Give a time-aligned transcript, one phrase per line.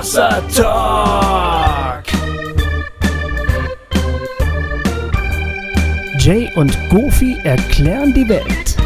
[0.00, 2.04] Hossa Talk.
[6.18, 8.76] Jay und Goofy erklären die Welt.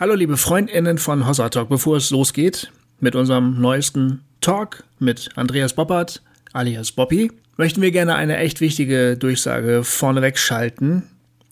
[0.00, 5.74] Hallo liebe Freundinnen von Hossa Talk, bevor es losgeht mit unserem neuesten Talk mit Andreas
[5.74, 6.22] Boppert
[6.52, 11.04] alias Bobby, möchten wir gerne eine echt wichtige Durchsage vorneweg schalten,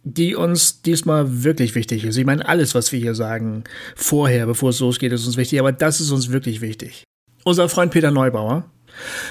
[0.03, 2.17] die uns diesmal wirklich wichtig ist.
[2.17, 3.65] Ich meine, alles, was wir hier sagen,
[3.97, 7.05] vorher, bevor es losgeht, ist uns wichtig, aber das ist uns wirklich wichtig.
[7.45, 8.65] Unser Freund Peter Neubauer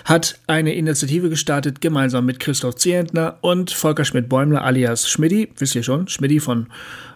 [0.06, 5.84] hat eine Initiative gestartet, gemeinsam mit Christoph Zehentner und Volker Schmidt-Bäumler alias Schmidti, wisst ihr
[5.84, 6.68] schon, Schmidti von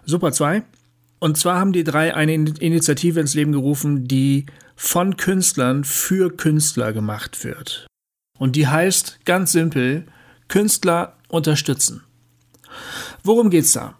[0.05, 0.63] Super 2.
[1.19, 6.91] Und zwar haben die drei eine Initiative ins Leben gerufen, die von Künstlern für Künstler
[6.91, 7.87] gemacht wird.
[8.37, 10.05] Und die heißt ganz simpel
[10.49, 12.03] Künstler unterstützen.
[13.23, 13.95] Worum geht's da?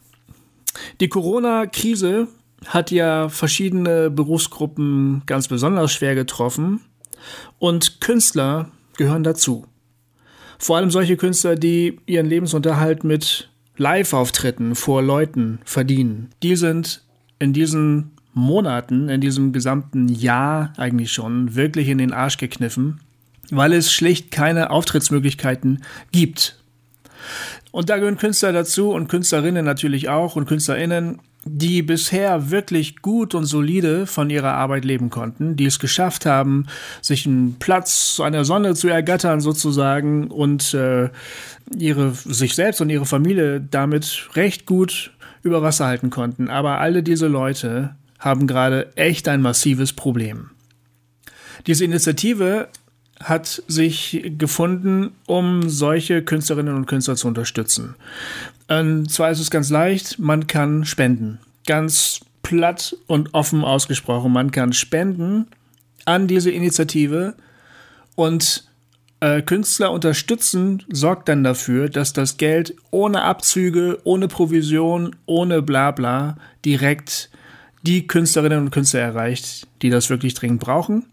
[1.00, 2.28] Die Corona-Krise
[2.66, 6.82] hat ja verschiedene Berufsgruppen ganz besonders schwer getroffen
[7.60, 9.66] und Künstler gehören dazu.
[10.58, 16.30] Vor allem solche Künstler, die ihren Lebensunterhalt mit Live-Auftritten vor Leuten verdienen.
[16.42, 17.04] Die sind
[17.40, 23.02] in diesen Monaten, in diesem gesamten Jahr eigentlich schon wirklich in den Arsch gekniffen,
[23.52, 26.58] weil es schlicht keine Auftrittsmöglichkeiten gibt.
[27.74, 33.34] Und da gehören Künstler dazu und Künstlerinnen natürlich auch und Künstlerinnen, die bisher wirklich gut
[33.34, 36.68] und solide von ihrer Arbeit leben konnten, die es geschafft haben,
[37.02, 41.10] sich einen Platz an der Sonne zu ergattern sozusagen und äh,
[41.76, 46.50] ihre, sich selbst und ihre Familie damit recht gut über Wasser halten konnten.
[46.50, 50.52] Aber alle diese Leute haben gerade echt ein massives Problem.
[51.66, 52.68] Diese Initiative
[53.24, 57.96] hat sich gefunden, um solche Künstlerinnen und Künstler zu unterstützen.
[58.68, 61.40] Und zwar ist es ganz leicht, man kann spenden.
[61.66, 64.32] Ganz platt und offen ausgesprochen.
[64.32, 65.48] Man kann spenden
[66.06, 67.36] an diese Initiative
[68.16, 68.66] und
[69.22, 76.38] äh, Künstler unterstützen sorgt dann dafür, dass das Geld ohne Abzüge, ohne Provision, ohne Blabla
[76.66, 77.30] direkt
[77.84, 81.06] die Künstlerinnen und Künstler erreicht, die das wirklich dringend brauchen.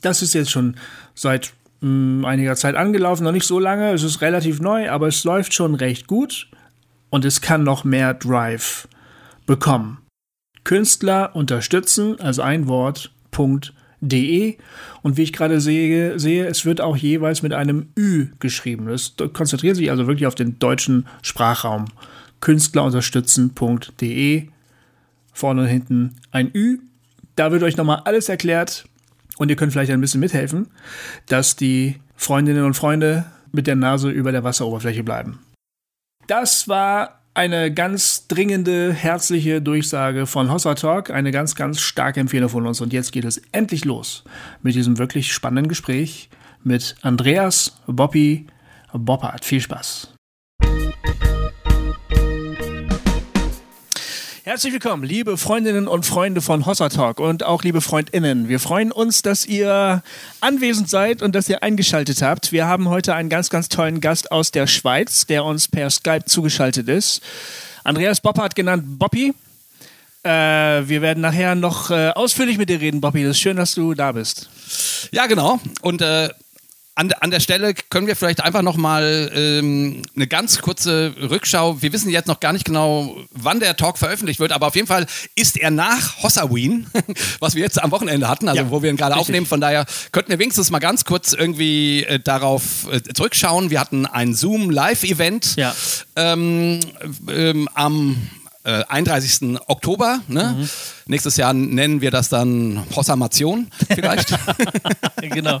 [0.00, 0.76] Das ist jetzt schon
[1.14, 5.08] seit mh, hm, einiger Zeit angelaufen, noch nicht so lange, es ist relativ neu, aber
[5.08, 6.48] es läuft schon recht gut
[7.10, 8.88] und es kann noch mehr Drive
[9.46, 9.98] bekommen.
[10.64, 13.72] Künstler unterstützen, also ein Wort, Punkt,
[14.02, 14.58] de
[15.02, 18.88] und wie ich gerade sehe, sehe, es wird auch jeweils mit einem Ü geschrieben.
[18.88, 21.86] Es konzentriert sich also wirklich auf den deutschen Sprachraum.
[22.40, 24.48] Künstlerunterstützen.de
[25.32, 26.80] vorne und hinten ein Ü.
[27.36, 28.86] Da wird euch nochmal alles erklärt
[29.42, 30.68] und ihr könnt vielleicht ein bisschen mithelfen,
[31.26, 35.40] dass die Freundinnen und Freunde mit der Nase über der Wasseroberfläche bleiben.
[36.28, 42.50] Das war eine ganz dringende, herzliche Durchsage von Hossa Talk, eine ganz, ganz starke Empfehlung
[42.50, 42.80] von uns.
[42.80, 44.22] Und jetzt geht es endlich los
[44.62, 46.30] mit diesem wirklich spannenden Gespräch
[46.62, 48.46] mit Andreas Boppi
[48.92, 49.44] Boppert.
[49.44, 50.14] Viel Spaß.
[54.44, 58.48] Herzlich willkommen, liebe Freundinnen und Freunde von Hossa Talk und auch liebe Freundinnen.
[58.48, 60.02] Wir freuen uns, dass ihr
[60.40, 62.50] anwesend seid und dass ihr eingeschaltet habt.
[62.50, 66.24] Wir haben heute einen ganz, ganz tollen Gast aus der Schweiz, der uns per Skype
[66.24, 67.22] zugeschaltet ist.
[67.84, 69.32] Andreas Boppert genannt Boppi.
[70.24, 73.22] Äh, wir werden nachher noch äh, ausführlich mit dir reden, Boppi.
[73.22, 74.50] Das ist schön, dass du da bist.
[75.12, 75.60] Ja, genau.
[75.82, 76.30] Und äh,
[76.94, 81.80] an, an der Stelle können wir vielleicht einfach noch mal ähm, eine ganz kurze Rückschau.
[81.80, 84.86] Wir wissen jetzt noch gar nicht genau, wann der Talk veröffentlicht wird, aber auf jeden
[84.86, 86.86] Fall ist er nach Hossaween,
[87.40, 89.46] was wir jetzt am Wochenende hatten, also ja, wo wir ihn gerade aufnehmen.
[89.46, 93.70] Von daher könnten wir wenigstens mal ganz kurz irgendwie äh, darauf äh, zurückschauen.
[93.70, 95.74] Wir hatten ein Zoom-Live-Event ja.
[96.16, 96.80] ähm,
[97.28, 98.16] ähm, am
[98.64, 99.58] äh, 31.
[99.66, 100.20] Oktober.
[100.28, 100.56] Ne?
[100.58, 100.68] Mhm.
[101.06, 104.30] Nächstes Jahr nennen wir das dann Hossamation vielleicht.
[105.20, 105.60] genau.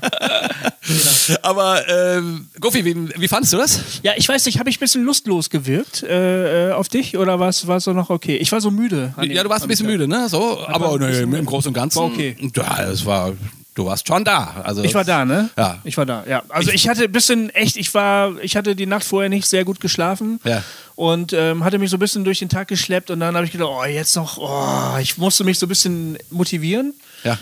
[1.42, 2.22] Aber äh,
[2.60, 3.80] Gofi, wie, wie fandest du das?
[4.02, 7.40] Ja, ich weiß nicht, habe ich ein bisschen lustlos gewirkt äh, äh auf dich oder
[7.40, 8.36] war es so noch okay?
[8.36, 9.14] Ich war so müde.
[9.20, 10.28] Ja, du warst ein bisschen müde, ne?
[10.28, 11.98] So, aber nee, im Großen und Ganzen.
[11.98, 12.36] War okay.
[12.54, 13.32] Ja, es war
[13.74, 14.60] Du warst schon da.
[14.64, 15.48] Also, ich war da, ne?
[15.56, 15.78] Ja.
[15.84, 16.42] Ich war da, ja.
[16.50, 19.46] Also ich, ich, hatte ein bisschen echt, ich war, ich hatte die Nacht vorher nicht
[19.46, 20.40] sehr gut geschlafen.
[20.44, 20.62] Ja.
[20.94, 23.52] Und ähm, hatte mich so ein bisschen durch den Tag geschleppt und dann habe ich
[23.52, 26.92] gedacht, oh, jetzt noch, oh, ich musste mich so ein bisschen motivieren.
[27.24, 27.38] Ja.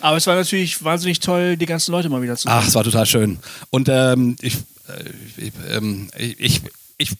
[0.00, 2.52] Aber es war natürlich wahnsinnig toll, die ganzen Leute mal wieder zu sehen.
[2.54, 3.40] Ach, es war total schön.
[3.70, 6.62] Und ähm, ich, äh, ich, ähm, ich,
[6.96, 7.10] ich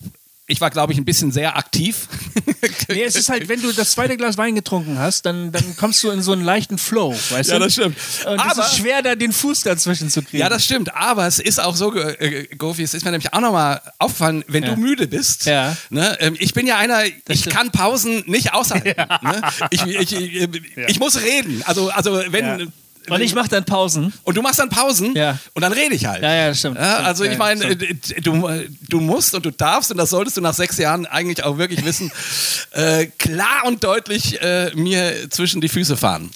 [0.50, 2.08] ich war, glaube ich, ein bisschen sehr aktiv.
[2.88, 6.02] nee, es ist halt, wenn du das zweite Glas Wein getrunken hast, dann, dann kommst
[6.02, 7.52] du in so einen leichten Flow, weißt ja, du?
[7.52, 7.96] Ja, das stimmt.
[8.26, 10.38] Und es ist schwer, da den Fuß dazwischen zu kriegen.
[10.38, 10.94] Ja, das stimmt.
[10.94, 14.64] Aber es ist auch so, äh, Gofi, es ist mir nämlich auch nochmal aufgefallen, wenn
[14.64, 14.74] ja.
[14.74, 15.46] du müde bist.
[15.46, 15.76] Ja.
[15.90, 18.92] Ne, ähm, ich bin ja einer, ich kann Pausen nicht aushalten.
[18.96, 19.20] Ja.
[19.22, 19.42] Ne?
[19.70, 20.48] Ich, ich, ich,
[20.88, 21.62] ich, muss reden.
[21.64, 22.72] Also, also wenn
[23.10, 24.12] Und ich mache dann Pausen.
[24.24, 25.38] Und du machst dann Pausen ja.
[25.54, 26.22] und dann rede ich halt.
[26.22, 26.78] Ja, ja, stimmt.
[26.78, 30.40] Ja, also ja, ich meine, du, du musst und du darfst, und das solltest du
[30.40, 32.12] nach sechs Jahren eigentlich auch wirklich wissen,
[32.72, 36.30] äh, klar und deutlich äh, mir zwischen die Füße fahren.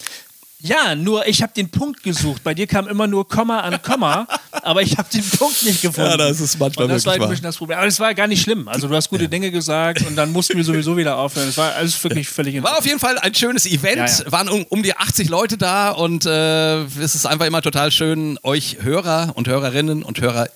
[0.65, 2.43] Ja, nur ich habe den Punkt gesucht.
[2.43, 4.27] Bei dir kam immer nur Komma an Komma,
[4.63, 6.11] aber ich habe den Punkt nicht gefunden.
[6.11, 7.79] Ja, das ist manchmal und das wirklich war ein bisschen das Problem.
[7.79, 8.67] Aber es war gar nicht schlimm.
[8.67, 9.29] Also du hast gute ja.
[9.29, 11.49] Dinge gesagt und dann mussten wir sowieso wieder aufhören.
[11.49, 13.97] Es war alles wirklich völlig War auf jeden Fall ein schönes Event.
[13.97, 14.33] Ja, ja.
[14.33, 18.39] Waren um, um, die 80 Leute da und äh, es ist einfach immer total schön,
[18.43, 20.49] euch Hörer und Hörerinnen und Hörer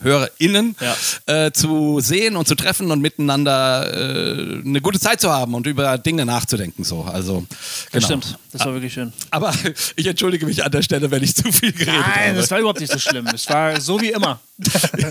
[0.00, 1.46] HörerInnen ja.
[1.46, 5.66] äh, zu sehen und zu treffen und miteinander äh, eine gute Zeit zu haben und
[5.66, 6.84] über Dinge nachzudenken.
[6.84, 7.02] So.
[7.02, 7.46] Also, genau.
[7.92, 9.12] Das stimmt, das war wirklich schön.
[9.30, 9.54] Aber
[9.96, 12.20] ich entschuldige mich an der Stelle, wenn ich zu viel geredet Nein, habe.
[12.26, 13.26] Nein, das war überhaupt nicht so schlimm.
[13.28, 14.40] Es war so wie immer.
[14.98, 15.10] ja.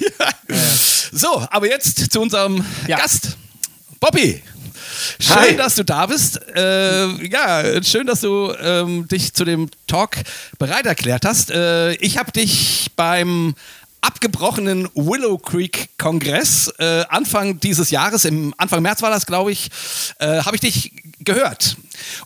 [1.12, 3.38] So, aber jetzt zu unserem Gast.
[4.00, 4.42] Bobby.
[5.20, 5.56] Schön, Hi.
[5.56, 6.40] dass du da bist.
[6.56, 10.18] Äh, ja, schön, dass du ähm, dich zu dem Talk
[10.58, 11.52] bereit erklärt hast.
[11.52, 13.56] Äh, ich habe dich beim
[14.06, 19.72] abgebrochenen Willow Creek Kongress äh, Anfang dieses Jahres, im Anfang März war das, glaube ich,
[20.20, 21.76] äh, habe ich dich gehört.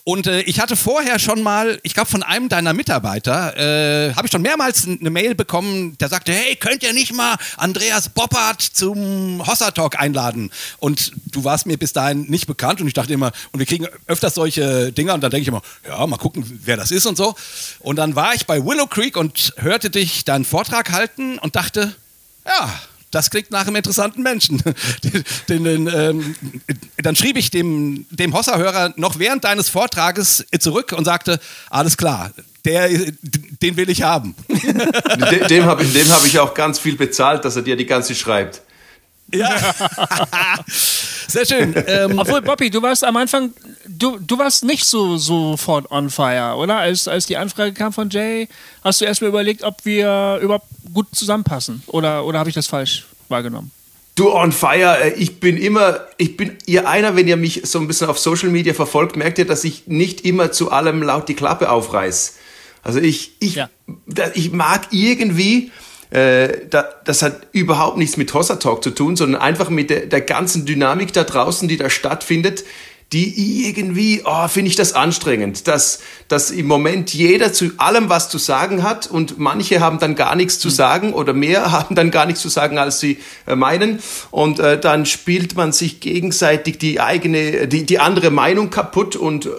[0.04, 4.28] Und äh, ich hatte vorher schon mal, ich glaube von einem deiner Mitarbeiter, äh, habe
[4.28, 8.62] ich schon mehrmals eine Mail bekommen, der sagte, hey, könnt ihr nicht mal Andreas Boppert
[8.62, 10.52] zum Hossa Talk einladen?
[10.80, 13.88] Und du warst mir bis dahin nicht bekannt und ich dachte immer, und wir kriegen
[14.08, 17.18] öfters solche Dinger und dann denke ich immer, ja, mal gucken, wer das ist und
[17.18, 17.36] so.
[17.80, 21.96] Und dann war ich bei Willow Creek und hörte dich deinen Vortrag halten und dachte,
[22.46, 22.80] ja,
[23.12, 24.62] das klingt nach einem interessanten Menschen.
[25.50, 26.36] den, den, ähm,
[26.98, 31.40] dann schrieb ich dem, dem Hossa-Hörer noch während deines Vortrages zurück und sagte,
[31.70, 32.32] alles klar,
[32.66, 32.90] der,
[33.62, 34.36] den will ich haben.
[34.48, 38.16] dem, dem habe ich, hab ich auch ganz viel bezahlt, dass er dir die ganze
[38.16, 38.62] schreibt.
[39.34, 39.56] Ja.
[41.28, 41.76] Sehr schön.
[41.88, 43.54] Ähm, Obwohl, Bobby, du warst am Anfang,
[43.88, 46.78] du, du warst nicht so sofort on fire, oder?
[46.78, 48.48] Als, als die Anfrage kam von Jay,
[48.84, 51.84] hast du erstmal überlegt, ob wir überhaupt gut zusammenpassen?
[51.88, 53.72] Oder, oder habe ich das falsch wahrgenommen?
[54.16, 57.80] Du on fire, äh, ich bin immer, ich bin ihr einer, wenn ihr mich so
[57.80, 61.30] ein bisschen auf Social Media verfolgt, merkt ihr, dass ich nicht immer zu allem laut
[61.30, 62.36] die Klappe aufreiß.
[62.84, 63.70] Also ich, ich, ja.
[64.34, 65.72] ich mag irgendwie,
[66.12, 66.68] äh,
[67.04, 70.66] das hat überhaupt nichts mit Hossa Talk zu tun, sondern einfach mit der, der ganzen
[70.66, 72.64] Dynamik da draußen, die da stattfindet,
[73.12, 78.30] die irgendwie, oh, finde ich das anstrengend, dass, dass im Moment jeder zu allem was
[78.30, 80.74] zu sagen hat und manche haben dann gar nichts zu mhm.
[80.74, 83.18] sagen oder mehr haben dann gar nichts zu sagen, als sie
[83.48, 88.70] äh, meinen und äh, dann spielt man sich gegenseitig die eigene, die, die andere Meinung
[88.70, 89.50] kaputt und äh,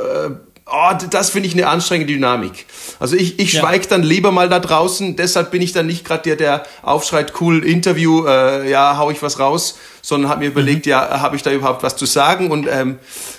[0.71, 2.67] oh, das finde ich eine anstrengende Dynamik.
[2.99, 3.61] Also ich, ich ja.
[3.61, 7.35] schweige dann lieber mal da draußen, deshalb bin ich dann nicht gerade der, der aufschreit,
[7.41, 10.91] cool, Interview, äh, ja, hau ich was raus, sondern habe mir überlegt, mhm.
[10.91, 12.99] ja, habe ich da überhaupt was zu sagen und ähm,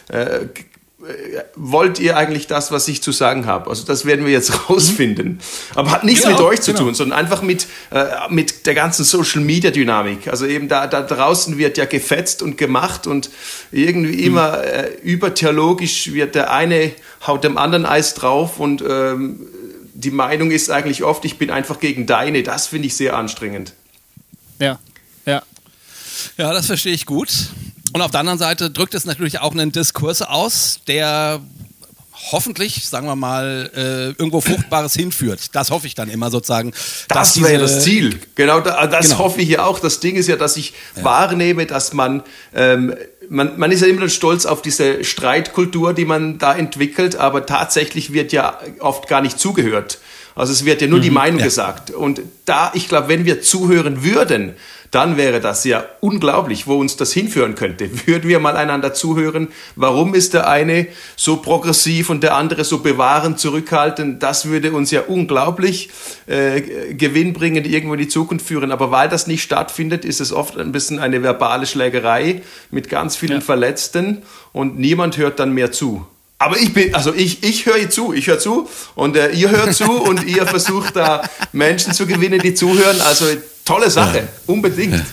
[0.10, 0.46] äh,
[1.56, 3.70] wollt ihr eigentlich das, was ich zu sagen habe?
[3.70, 5.40] Also das werden wir jetzt rausfinden.
[5.76, 6.86] Aber hat nichts genau, mit euch zu genau.
[6.86, 10.28] tun, sondern einfach mit, äh, mit der ganzen Social-Media-Dynamik.
[10.28, 13.30] Also eben da, da draußen wird ja gefetzt und gemacht und
[13.72, 14.28] irgendwie mhm.
[14.28, 16.92] immer äh, übertheologisch wird der eine
[17.26, 19.48] haut dem anderen Eis drauf und ähm,
[19.94, 22.44] die Meinung ist eigentlich oft, ich bin einfach gegen deine.
[22.44, 23.74] Das finde ich sehr anstrengend.
[24.60, 24.80] Ja,
[25.26, 25.44] ja.
[26.38, 27.30] Ja, das verstehe ich gut.
[27.94, 31.42] Und auf der anderen Seite drückt es natürlich auch einen Diskurs aus, der
[32.32, 35.56] hoffentlich, sagen wir mal, äh, irgendwo Fruchtbares hinführt.
[35.56, 36.74] Das hoffe ich dann immer sozusagen.
[37.08, 38.20] Das wäre das Ziel.
[38.36, 39.20] Genau, das genau.
[39.20, 39.80] hoffe ich ja auch.
[39.80, 41.04] Das Ding ist ja, dass ich ja.
[41.04, 42.24] wahrnehme, dass man,
[42.54, 42.96] ähm,
[43.30, 48.14] man, man ist ja immer stolz auf diese Streitkultur, die man da entwickelt, aber tatsächlich
[48.14, 50.00] wird ja oft gar nicht zugehört.
[50.36, 51.46] Also es wird ja nur mhm, die Meinung ja.
[51.46, 51.92] gesagt.
[51.92, 54.54] Und da, ich glaube, wenn wir zuhören würden,
[54.92, 57.90] dann wäre das ja unglaublich, wo uns das hinführen könnte.
[58.08, 62.80] Würden wir mal einander zuhören, warum ist der eine so progressiv und der andere so
[62.80, 65.90] bewahrend, zurückhaltend, das würde uns ja unglaublich
[66.28, 68.72] äh, gewinnbringend irgendwo in die Zukunft führen.
[68.72, 73.16] Aber weil das nicht stattfindet, ist es oft ein bisschen eine verbale Schlägerei mit ganz
[73.16, 73.42] vielen ja.
[73.42, 76.06] Verletzten und niemand hört dann mehr zu.
[76.42, 79.76] Aber ich bin, also ich, ich höre zu, ich höre zu und äh, ihr hört
[79.76, 81.22] zu und ihr versucht da
[81.52, 83.00] Menschen zu gewinnen, die zuhören.
[83.02, 83.26] Also
[83.64, 84.24] tolle Sache, ja.
[84.48, 85.04] unbedingt.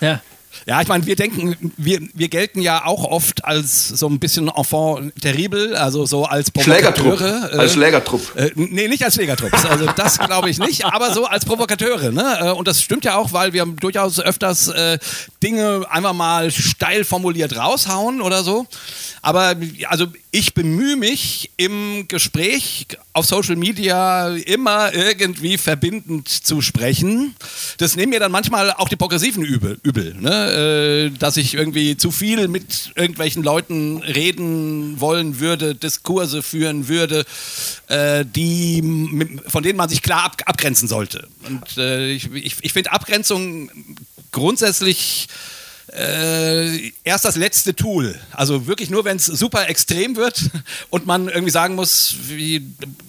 [0.00, 0.20] Ja.
[0.68, 4.48] Ja, ich meine, wir denken, wir, wir gelten ja auch oft als so ein bisschen
[4.54, 7.16] enfant terrible, also so als Provokateure.
[7.16, 7.54] Schlägertrupp.
[7.54, 8.36] Äh, als Schlägertrupp.
[8.36, 9.54] Äh, nee, nicht als Schlägertrupp.
[9.64, 12.12] Also das glaube ich nicht, aber so als Provokateure.
[12.12, 12.38] Ne?
[12.40, 14.98] Äh, und das stimmt ja auch, weil wir durchaus öfters äh,
[15.42, 18.66] Dinge einfach mal steil formuliert raushauen oder so.
[19.22, 19.56] Aber
[19.88, 27.34] also ich bemühe mich im Gespräch auf Social Media immer irgendwie verbindend zu sprechen.
[27.78, 29.78] Das nehmen mir dann manchmal auch die Progressiven übel.
[29.82, 31.10] übel ne?
[31.12, 37.24] äh, dass ich irgendwie zu viel mit irgendwelchen Leuten reden wollen würde, Diskurse führen würde,
[37.86, 41.26] äh, die, von denen man sich klar ab, abgrenzen sollte.
[41.46, 43.70] Und äh, ich, ich, ich finde Abgrenzung
[44.30, 45.28] grundsätzlich
[45.92, 48.14] äh, erst das letzte Tool.
[48.32, 50.50] Also wirklich nur, wenn es super extrem wird
[50.90, 52.66] und man irgendwie sagen muss, wie,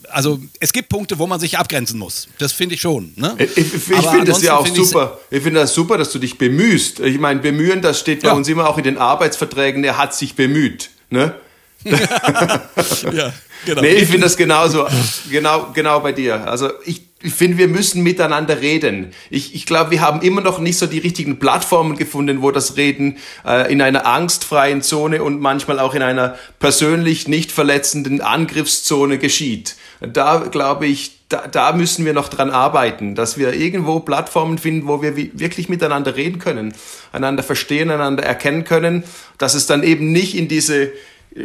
[0.09, 2.27] also es gibt Punkte, wo man sich abgrenzen muss.
[2.37, 3.13] Das finde ich schon.
[3.15, 3.35] Ne?
[3.37, 5.19] Ich, ich, ich finde das ja auch super.
[5.29, 6.99] Ich finde das super, dass du dich bemühst.
[6.99, 8.33] Ich meine, bemühen, das steht bei ja.
[8.33, 10.89] uns immer auch in den Arbeitsverträgen, er hat sich bemüht.
[11.09, 11.35] Ne?
[11.83, 13.33] ja,
[13.65, 13.81] genau.
[13.81, 14.85] Nee, ich finde das genauso,
[15.29, 16.45] genau, genau bei dir.
[16.47, 19.11] Also ich ich finde, wir müssen miteinander reden.
[19.29, 22.77] Ich, ich glaube, wir haben immer noch nicht so die richtigen Plattformen gefunden, wo das
[22.77, 29.17] Reden äh, in einer angstfreien Zone und manchmal auch in einer persönlich nicht verletzenden Angriffszone
[29.17, 29.75] geschieht.
[29.99, 34.87] Da glaube ich, da, da müssen wir noch dran arbeiten, dass wir irgendwo Plattformen finden,
[34.87, 36.73] wo wir wirklich miteinander reden können,
[37.11, 39.03] einander verstehen, einander erkennen können,
[39.37, 40.91] dass es dann eben nicht in diese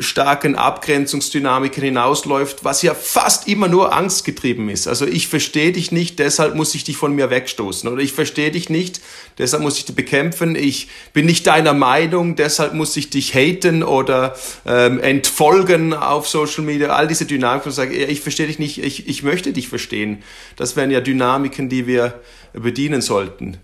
[0.01, 4.89] starken Abgrenzungsdynamiken hinausläuft, was ja fast immer nur angstgetrieben ist.
[4.89, 7.91] Also ich verstehe dich nicht, deshalb muss ich dich von mir wegstoßen.
[7.91, 9.01] Oder ich verstehe dich nicht,
[9.37, 10.57] deshalb muss ich dich bekämpfen.
[10.57, 14.35] Ich bin nicht deiner Meinung, deshalb muss ich dich haten oder
[14.67, 16.89] ähm, entfolgen auf Social Media.
[16.89, 20.23] All diese Dynamiken, wo ich sage, ich verstehe dich nicht, ich, ich möchte dich verstehen.
[20.57, 22.23] Das wären ja Dynamiken, die wir
[22.55, 23.59] bedienen sollten.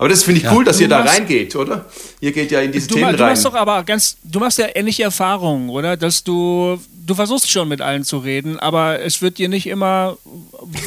[0.00, 0.54] Aber das finde ich ja.
[0.54, 1.84] cool, dass du ihr da reingeht, oder?
[2.20, 3.32] Ihr geht ja in diese du, Themen du rein.
[3.32, 5.98] Machst doch aber ganz, du machst ja ähnliche Erfahrungen, oder?
[5.98, 10.16] Dass du, du versuchst schon mit allen zu reden, aber es wird dir nicht immer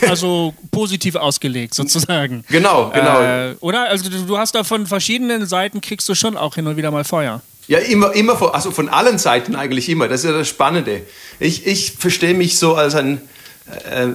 [0.10, 2.44] also positiv ausgelegt, sozusagen.
[2.50, 3.22] Genau, genau.
[3.22, 3.88] Äh, oder?
[3.88, 6.90] Also du, du hast da von verschiedenen Seiten kriegst du schon auch hin und wieder
[6.90, 7.44] mal Feuer.
[7.68, 10.08] Ja, immer, immer von, also von allen Seiten eigentlich immer.
[10.08, 11.04] Das ist ja das Spannende.
[11.40, 13.22] Ich, ich verstehe mich so als ein
[13.92, 14.08] äh,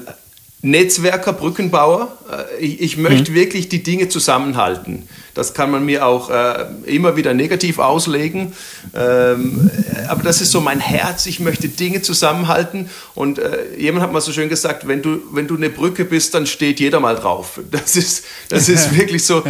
[0.62, 2.17] Netzwerker, Brückenbauer.
[2.30, 3.36] Äh, ich, ich möchte mhm.
[3.36, 5.08] wirklich die Dinge zusammenhalten.
[5.38, 8.54] Das kann man mir auch äh, immer wieder negativ auslegen.
[8.92, 9.70] Ähm,
[10.08, 11.26] aber das ist so mein Herz.
[11.26, 12.90] Ich möchte Dinge zusammenhalten.
[13.14, 16.34] Und äh, jemand hat mal so schön gesagt, wenn du, wenn du eine Brücke bist,
[16.34, 17.60] dann steht jeder mal drauf.
[17.78, 19.44] Das ist, das ist wirklich so.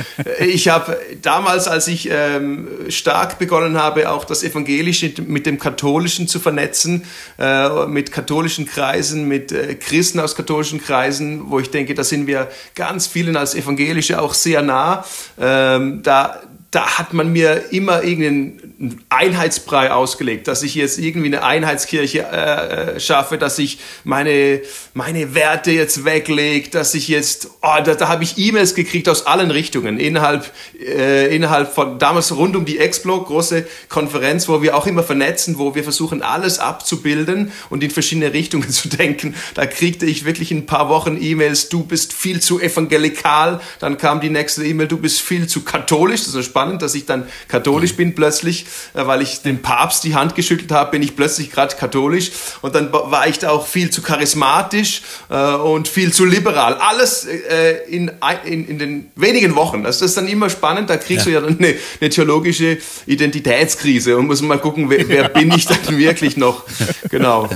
[0.46, 6.28] Ich habe damals, als ich ähm, stark begonnen habe, auch das Evangelische mit dem Katholischen
[6.28, 7.04] zu vernetzen,
[7.38, 12.26] äh, mit katholischen Kreisen, mit äh, Christen aus katholischen Kreisen, wo ich denke, da sind
[12.26, 15.04] wir ganz vielen als Evangelische auch sehr nah.
[15.38, 21.42] Ähm, da, da hat man mir immer irgendeinen Einheitsbrei ausgelegt, dass ich jetzt irgendwie eine
[21.42, 24.60] Einheitskirche äh, äh schaffe, dass ich meine,
[24.92, 29.26] meine Werte jetzt weglege, dass ich jetzt, oh, da, da habe ich E-Mails gekriegt aus
[29.26, 34.76] allen Richtungen, innerhalb, äh, innerhalb von, damals rund um die Explo, große Konferenz, wo wir
[34.76, 39.34] auch immer vernetzen, wo wir versuchen, alles abzubilden und in verschiedene Richtungen zu denken.
[39.54, 43.96] Da kriegte ich wirklich in ein paar Wochen E-Mails, du bist viel zu evangelikal, dann
[43.96, 47.28] kam die nächste E-Mail, du bist viel zu katholisch, das ist spannend, dass ich dann
[47.46, 51.52] katholisch bin plötzlich, äh, weil ich dem Papst die Hand geschüttelt habe, bin ich plötzlich
[51.52, 56.24] gerade katholisch und dann war ich da auch viel zu charismatisch äh, und viel zu
[56.24, 56.74] liberal.
[56.74, 58.10] Alles äh, in,
[58.44, 59.86] in, in den wenigen Wochen.
[59.86, 61.40] Also das ist dann immer spannend, da kriegst ja.
[61.40, 65.66] du ja dann eine, eine theologische Identitätskrise und muss mal gucken, wer, wer bin ich
[65.66, 66.64] dann wirklich noch.
[67.10, 67.48] Genau.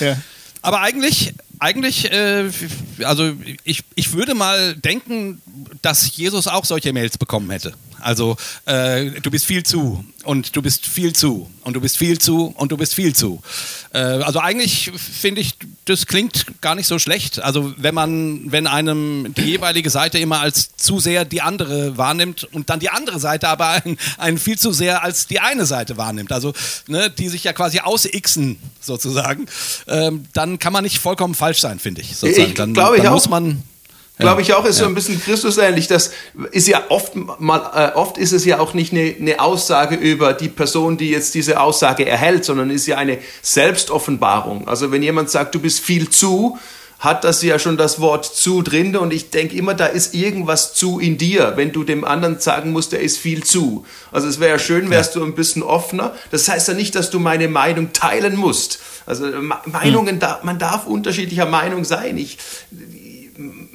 [0.00, 0.16] Ja.
[0.62, 2.50] Aber eigentlich, eigentlich, äh,
[3.02, 3.32] also
[3.64, 5.40] ich, ich würde mal denken,
[5.82, 7.74] dass Jesus auch solche Mails bekommen hätte.
[8.00, 8.36] Also
[8.66, 12.52] äh, du bist viel zu und du bist viel zu und du bist viel zu
[12.56, 13.40] und du bist viel zu.
[13.92, 17.40] Äh, also eigentlich finde ich, das klingt gar nicht so schlecht.
[17.40, 22.44] Also wenn man, wenn einem die jeweilige Seite immer als zu sehr die andere wahrnimmt
[22.44, 25.96] und dann die andere Seite aber einen, einen viel zu sehr als die eine Seite
[25.96, 26.52] wahrnimmt, also
[26.88, 29.46] ne, die sich ja quasi ausixen sozusagen,
[29.86, 32.16] ähm, dann kann man nicht vollkommen falsch sein, finde ich.
[32.16, 32.48] Sozusagen.
[32.48, 33.12] Ich dann, glaube ich auch.
[33.12, 33.62] muss man
[34.18, 34.84] Glaube ich auch, ist ja.
[34.84, 35.88] so ein bisschen Christus ähnlich.
[35.88, 36.10] Das
[36.50, 40.32] ist ja oft mal, äh, oft ist es ja auch nicht eine, eine Aussage über
[40.32, 44.68] die Person, die jetzt diese Aussage erhält, sondern ist ja eine Selbstoffenbarung.
[44.68, 46.58] Also wenn jemand sagt, du bist viel zu,
[46.98, 50.72] hat das ja schon das Wort zu drin und ich denke immer, da ist irgendwas
[50.72, 53.84] zu in dir, wenn du dem anderen sagen musst, der ist viel zu.
[54.12, 55.20] Also es wäre ja schön, wärst ja.
[55.20, 56.14] du ein bisschen offener.
[56.30, 58.78] Das heißt ja nicht, dass du meine Meinung teilen musst.
[59.04, 59.26] Also
[59.66, 60.28] Meinungen, hm.
[60.42, 62.16] man darf unterschiedlicher Meinung sein.
[62.16, 62.38] Ich,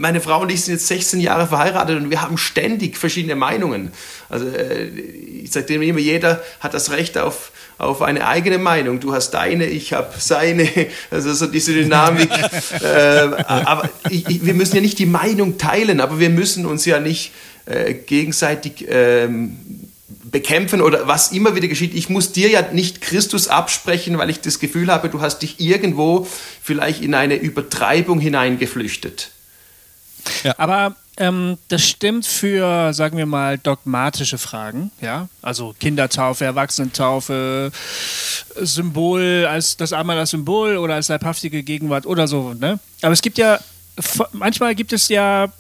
[0.01, 3.91] meine Frau und ich sind jetzt 16 Jahre verheiratet und wir haben ständig verschiedene Meinungen.
[4.29, 8.99] Also äh, ich sage dem immer, jeder hat das Recht auf, auf eine eigene Meinung.
[8.99, 10.67] Du hast deine, ich habe seine,
[11.11, 12.31] also so diese Dynamik.
[12.81, 12.87] äh,
[13.45, 17.31] aber ich, wir müssen ja nicht die Meinung teilen, aber wir müssen uns ja nicht
[17.67, 19.59] äh, gegenseitig ähm,
[20.23, 21.93] bekämpfen oder was immer wieder geschieht.
[21.93, 25.59] Ich muss dir ja nicht Christus absprechen, weil ich das Gefühl habe, du hast dich
[25.59, 26.27] irgendwo
[26.63, 29.29] vielleicht in eine Übertreibung hineingeflüchtet.
[30.43, 30.55] Ja.
[30.57, 35.27] Aber ähm, das stimmt für, sagen wir mal, dogmatische Fragen, ja.
[35.41, 37.71] Also Kindertaufe, Erwachsenentaufe,
[38.55, 42.79] Symbol als das einmal als Symbol oder als leibhaftige Gegenwart oder so, ne?
[43.01, 43.59] Aber es gibt ja,
[44.31, 45.51] manchmal gibt es ja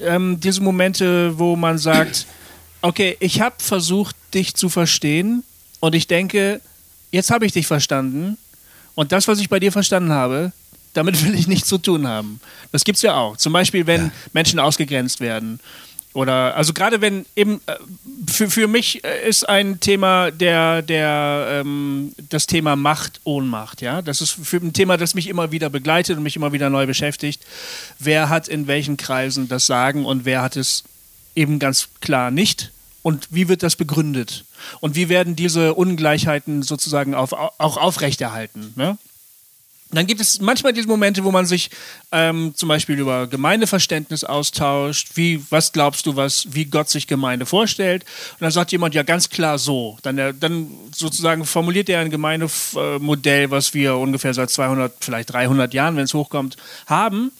[0.00, 2.26] ähm, diese Momente, wo man sagt,
[2.82, 5.44] okay, ich habe versucht, dich zu verstehen
[5.80, 6.60] und ich denke,
[7.12, 8.36] jetzt habe ich dich verstanden
[8.96, 10.52] und das, was ich bei dir verstanden habe,
[10.96, 12.40] damit will ich nichts zu tun haben.
[12.72, 13.36] Das gibt es ja auch.
[13.36, 14.12] Zum Beispiel, wenn ja.
[14.32, 15.60] Menschen ausgegrenzt werden.
[16.16, 17.74] Oder, also gerade wenn eben, äh,
[18.26, 24.00] für, für mich äh, ist ein Thema der, der, ähm, das Thema Macht, Ohnmacht, ja.
[24.00, 26.86] Das ist für ein Thema, das mich immer wieder begleitet und mich immer wieder neu
[26.86, 27.42] beschäftigt.
[27.98, 30.84] Wer hat in welchen Kreisen das Sagen und wer hat es
[31.34, 32.72] eben ganz klar nicht?
[33.02, 34.46] Und wie wird das begründet?
[34.80, 38.72] Und wie werden diese Ungleichheiten sozusagen auf, auch aufrechterhalten?
[38.74, 38.96] Ne?
[39.90, 41.70] Dann gibt es manchmal diese Momente, wo man sich
[42.10, 45.12] ähm, zum Beispiel über Gemeindeverständnis austauscht.
[45.14, 48.04] Wie, was glaubst du, was, wie Gott sich Gemeinde vorstellt?
[48.32, 49.96] Und dann sagt jemand ja ganz klar so.
[50.02, 55.72] Dann, äh, dann sozusagen formuliert er ein Gemeindemodell, was wir ungefähr seit 200, vielleicht 300
[55.72, 57.30] Jahren, wenn es hochkommt, haben.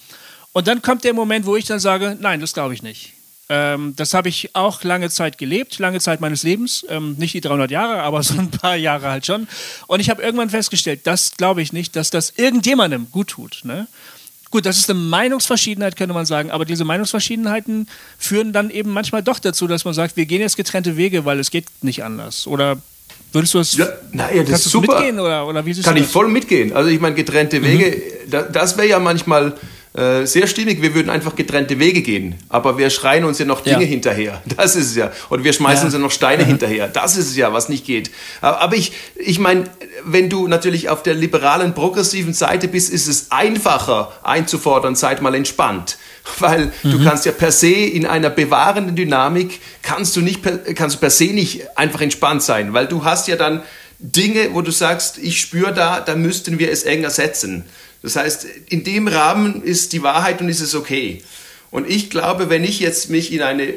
[0.53, 3.16] Und dann kommt der Moment, wo ich dann sage, nein, das glaube ich nicht.
[3.49, 6.85] Ähm, das habe ich auch lange Zeit gelebt, lange Zeit meines Lebens.
[6.89, 9.47] Ähm, nicht die 300 Jahre, aber so ein paar Jahre halt schon.
[9.87, 13.61] Und ich habe irgendwann festgestellt, das glaube ich nicht, dass das irgendjemandem gut tut.
[13.65, 13.87] Ne?
[14.51, 17.89] Gut, das ist eine Meinungsverschiedenheit, könnte man sagen, aber diese Meinungsverschiedenheiten
[18.19, 21.39] führen dann eben manchmal doch dazu, dass man sagt, wir gehen jetzt getrennte Wege, weil
[21.39, 22.47] es geht nicht anders.
[22.47, 22.79] Oder
[23.33, 24.95] würdest du es ja, naja, das ist super.
[24.95, 25.21] mitgehen?
[25.21, 26.73] Oder, oder wie Kann ich voll mitgehen.
[26.73, 28.53] Also ich meine, getrennte Wege, mhm.
[28.53, 29.57] das wäre ja manchmal
[29.97, 32.35] äh, sehr stimmig, wir würden einfach getrennte Wege gehen.
[32.51, 33.89] Aber wir schreien uns ja noch Dinge ja.
[33.89, 34.43] hinterher.
[34.57, 35.11] Das ist es ja.
[35.31, 35.85] Und wir schmeißen ja.
[35.87, 36.49] uns ja noch Steine mhm.
[36.49, 36.87] hinterher.
[36.89, 38.11] Das ist es ja, was nicht geht.
[38.43, 39.65] Aber ich, ich meine,
[40.05, 45.35] wenn du natürlich auf der liberalen, progressiven Seite bist, ist es einfacher einzufordern, seid mal
[45.35, 45.97] entspannt.
[46.41, 46.91] Weil mhm.
[46.91, 51.01] du kannst ja per se in einer bewahrenden Dynamik, kannst du, nicht per, kannst du
[51.01, 52.75] per se nicht einfach entspannt sein.
[52.75, 53.63] Weil du hast ja dann
[53.99, 57.65] Dinge, wo du sagst, ich spüre da, da müssten wir es enger setzen.
[58.07, 61.25] Das heißt, in dem Rahmen ist die Wahrheit und ist es okay.
[61.73, 63.75] Und ich glaube, wenn ich jetzt mich in eine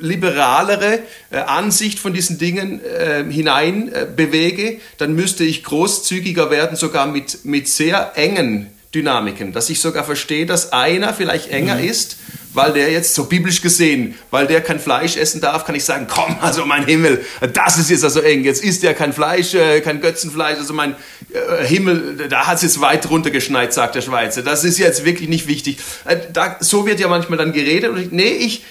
[0.00, 0.98] liberalere
[1.30, 7.06] äh, Ansicht von diesen Dingen äh, hinein äh, bewege, dann müsste ich großzügiger werden, sogar
[7.06, 11.84] mit, mit sehr engen Dynamiken, dass ich sogar verstehe, dass einer vielleicht enger mhm.
[11.84, 12.16] ist
[12.52, 16.06] weil der jetzt so biblisch gesehen, weil der kein Fleisch essen darf, kann ich sagen,
[16.08, 18.44] komm, also mein Himmel, das ist jetzt also eng.
[18.44, 20.96] Jetzt isst er kein Fleisch, äh, kein Götzenfleisch, also mein
[21.32, 24.42] äh, Himmel, da hat es jetzt weit runtergeschneit, sagt der Schweizer.
[24.42, 25.78] Das ist jetzt wirklich nicht wichtig.
[26.04, 28.64] Äh, da, so wird ja manchmal dann geredet und ich, nee, ich,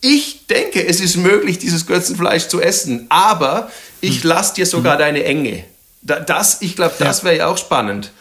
[0.00, 3.70] ich denke, es ist möglich, dieses Götzenfleisch zu essen, aber
[4.00, 4.28] ich hm.
[4.28, 5.00] lasse dir sogar hm.
[5.00, 5.64] deine Enge.
[6.02, 8.12] Das, ich glaube, das wäre ja auch spannend.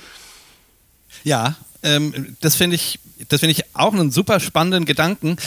[1.25, 5.37] Ja, ähm, das finde ich das finde ich auch einen super spannenden Gedanken.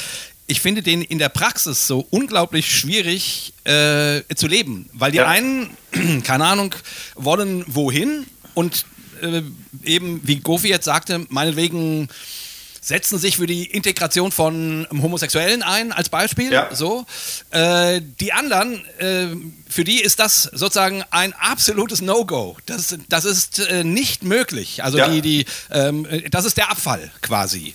[0.46, 5.26] Ich finde den in der Praxis so unglaublich schwierig äh, zu leben, weil die ja.
[5.26, 5.70] einen,
[6.22, 6.74] keine Ahnung,
[7.16, 8.86] wollen wohin und
[9.22, 9.42] äh,
[9.84, 12.08] eben, wie Gofi jetzt sagte, meinetwegen
[12.86, 16.52] setzen sich für die Integration von Homosexuellen ein, als Beispiel.
[16.52, 16.72] Ja.
[16.72, 17.04] So.
[17.50, 19.26] Äh, die anderen, äh,
[19.68, 22.56] für die ist das sozusagen ein absolutes No-Go.
[22.66, 24.84] Das, das ist äh, nicht möglich.
[24.84, 25.08] Also ja.
[25.08, 27.74] die, die, ähm, das ist der Abfall quasi.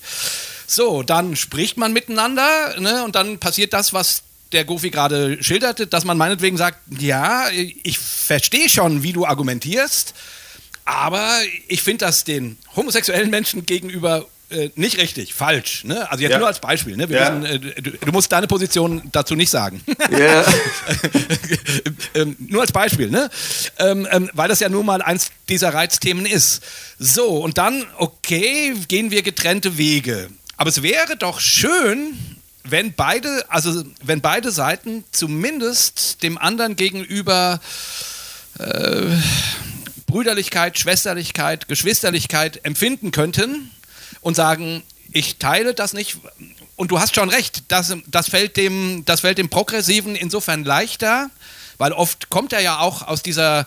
[0.65, 4.21] So, dann spricht man miteinander ne, und dann passiert das, was
[4.53, 10.13] der Gofi gerade schilderte, dass man meinetwegen sagt, ja, ich verstehe schon, wie du argumentierst,
[10.85, 15.83] aber ich finde das den homosexuellen Menschen gegenüber äh, nicht richtig, falsch.
[15.83, 16.09] Ne?
[16.11, 16.37] Also jetzt ja.
[16.39, 16.97] nur als Beispiel.
[16.97, 17.07] Ne?
[17.09, 17.41] Ja.
[17.41, 19.81] Wissen, äh, du, du, musst deine Position dazu nicht sagen.
[20.11, 20.43] Ja.
[22.15, 23.29] ähm, nur als Beispiel, ne?
[23.79, 26.61] Ähm, ähm, weil das ja nun mal eins dieser Reizthemen ist.
[26.99, 30.29] So, und dann, okay, gehen wir getrennte Wege.
[30.57, 32.17] Aber es wäre doch schön,
[32.63, 37.59] wenn beide, also wenn beide Seiten zumindest dem anderen gegenüber
[38.59, 39.01] äh,
[40.05, 43.71] Brüderlichkeit, Schwesterlichkeit, Geschwisterlichkeit empfinden könnten
[44.21, 46.17] und sagen, ich teile das nicht.
[46.75, 51.29] Und du hast schon recht, das, das, fällt dem, das fällt dem Progressiven insofern leichter,
[51.77, 53.65] weil oft kommt er ja auch aus dieser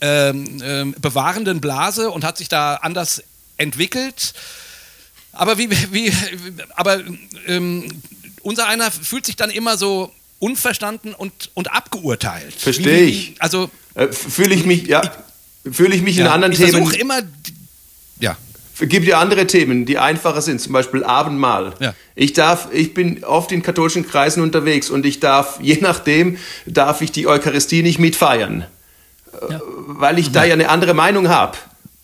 [0.00, 3.22] ähm, ähm, bewahrenden Blase und hat sich da anders
[3.56, 4.34] entwickelt.
[5.32, 6.12] Aber wie, wie
[6.74, 7.00] aber
[7.46, 8.02] ähm,
[8.42, 12.54] unser einer fühlt sich dann immer so unverstanden und, und abgeurteilt.
[12.54, 13.34] Verstehe ich.
[13.38, 15.02] Also äh, fühle ich mich, ja,
[15.70, 16.70] fühle ich mich ja, in anderen ich Themen.
[16.70, 17.20] Ich versuche immer,
[18.18, 18.36] ja.
[18.80, 21.74] Es gibt ja andere Themen, die einfacher sind, zum Beispiel Abendmahl.
[21.80, 21.94] Ja.
[22.14, 27.00] Ich darf, ich bin oft in katholischen Kreisen unterwegs und ich darf, je nachdem, darf
[27.00, 28.66] ich die Eucharistie nicht mitfeiern.
[29.48, 29.60] Ja.
[29.86, 30.32] Weil ich mhm.
[30.32, 31.56] da ja eine andere Meinung habe.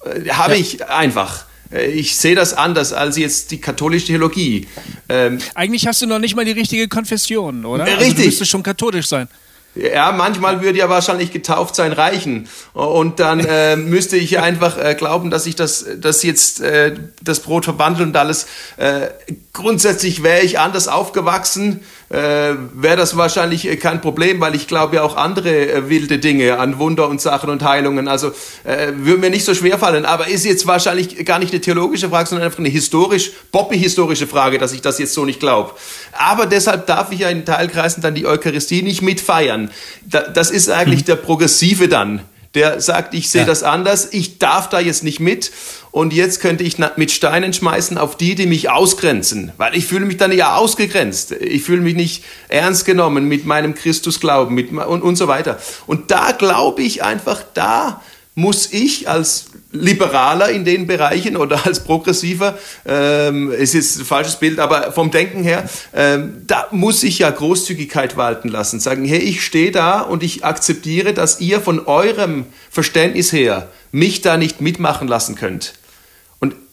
[0.05, 0.61] Äh, habe ja.
[0.61, 1.47] ich einfach.
[1.73, 4.69] Äh, ich sehe das anders als jetzt die katholische Theologie.
[5.09, 7.85] Ähm, Eigentlich hast du noch nicht mal die richtige Konfession, oder?
[7.85, 8.05] Richtig.
[8.05, 9.29] Also du müsstest schon katholisch sein.
[9.77, 12.49] Ja, manchmal würde ja wahrscheinlich getauft sein reichen.
[12.73, 17.41] Und dann äh, müsste ich einfach äh, glauben, dass ich das, das jetzt äh, das
[17.41, 18.47] Brot verwandle und alles.
[18.79, 19.09] Äh,
[19.53, 24.97] grundsätzlich wäre ich anders aufgewachsen, äh, wäre das wahrscheinlich äh, kein Problem, weil ich glaube
[24.97, 28.07] ja auch andere äh, wilde Dinge an Wunder und Sachen und Heilungen.
[28.07, 28.29] Also
[28.65, 30.05] äh, würde mir nicht so schwer fallen.
[30.05, 34.59] Aber ist jetzt wahrscheinlich gar nicht eine theologische Frage, sondern einfach eine historisch, Bobby-historische Frage,
[34.59, 35.73] dass ich das jetzt so nicht glaube.
[36.13, 39.71] Aber deshalb darf ich ja in Teilkreisen dann die Eucharistie nicht mitfeiern.
[40.05, 41.07] Da, das ist eigentlich mhm.
[41.07, 42.21] der Progressive dann
[42.57, 43.47] der sagt, ich sehe ja.
[43.47, 45.53] das anders, ich darf da jetzt nicht mit
[45.93, 50.07] und jetzt könnte ich mit Steinen schmeißen auf die, die mich ausgrenzen, weil ich fühle
[50.07, 51.33] mich dann ja ausgegrenzt.
[51.33, 55.59] Ich fühle mich nicht ernst genommen mit meinem Christusglauben mit, und, und so weiter.
[55.87, 58.03] Und da glaube ich einfach, da
[58.35, 59.47] muss ich als
[59.81, 65.11] Liberaler in den Bereichen oder als Progressiver, ähm, es ist ein falsches Bild, aber vom
[65.11, 68.81] Denken her, ähm, da muss ich ja Großzügigkeit walten lassen.
[68.81, 74.21] Sagen, hey, ich stehe da und ich akzeptiere, dass ihr von eurem Verständnis her mich
[74.21, 75.75] da nicht mitmachen lassen könnt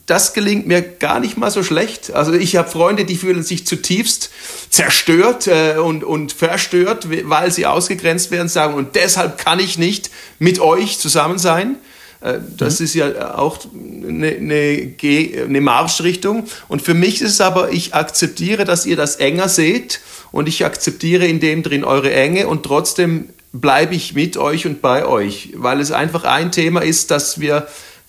[0.06, 2.12] das gelingt mir gar nicht mal so schlecht.
[2.14, 4.32] Also ich habe Freunde, die fühlen sich zutiefst
[4.70, 10.10] zerstört äh, und, und verstört, weil sie ausgegrenzt werden, sagen, und deshalb kann ich nicht
[10.40, 11.76] mit euch zusammen sein.
[12.24, 12.86] Äh, das mhm.
[12.86, 14.96] ist ja auch eine, eine,
[15.44, 16.46] eine Marschrichtung.
[16.68, 20.00] Und für mich ist es aber, ich akzeptiere, dass ihr das enger seht
[20.32, 24.82] und ich akzeptiere in dem drin eure Enge und trotzdem bleibe ich mit euch und
[24.82, 27.68] bei euch, weil es einfach ein Thema ist, dass wir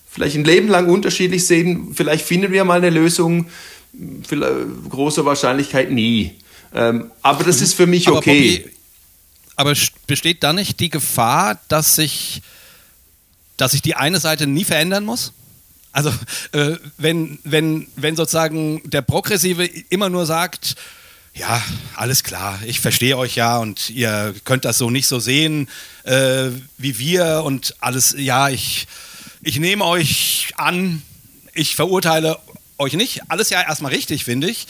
[0.08, 1.92] vielleicht ein Leben lang unterschiedlich sehen.
[1.94, 3.46] Vielleicht finden wir mal eine Lösung.
[4.88, 6.32] Große Wahrscheinlichkeit nie.
[6.74, 8.58] Ähm, aber das ist für mich okay.
[8.58, 8.70] Bobby,
[9.56, 9.74] aber
[10.06, 12.42] besteht da nicht die Gefahr, dass sich,
[13.56, 15.32] dass sich die eine Seite nie verändern muss?
[15.92, 16.12] Also
[16.52, 20.74] äh, wenn, wenn, wenn sozusagen der Progressive immer nur sagt,
[21.34, 21.62] ja,
[21.96, 25.68] alles klar, ich verstehe euch ja und ihr könnt das so nicht so sehen
[26.04, 28.86] äh, wie wir und alles, ja, ich,
[29.42, 31.02] ich nehme euch an,
[31.52, 32.38] ich verurteile
[32.78, 33.22] euch nicht.
[33.28, 34.66] Alles ja erstmal richtig, finde ich.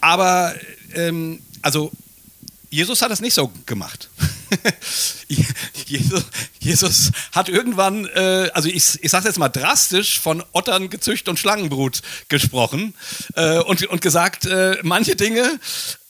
[0.00, 0.54] Aber,
[0.94, 1.90] ähm, also,
[2.70, 4.08] Jesus hat das nicht so gemacht.
[5.86, 6.24] Jesus,
[6.60, 11.38] Jesus, hat irgendwann, äh, also ich, ich sage jetzt mal drastisch, von Ottern, Gezücht und
[11.38, 12.94] Schlangenbrut gesprochen
[13.34, 15.58] äh, und, und gesagt, äh, manche Dinge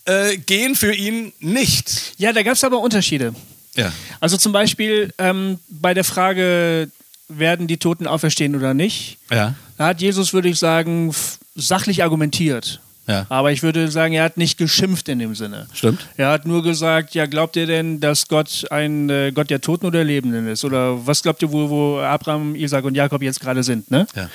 [0.05, 2.15] äh, gehen für ihn nicht.
[2.19, 3.35] Ja, da gab es aber Unterschiede.
[3.75, 3.93] Ja.
[4.21, 6.91] Also zum Beispiel ähm, bei der Frage
[7.29, 9.19] werden die Toten auferstehen oder nicht.
[9.31, 9.55] Ja.
[9.79, 11.15] Da hat Jesus, würde ich sagen,
[11.55, 12.81] sachlich argumentiert.
[13.13, 13.27] Ja.
[13.29, 15.67] Aber ich würde sagen, er hat nicht geschimpft in dem Sinne.
[15.73, 16.07] Stimmt.
[16.17, 19.87] Er hat nur gesagt, ja, glaubt ihr denn, dass Gott ein äh, Gott der Toten
[19.87, 20.65] oder Lebenden ist?
[20.65, 23.91] Oder was glaubt ihr, wo, wo Abraham, Isaac und Jakob jetzt gerade sind?
[23.91, 24.07] Ne?
[24.17, 24.31] Ja.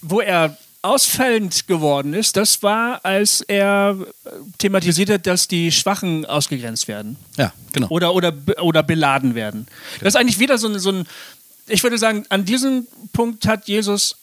[0.00, 3.96] Wo er ausfällend geworden ist, das war, als er
[4.58, 7.16] thematisiert hat, dass die Schwachen ausgegrenzt werden.
[7.36, 7.88] Ja, genau.
[7.88, 9.66] Oder, oder, oder beladen werden.
[10.00, 11.06] Das ist eigentlich wieder so ein, so ein
[11.68, 14.16] ich würde sagen, an diesem Punkt hat Jesus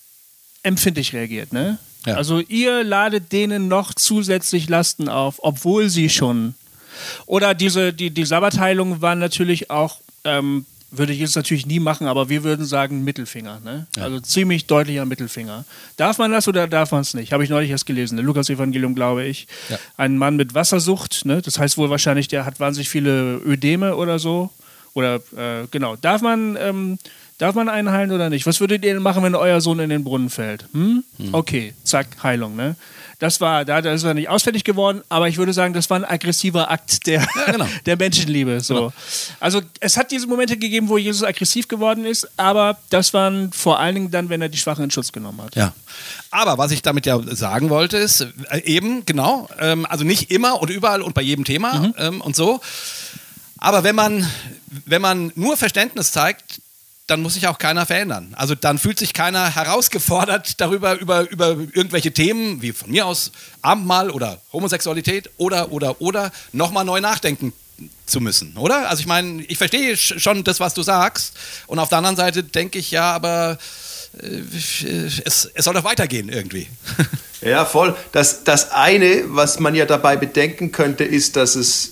[0.64, 1.54] empfindlich reagiert.
[1.54, 1.78] Ne?
[2.06, 2.16] Ja.
[2.16, 6.56] Also ihr ladet denen noch zusätzlich Lasten auf, obwohl sie schon.
[7.26, 12.08] Oder diese, die, die Sabbatheilung war natürlich auch, ähm, würde ich jetzt natürlich nie machen,
[12.08, 13.60] aber wir würden sagen Mittelfinger.
[13.64, 13.88] Ne?
[13.98, 14.04] Ja.
[14.04, 15.66] Also ziemlich deutlicher Mittelfinger.
[15.98, 17.34] Darf man das oder darf man es nicht?
[17.34, 18.16] Habe ich neulich erst gelesen.
[18.16, 19.48] Der Lukas-Evangelium, glaube ich.
[19.70, 19.78] Ja.
[19.98, 21.42] Ein Mann mit Wassersucht, ne?
[21.42, 24.52] das heißt wohl wahrscheinlich, der hat wahnsinnig viele Ödeme oder so.
[24.94, 26.58] Oder äh, genau, darf man.
[26.58, 26.98] Ähm,
[27.38, 28.46] Darf man einen heilen oder nicht?
[28.46, 30.66] Was würdet ihr denn machen, wenn euer Sohn in den Brunnen fällt?
[30.72, 31.04] Hm?
[31.18, 31.34] Hm.
[31.34, 32.56] Okay, zack, Heilung.
[32.56, 32.78] Ne?
[33.20, 35.98] Das war, da, da ist er nicht ausfällig geworden, aber ich würde sagen, das war
[35.98, 37.68] ein aggressiver Akt der, ja, genau.
[37.86, 38.60] der Menschenliebe.
[38.62, 38.76] So.
[38.76, 38.94] Genau.
[39.40, 43.80] Also es hat diese Momente gegeben, wo Jesus aggressiv geworden ist, aber das waren vor
[43.80, 45.56] allen Dingen dann, wenn er die Schwachen in Schutz genommen hat.
[45.56, 45.74] Ja.
[46.32, 50.62] Aber was ich damit ja sagen wollte, ist äh, eben, genau, ähm, also nicht immer
[50.62, 51.94] und überall und bei jedem Thema mhm.
[51.98, 52.60] ähm, und so.
[53.58, 54.30] Aber wenn man,
[54.86, 56.62] wenn man nur Verständnis zeigt,
[57.08, 58.34] dann muss sich auch keiner verändern.
[58.36, 63.32] Also dann fühlt sich keiner herausgefordert darüber, über, über irgendwelche Themen, wie von mir aus
[63.62, 67.54] Abendmahl oder Homosexualität oder, oder, oder, nochmal neu nachdenken
[68.06, 68.90] zu müssen, oder?
[68.90, 71.36] Also ich meine, ich verstehe schon das, was du sagst.
[71.68, 73.58] Und auf der anderen Seite denke ich, ja, aber
[74.20, 74.42] äh,
[75.26, 76.68] es, es soll doch weitergehen irgendwie.
[77.42, 77.96] Ja, voll.
[78.12, 81.92] Das, das eine, was man ja dabei bedenken könnte, ist, dass es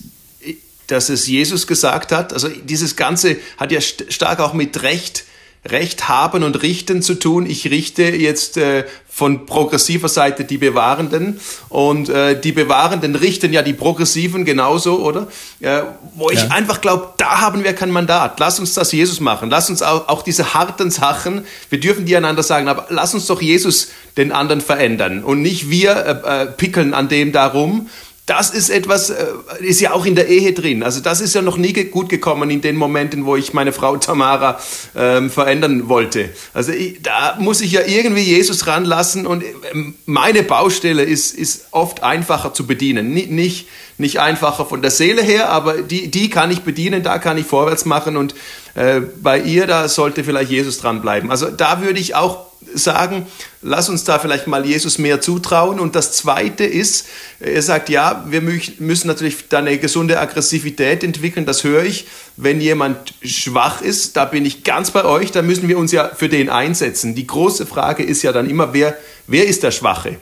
[0.87, 2.33] dass es Jesus gesagt hat.
[2.33, 5.25] Also dieses Ganze hat ja st stark auch mit Recht
[5.65, 7.45] Recht haben und richten zu tun.
[7.49, 13.61] Ich richte jetzt äh, von progressiver Seite die Bewahrenden und äh, die Bewahrenden richten ja
[13.61, 15.27] die Progressiven genauso, oder?
[15.61, 15.83] Äh,
[16.15, 16.49] wo ich ja.
[16.49, 18.41] einfach glaube, da haben wir kein Mandat.
[18.41, 19.49] Lass uns das Jesus machen.
[19.49, 23.27] Lass uns auch, auch diese harten Sachen, wir dürfen die einander sagen, aber lass uns
[23.27, 27.89] doch Jesus den anderen verändern und nicht wir äh, äh pickeln an dem darum
[28.25, 29.25] das ist etwas, äh,
[29.59, 30.81] ist ja auch in der Ehe drin.
[30.81, 33.97] Also das ist ja noch nie gut gekommen in den Momenten, wo ich meine Frau
[33.97, 34.59] Tamara
[34.95, 36.29] ähm, verändern wollte.
[36.53, 41.67] Also ich, da muss ich ja irgendwie Jesus ranlassen und ähm, meine Baustelle ist, ist
[41.71, 43.13] oft einfacher zu bedienen.
[43.13, 47.19] Nicht, nicht, nicht einfacher von der Seele her, aber die, die kann ich bedienen, da
[47.19, 48.35] kann ich vorwärts machen und
[48.75, 51.29] äh, bei ihr, da sollte vielleicht Jesus dranbleiben.
[51.29, 53.27] Also da würde ich auch sagen,
[53.61, 55.79] lass uns da vielleicht mal Jesus mehr zutrauen.
[55.79, 57.07] Und das Zweite ist,
[57.39, 62.07] er sagt, ja, wir müssen natürlich da eine gesunde Aggressivität entwickeln, das höre ich.
[62.37, 66.09] Wenn jemand schwach ist, da bin ich ganz bei euch, da müssen wir uns ja
[66.15, 67.15] für den einsetzen.
[67.15, 70.17] Die große Frage ist ja dann immer, wer, wer ist der Schwache?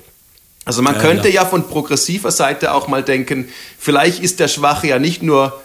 [0.66, 1.44] Also man ja, könnte ja.
[1.44, 5.60] ja von progressiver Seite auch mal denken, vielleicht ist der Schwache ja nicht nur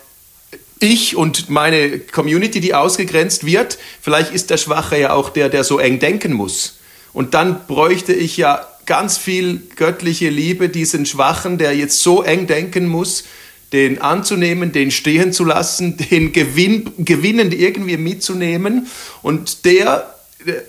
[0.81, 3.79] ich und meine Community, die ausgegrenzt wird.
[4.01, 6.79] Vielleicht ist der Schwache ja auch der, der so eng denken muss.
[7.13, 12.47] Und dann bräuchte ich ja ganz viel göttliche Liebe, diesen Schwachen, der jetzt so eng
[12.47, 13.25] denken muss,
[13.73, 18.87] den anzunehmen, den stehen zu lassen, den Gewinn, gewinnend irgendwie mitzunehmen.
[19.23, 20.15] Und der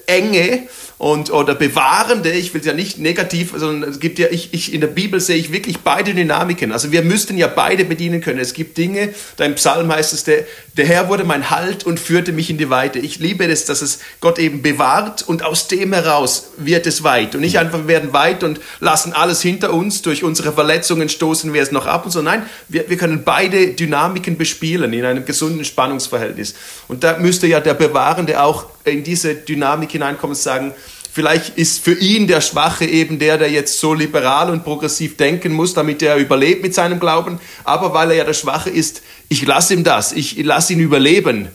[0.07, 0.67] Enge,
[0.99, 4.73] und oder bewahrende, ich will es ja nicht negativ, sondern es gibt ja, ich, ich
[4.73, 6.71] in der Bibel sehe ich wirklich beide Dynamiken.
[6.71, 8.39] Also wir müssten ja beide bedienen können.
[8.39, 11.99] Es gibt Dinge, da im Psalm heißt es, der, der Herr wurde mein Halt und
[11.99, 12.97] führte mich in die Weite.
[12.97, 17.35] Ich liebe es, dass es Gott eben bewahrt und aus dem heraus wird es weit.
[17.35, 21.53] Und nicht einfach, wir werden weit und lassen alles hinter uns, durch unsere Verletzungen stoßen
[21.53, 22.23] wir es noch ab und so.
[22.23, 26.55] Nein, wir, wir können beide Dynamiken bespielen in einem gesunden Spannungsverhältnis.
[26.87, 30.73] Und da müsste ja der Bewahrende auch in diese Dynamik hineinkommen und sagen,
[31.17, 35.51] Vielleicht ist für ihn der Schwache eben der, der jetzt so liberal und progressiv denken
[35.51, 37.39] muss, damit er überlebt mit seinem Glauben.
[37.63, 41.47] Aber weil er ja der Schwache ist, ich lasse ihm das, ich lasse ihn überleben.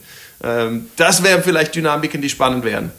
[0.43, 2.91] Ähm, das wären vielleicht Dynamiken, die spannend wären.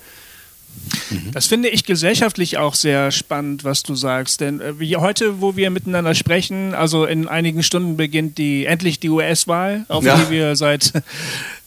[1.33, 4.39] Das finde ich gesellschaftlich auch sehr spannend, was du sagst.
[4.39, 9.01] Denn äh, wie heute, wo wir miteinander sprechen, also in einigen Stunden beginnt die endlich
[9.01, 10.15] die US-Wahl, auf ja.
[10.15, 10.93] die wir seit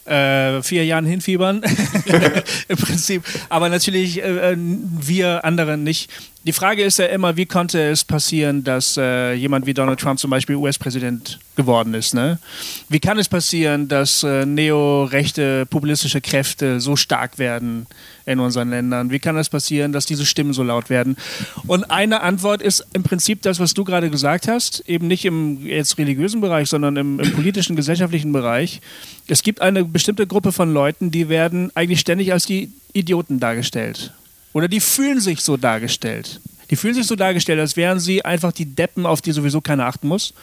[0.07, 1.61] äh, vier Jahren hinfiebern.
[2.67, 3.23] Im Prinzip.
[3.49, 6.09] Aber natürlich äh, äh, wir anderen nicht.
[6.43, 10.17] Die Frage ist ja immer, wie konnte es passieren, dass äh, jemand wie Donald Trump
[10.19, 12.13] zum Beispiel US-Präsident geworden ist?
[12.13, 12.39] Ne?
[12.87, 17.87] Wie kann es passieren, dass äh, neorechte populistische Kräfte so stark werden
[18.25, 19.09] in unseren Ländern?
[19.09, 21.17] Wie kann es passieren, dass diese Stimmen so laut werden?
[21.65, 25.65] Und eine Antwort ist im Prinzip das, was du gerade gesagt hast, eben nicht im
[25.65, 28.79] jetzt religiösen Bereich, sondern im, im politischen, gesellschaftlichen Bereich.
[29.27, 34.13] Es gibt eine bestimmte Gruppe von Leuten, die werden eigentlich ständig als die Idioten dargestellt.
[34.53, 36.39] Oder die fühlen sich so dargestellt.
[36.69, 39.85] Die fühlen sich so dargestellt, als wären sie einfach die Deppen, auf die sowieso keiner
[39.85, 40.33] achten muss.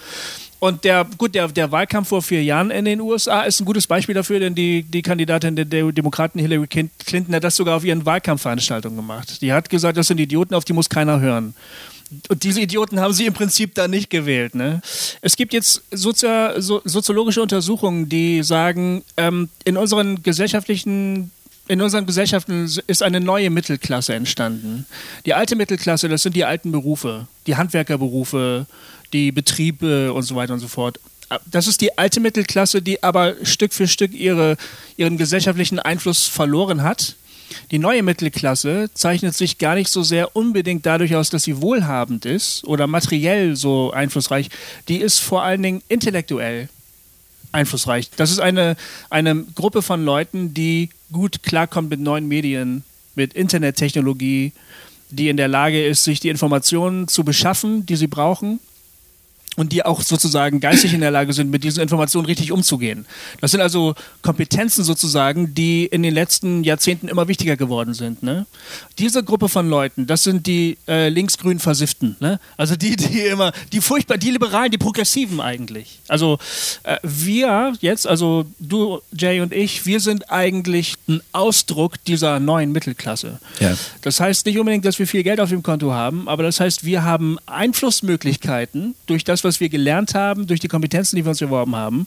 [0.58, 3.86] Und der, gut, der, der Wahlkampf vor vier Jahren in den USA ist ein gutes
[3.86, 8.06] Beispiel dafür, denn die, die Kandidatin der Demokraten Hillary Clinton hat das sogar auf ihren
[8.06, 9.42] Wahlkampfveranstaltungen gemacht.
[9.42, 11.54] Die hat gesagt, das sind Idioten, auf die muss keiner hören.
[12.28, 14.54] Und diese Idioten haben sie im Prinzip da nicht gewählt.
[14.54, 14.80] Ne?
[15.20, 16.26] Es gibt jetzt Sozi
[16.58, 21.30] so, soziologische Untersuchungen, die sagen, ähm, in unseren gesellschaftlichen
[21.66, 24.87] in unseren Gesellschaften ist eine neue Mittelklasse entstanden.
[25.24, 28.66] Die alte Mittelklasse, das sind die alten Berufe, die Handwerkerberufe,
[29.12, 31.00] die Betriebe und so weiter und so fort.
[31.46, 34.57] Das ist die alte Mittelklasse, die aber Stück für Stück ihre,
[34.96, 37.16] ihren gesellschaftlichen Einfluss verloren hat.
[37.70, 42.27] Die neue Mittelklasse zeichnet sich gar nicht so sehr unbedingt dadurch aus, dass sie wohlhabend
[42.27, 44.50] ist oder materiell so einflussreich.
[44.88, 46.68] Die ist vor allen Dingen intellektuell
[47.54, 48.10] einflussreich.
[48.16, 48.76] Das ist eine,
[49.10, 54.52] eine Gruppe von Leuten, die gut klarkommt mit neuen Medien, mit Internettechnologie,
[55.10, 58.58] die in der Lage ist, sich die Informationen zu beschaffen, die sie brauchen
[59.56, 63.06] und die auch sozusagen geistig in der Lage sind, mit diesen Informationen richtig umzugehen.
[63.40, 68.22] Das sind also Kompetenzen sozusagen, die in den letzten Jahrzehnten immer wichtiger geworden sind.
[68.22, 68.46] Ne?
[68.98, 72.16] Diese Gruppe von Leuten, das sind die äh, linksgrün Versifften.
[72.20, 72.40] Ne?
[72.56, 76.00] Also die, die immer, die furchtbar, die Liberalen, die Progressiven eigentlich.
[76.08, 76.38] Also
[76.82, 82.72] äh, wir jetzt, also du, Jay und ich, wir sind eigentlich ein Ausdruck dieser neuen
[82.72, 83.38] Mittelklasse.
[83.60, 83.76] Ja.
[84.02, 86.84] Das heißt nicht unbedingt, dass wir viel Geld auf dem Konto haben, aber das heißt,
[86.84, 91.40] wir haben Einflussmöglichkeiten durch das, was wir gelernt haben, durch die Kompetenzen, die wir uns
[91.40, 92.07] erworben haben,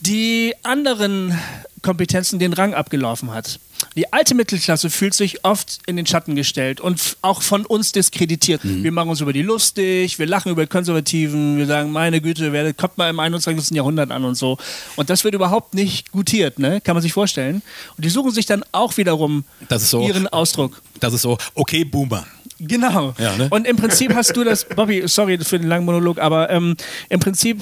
[0.00, 1.38] die anderen
[1.82, 3.58] Kompetenzen den Rang abgelaufen hat.
[3.96, 8.62] die alte Mittelklasse fühlt sich oft in den Schatten gestellt und auch von uns diskreditiert.
[8.62, 8.84] Mhm.
[8.84, 12.52] Wir machen uns über die lustig, wir lachen über die Konservativen, wir sagen, meine Güte,
[12.52, 13.70] wer kommt mal im 21.
[13.70, 14.58] Jahrhundert an und so.
[14.96, 16.80] Und das wird überhaupt nicht gutiert, ne?
[16.82, 17.62] Kann man sich vorstellen.
[17.96, 20.82] Und die suchen sich dann auch wiederum so, ihren Ausdruck.
[21.00, 22.26] Das ist so, okay, Boomer.
[22.60, 23.14] Genau.
[23.18, 23.48] Ja, ne?
[23.50, 26.76] Und im Prinzip hast du das, Bobby, sorry für den langen Monolog, aber ähm,
[27.08, 27.58] im Prinzip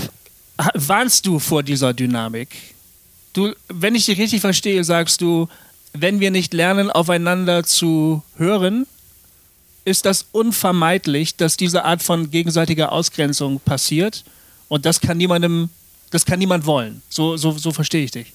[0.75, 2.49] warnst du vor dieser Dynamik.
[3.33, 5.49] Du, wenn ich dich richtig verstehe, sagst du,
[5.93, 8.87] wenn wir nicht lernen, aufeinander zu hören,
[9.85, 14.25] ist das unvermeidlich, dass diese Art von gegenseitiger Ausgrenzung passiert.
[14.69, 15.71] Und das kann niemandem,
[16.11, 17.03] das kann niemand wollen.
[17.09, 18.33] So, so, so verstehe ich dich.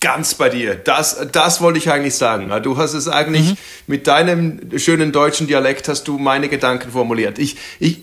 [0.00, 0.76] Ganz bei dir.
[0.76, 2.50] Das, das wollte ich eigentlich sagen.
[2.62, 3.56] Du hast es eigentlich mhm.
[3.86, 7.38] mit deinem schönen deutschen Dialekt hast du meine Gedanken formuliert.
[7.38, 7.98] Ich, ich,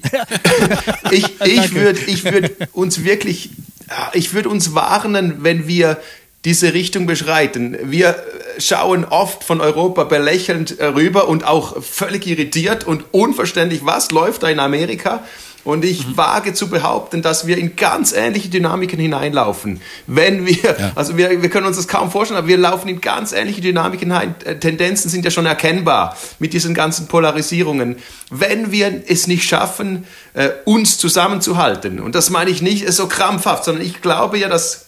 [1.11, 3.49] ich, ich würde, ich würde uns wirklich,
[4.13, 5.97] ich würde uns warnen, wenn wir
[6.45, 7.75] diese Richtung beschreiten.
[7.83, 8.15] Wir
[8.59, 14.49] schauen oft von Europa belächelnd rüber und auch völlig irritiert und unverständlich, was läuft da
[14.49, 15.23] in Amerika.
[15.67, 16.15] Und ich mhm.
[16.15, 19.81] wage zu behaupten, dass wir in ganz ähnliche Dynamiken hineinlaufen.
[20.07, 20.93] Wenn wir, ja.
[20.95, 24.09] also wir, wir können uns das kaum vorstellen, aber wir laufen in ganz ähnliche Dynamiken
[24.09, 24.35] hinein.
[24.45, 27.97] Äh, Tendenzen sind ja schon erkennbar mit diesen ganzen Polarisierungen.
[28.29, 33.65] Wenn wir es nicht schaffen, äh, uns zusammenzuhalten, und das meine ich nicht so krampfhaft,
[33.65, 34.86] sondern ich glaube ja, dass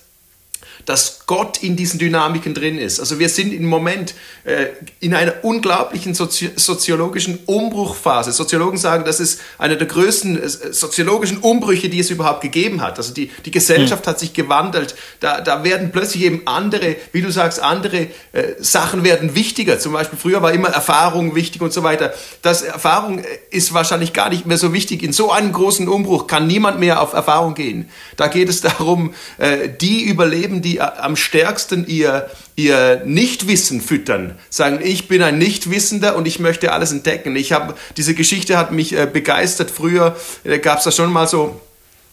[0.90, 3.00] dass Gott in diesen Dynamiken drin ist.
[3.00, 8.32] Also wir sind im Moment äh, in einer unglaublichen Sozi soziologischen Umbruchphase.
[8.32, 12.98] Soziologen sagen, das ist einer der größten äh, soziologischen Umbrüche, die es überhaupt gegeben hat.
[12.98, 14.10] Also die, die Gesellschaft hm.
[14.10, 14.96] hat sich gewandelt.
[15.20, 19.78] Da, da werden plötzlich eben andere, wie du sagst, andere äh, Sachen werden wichtiger.
[19.78, 22.16] Zum Beispiel früher war immer Erfahrung wichtig und so weiter.
[22.42, 25.04] Das Erfahrung äh, ist wahrscheinlich gar nicht mehr so wichtig.
[25.04, 27.90] In so einem großen Umbruch kann niemand mehr auf Erfahrung gehen.
[28.18, 34.80] Da geht es darum, äh, die überleben, die am stärksten ihr, ihr Nichtwissen füttern, sagen,
[34.84, 37.36] ich bin ein Nichtwissender und ich möchte alles entdecken.
[37.36, 39.72] Ich habe, diese Geschichte hat mich äh, begeistert.
[39.72, 41.62] Früher äh, gab es da schon mal so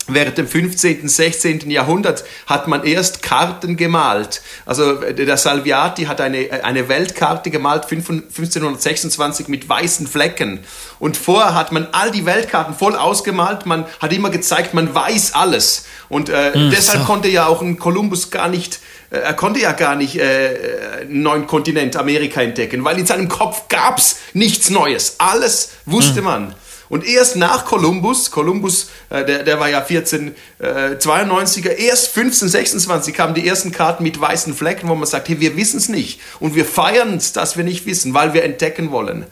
[0.09, 1.69] Während dem 15., 16.
[1.69, 4.41] Jahrhundert hat man erst Karten gemalt.
[4.65, 10.61] Also äh, der Salviati hat eine, eine Weltkarte gemalt, 1526 mit weißen Flecken.
[11.01, 13.67] Und vorher hat man all die Weltkarten voll ausgemalt.
[13.67, 15.87] Man hat immer gezeigt, man weiß alles.
[16.09, 17.07] Und äh, mhm, deshalb so.
[17.07, 21.23] konnte ja auch ein Kolumbus gar nicht, äh, er konnte ja gar nicht äh, einen
[21.23, 25.17] neuen Kontinent Amerika entdecken, weil in seinem Kopf gab's nichts Neues.
[25.19, 26.25] Alles wusste mhm.
[26.25, 26.55] man.
[26.89, 33.35] Und erst nach Kolumbus, Kolumbus, äh, der, der war ja 1492er, äh, erst 1526 kamen
[33.35, 36.21] die ersten Karten mit weißen Flecken, wo man sagt, hey, wir wissen es nicht.
[36.39, 39.27] Und wir feiern es, dass wir nicht wissen, weil wir entdecken wollen.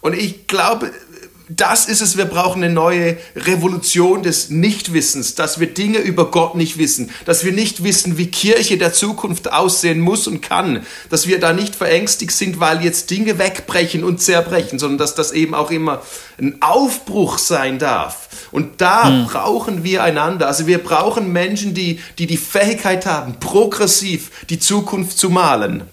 [0.00, 0.92] Und ich glaube,
[1.56, 6.54] das ist es, wir brauchen eine neue Revolution des Nichtwissens, dass wir Dinge über Gott
[6.54, 11.26] nicht wissen, dass wir nicht wissen, wie Kirche der Zukunft aussehen muss und kann, dass
[11.26, 15.54] wir da nicht verängstigt sind, weil jetzt Dinge wegbrechen und zerbrechen, sondern dass das eben
[15.54, 16.02] auch immer
[16.38, 18.28] ein Aufbruch sein darf.
[18.50, 19.26] Und da hm.
[19.26, 20.46] brauchen wir einander.
[20.46, 25.84] Also wir brauchen Menschen, die, die die Fähigkeit haben, progressiv die Zukunft zu malen.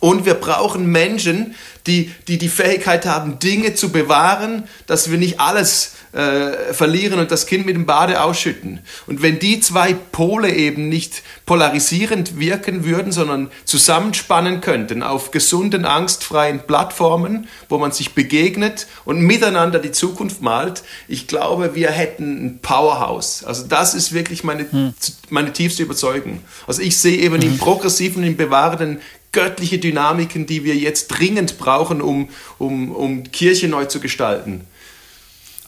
[0.00, 1.54] Und wir brauchen Menschen,
[1.86, 7.30] die, die die Fähigkeit haben, Dinge zu bewahren, dass wir nicht alles äh, verlieren und
[7.30, 8.80] das Kind mit dem Bade ausschütten.
[9.06, 15.84] Und wenn die zwei Pole eben nicht polarisierend wirken würden, sondern zusammenspannen könnten auf gesunden,
[15.84, 22.46] angstfreien Plattformen, wo man sich begegnet und miteinander die Zukunft malt, ich glaube, wir hätten
[22.46, 23.44] ein Powerhouse.
[23.44, 24.94] Also das ist wirklich meine, hm.
[25.28, 26.40] meine tiefste Überzeugung.
[26.66, 27.42] Also ich sehe eben mhm.
[27.42, 29.00] im progressiven, im bewahrenden
[29.32, 34.66] göttliche Dynamiken, die wir jetzt dringend brauchen, um, um, um Kirche neu zu gestalten.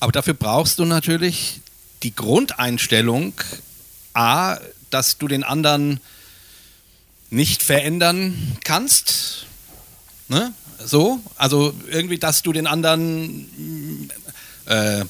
[0.00, 1.60] Aber dafür brauchst du natürlich
[2.02, 3.34] die Grundeinstellung,
[4.14, 4.58] a,
[4.90, 6.00] dass du den anderen
[7.30, 9.46] nicht verändern kannst.
[10.28, 10.52] Ne?
[10.84, 14.10] So, also irgendwie, dass du den anderen
[14.66, 15.04] äh,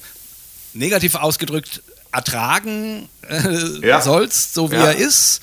[0.73, 4.01] negativ ausgedrückt ertragen äh, ja.
[4.01, 4.87] sollst, so wie ja.
[4.87, 5.41] er ist.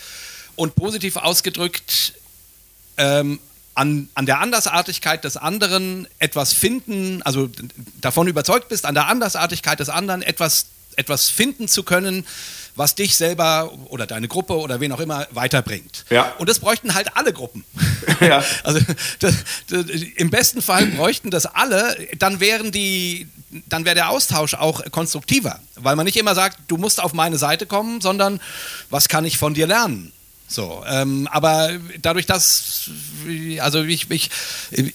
[0.55, 2.13] Und positiv ausgedrückt
[2.97, 3.39] ähm,
[3.75, 7.49] an, an der Andersartigkeit des anderen etwas finden, also
[7.99, 12.25] davon überzeugt bist, an der Andersartigkeit des anderen etwas, etwas finden zu können,
[12.75, 16.05] was dich selber oder deine Gruppe oder wen auch immer weiterbringt.
[16.09, 16.33] Ja.
[16.37, 17.63] Und das bräuchten halt alle Gruppen.
[18.21, 18.43] Ja.
[18.63, 18.79] Also
[19.19, 19.35] das,
[19.69, 23.27] das, im besten Fall bräuchten das alle, dann wären die,
[23.67, 27.37] dann wäre der Austausch auch konstruktiver, weil man nicht immer sagt, du musst auf meine
[27.37, 28.39] Seite kommen, sondern
[28.89, 30.13] was kann ich von dir lernen?
[30.47, 32.89] So, ähm, aber dadurch, dass,
[33.59, 34.29] also ich, ich,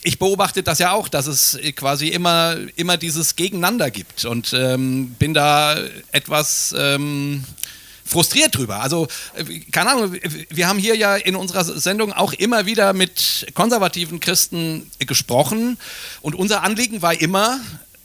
[0.02, 5.10] ich beobachte das ja auch, dass es quasi immer, immer dieses Gegeneinander gibt und ähm,
[5.18, 5.76] bin da
[6.12, 7.44] etwas ähm,
[8.04, 8.80] frustriert drüber.
[8.80, 10.16] Also, äh, keine Ahnung,
[10.50, 15.78] wir haben hier ja in unserer Sendung auch immer wieder mit konservativen Christen gesprochen
[16.20, 17.60] und unser Anliegen war immer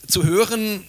[0.08, 0.84] zu hören,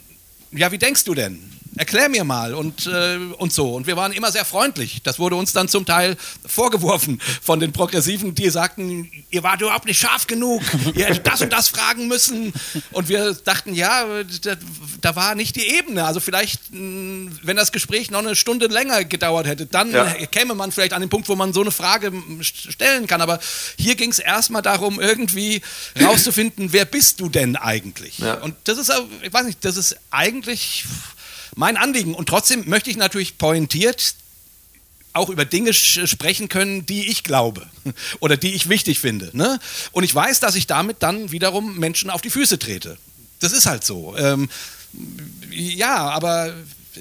[0.52, 1.55] ja, wie denkst du denn?
[1.76, 3.74] Erklär mir mal und, äh, und so.
[3.74, 5.02] Und wir waren immer sehr freundlich.
[5.02, 9.84] Das wurde uns dann zum Teil vorgeworfen von den Progressiven, die sagten, ihr wart überhaupt
[9.84, 10.62] nicht scharf genug,
[10.94, 12.52] ihr hättet das und das fragen müssen.
[12.92, 14.04] Und wir dachten, ja,
[14.42, 14.56] da,
[15.00, 16.04] da war nicht die Ebene.
[16.04, 20.04] Also vielleicht, wenn das Gespräch noch eine Stunde länger gedauert hätte, dann ja.
[20.26, 23.20] käme man vielleicht an den Punkt, wo man so eine Frage stellen kann.
[23.20, 23.38] Aber
[23.78, 25.62] hier ging es erstmal darum, irgendwie
[26.00, 28.18] rauszufinden, wer bist du denn eigentlich?
[28.18, 28.34] Ja.
[28.34, 30.84] Und das ist, ich weiß nicht, das ist eigentlich
[31.56, 32.14] mein Anliegen.
[32.14, 34.14] Und trotzdem möchte ich natürlich pointiert
[35.14, 37.66] auch über Dinge sprechen können, die ich glaube
[38.20, 39.30] oder die ich wichtig finde.
[39.32, 39.58] Ne?
[39.92, 42.98] Und ich weiß, dass ich damit dann wiederum Menschen auf die Füße trete.
[43.40, 44.14] Das ist halt so.
[44.16, 44.48] Ähm,
[45.50, 46.54] ja, aber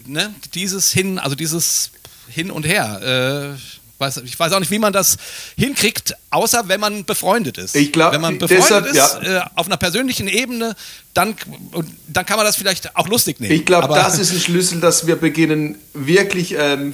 [0.06, 1.92] ne, dieses Hin, also dieses
[2.30, 3.58] Hin und Her.
[3.58, 5.18] Äh, weiß, ich weiß auch nicht, wie man das
[5.58, 7.76] hinkriegt, außer wenn man befreundet ist.
[7.76, 9.42] Ich glaube, wenn man befreundet deshalb, ist, ja.
[9.42, 10.76] äh, auf einer persönlichen Ebene,
[11.14, 11.36] dann,
[12.08, 13.54] dann kann man das vielleicht auch lustig nehmen.
[13.54, 16.56] Ich glaube, das ist ein Schlüssel, dass wir beginnen, wirklich.
[16.58, 16.94] Ähm,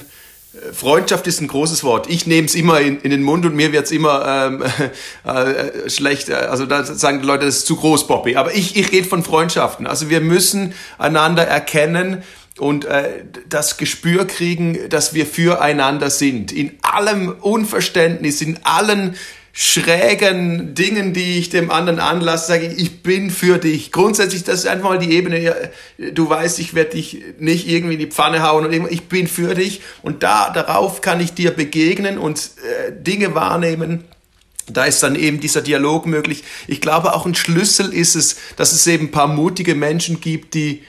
[0.74, 2.10] Freundschaft ist ein großes Wort.
[2.10, 4.62] Ich nehme es immer in, in, den Mund und mir wird es immer ähm,
[5.24, 6.30] äh, schlecht.
[6.30, 8.36] Also da sagen die Leute, das ist zu groß, Bobby.
[8.36, 9.86] Aber ich, ich rede von Freundschaften.
[9.86, 12.22] Also wir müssen einander erkennen,
[12.62, 16.52] und äh, das Gespür kriegen, dass wir füreinander sind.
[16.52, 19.16] In allem Unverständnis, in allen
[19.52, 23.90] schrägen Dingen, die ich dem anderen anlasse, sage ich, ich bin für dich.
[23.90, 27.98] Grundsätzlich, das ist einfach mal die Ebene, du weißt, ich werde dich nicht irgendwie in
[27.98, 32.16] die Pfanne hauen und ich bin für dich und da darauf kann ich dir begegnen
[32.16, 32.52] und
[32.88, 34.04] äh, Dinge wahrnehmen.
[34.68, 36.44] Da ist dann eben dieser Dialog möglich.
[36.68, 40.54] Ich glaube, auch ein Schlüssel ist es, dass es eben ein paar mutige Menschen gibt,
[40.54, 40.84] die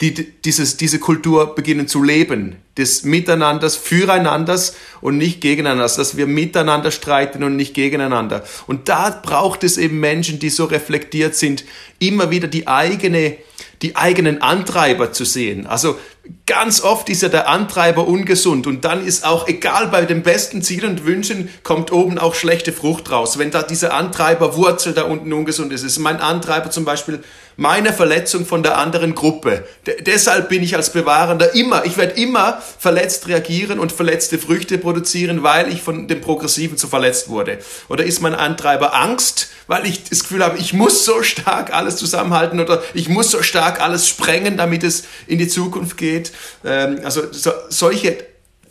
[0.00, 6.26] die dieses, diese Kultur beginnen zu leben, des Miteinanders, Füreinanders und nicht gegeneinander, dass wir
[6.26, 8.44] miteinander streiten und nicht gegeneinander.
[8.66, 11.64] Und da braucht es eben Menschen, die so reflektiert sind,
[11.98, 13.38] immer wieder die eigene
[13.82, 15.66] die eigenen Antreiber zu sehen.
[15.66, 15.98] Also
[16.46, 20.62] ganz oft ist ja der Antreiber ungesund und dann ist auch egal bei den besten
[20.62, 23.38] Zielen und Wünschen kommt oben auch schlechte Frucht raus.
[23.38, 27.22] Wenn da dieser Antreiberwurzel da unten ungesund ist, ist mein Antreiber zum Beispiel
[27.56, 29.64] meine Verletzung von der anderen Gruppe.
[29.86, 34.78] D deshalb bin ich als Bewahrender immer, ich werde immer verletzt reagieren und verletzte Früchte
[34.78, 37.58] produzieren, weil ich von dem Progressiven zu verletzt wurde.
[37.88, 41.96] Oder ist mein Antreiber Angst, weil ich das Gefühl habe, ich muss so stark alles
[41.96, 46.32] zusammenhalten oder ich muss so stark alles sprengen, damit es in die Zukunft geht.
[46.64, 48.16] Ähm, also so, solche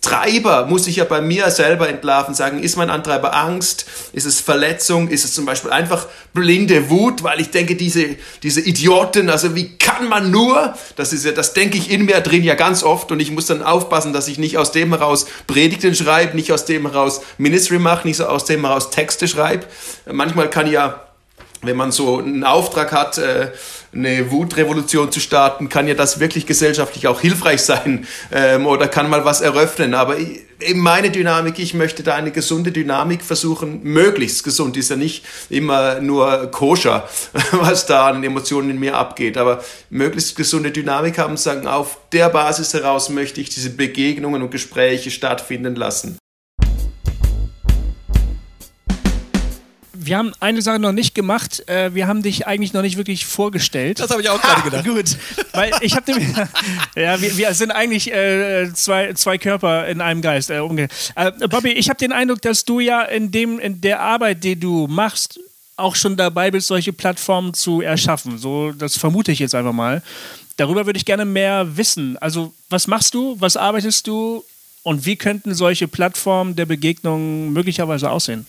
[0.06, 4.40] Treiber muss ich ja bei mir selber entlarven, sagen, ist mein Antreiber Angst, ist es
[4.40, 9.56] Verletzung, ist es zum Beispiel einfach blinde Wut, weil ich denke, diese, diese Idioten, also
[9.56, 12.84] wie kann man nur, das ist ja, das denke ich in mir drin ja ganz
[12.84, 16.52] oft und ich muss dann aufpassen, dass ich nicht aus dem heraus Predigten schreibe, nicht
[16.52, 19.66] aus dem heraus Ministry mache, nicht so aus dem heraus Texte schreibe.
[20.06, 21.02] Manchmal kann ja
[21.66, 23.52] wenn man so einen Auftrag hat, äh,
[23.96, 29.10] eine Wutrevolution zu starten, kann ja das wirklich gesellschaftlich auch hilfreich sein ähm, oder kann
[29.10, 29.94] mal was eröffnen.
[29.94, 34.98] Aber eben meine Dynamik, ich möchte da eine gesunde Dynamik versuchen, möglichst gesund, ist ja
[34.98, 37.08] nicht immer nur koscher,
[37.52, 42.30] was da an Emotionen in mir abgeht, aber möglichst gesunde Dynamik haben, sagen, auf der
[42.30, 46.18] Basis heraus möchte ich diese Begegnungen und Gespräche stattfinden lassen.
[50.06, 51.68] Wir haben eine Sache noch nicht gemacht.
[51.68, 54.00] Äh, wir haben dich eigentlich noch nicht wirklich vorgestellt.
[54.00, 54.86] Das habe ich auch gerade gedacht.
[54.86, 55.18] Gut,
[55.54, 56.12] weil ich habe
[56.96, 60.50] ja, wir, wir, sind eigentlich äh, zwei, zwei Körper in einem Geist.
[60.50, 64.44] Äh, äh, Bobby, ich habe den Eindruck, dass du ja in dem in der Arbeit,
[64.44, 65.40] die du machst,
[65.78, 68.38] auch schon dabei bist, solche Plattformen zu erschaffen.
[68.38, 70.02] So, das vermute ich jetzt einfach mal.
[70.58, 72.18] Darüber würde ich gerne mehr wissen.
[72.20, 73.36] Also, was machst du?
[73.40, 74.44] Was arbeitest du?
[74.84, 78.46] Und wie könnten solche Plattformen der Begegnung möglicherweise aussehen?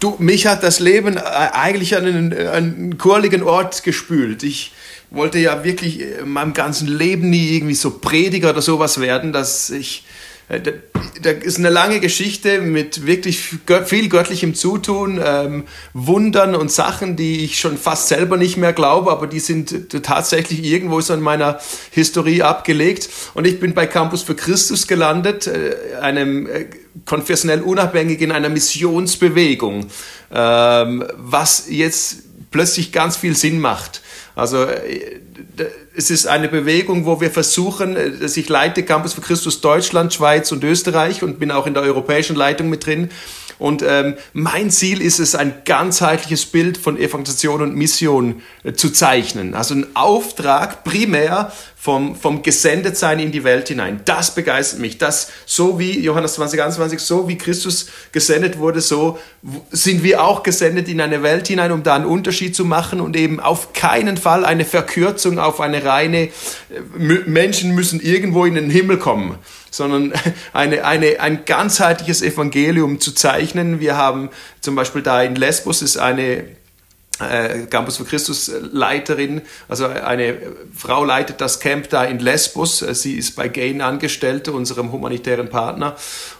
[0.00, 4.42] Du, mich hat das Leben äh, eigentlich an einen, einen kurligen Ort gespült.
[4.42, 4.72] Ich
[5.10, 9.70] wollte ja wirklich in meinem ganzen Leben nie irgendwie so Prediger oder sowas werden, dass
[9.70, 10.17] ich äh,
[10.48, 13.38] da ist eine lange Geschichte mit wirklich
[13.84, 19.10] viel göttlichem Zutun, ähm, Wundern und Sachen, die ich schon fast selber nicht mehr glaube,
[19.10, 21.58] aber die sind tatsächlich irgendwo so in meiner
[21.90, 23.10] Historie abgelegt.
[23.34, 26.66] Und ich bin bei Campus für Christus gelandet, äh, einem äh,
[27.04, 29.86] konfessionell unabhängig in einer Missionsbewegung,
[30.32, 34.02] ähm, was jetzt plötzlich ganz viel Sinn macht.
[34.34, 35.20] Also äh,
[35.94, 40.52] es ist eine Bewegung, wo wir versuchen, dass ich leite Campus für Christus Deutschland, Schweiz
[40.52, 43.10] und Österreich und bin auch in der europäischen Leitung mit drin.
[43.58, 48.90] Und ähm, mein Ziel ist es, ein ganzheitliches Bild von Evangelisation und Mission äh, zu
[48.90, 49.54] zeichnen.
[49.54, 54.00] Also ein Auftrag primär vom, vom Gesendetsein in die Welt hinein.
[54.04, 54.98] Das begeistert mich.
[54.98, 59.16] Das, so wie Johannes 2021, so wie Christus gesendet wurde, so
[59.70, 63.16] sind wir auch gesendet in eine Welt hinein, um da einen Unterschied zu machen und
[63.16, 66.30] eben auf keinen Fall eine Verkürzung auf eine reine, äh,
[66.98, 69.38] Menschen müssen irgendwo in den Himmel kommen
[69.70, 70.14] sondern
[70.52, 73.80] eine, eine, ein ganzheitliches Evangelium zu zeichnen.
[73.80, 76.44] Wir haben zum Beispiel da in Lesbos ist eine
[77.70, 80.36] Campus für Christus Leiterin, also eine
[80.74, 82.78] Frau leitet das Camp da in Lesbos.
[82.78, 85.96] Sie ist bei Gain angestellt, unserem humanitären Partner.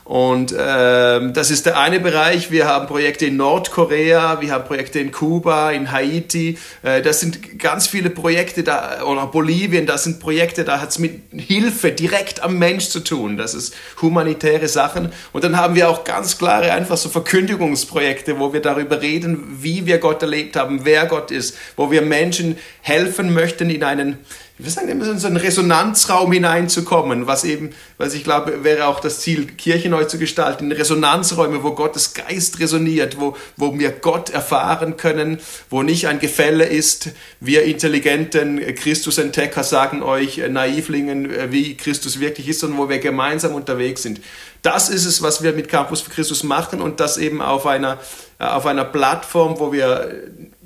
[0.09, 2.51] Und ähm, das ist der eine Bereich.
[2.51, 6.57] Wir haben Projekte in Nordkorea, wir haben Projekte in Kuba, in Haiti.
[6.83, 10.99] Äh, das sind ganz viele Projekte da, oder Bolivien, das sind Projekte, da hat es
[10.99, 13.37] mit Hilfe direkt am Mensch zu tun.
[13.37, 15.13] Das ist humanitäre Sachen.
[15.35, 19.85] Und dann haben wir auch ganz klare, einfach so Verkündigungsprojekte, wo wir darüber reden, wie
[19.85, 24.17] wir Gott erlebt haben, wer Gott ist, wo wir Menschen helfen möchten in einen
[24.61, 28.99] wir sagen immer in so einen Resonanzraum hineinzukommen, was eben, was ich glaube, wäre auch
[28.99, 34.31] das Ziel, Kirche neu zu gestalten, Resonanzräume, wo Gottes Geist resoniert, wo, wo wir Gott
[34.31, 35.39] erfahren können,
[35.71, 37.11] wo nicht ein Gefälle ist.
[37.39, 42.99] Wir intelligenten Christusentdecker sagen euch, äh, Naivlingen, äh, wie Christus wirklich ist, sondern wo wir
[42.99, 44.21] gemeinsam unterwegs sind.
[44.63, 47.99] Das ist es, was wir mit Campus für Christus machen und das eben auf einer,
[48.41, 50.15] äh, auf einer Plattform, wo wir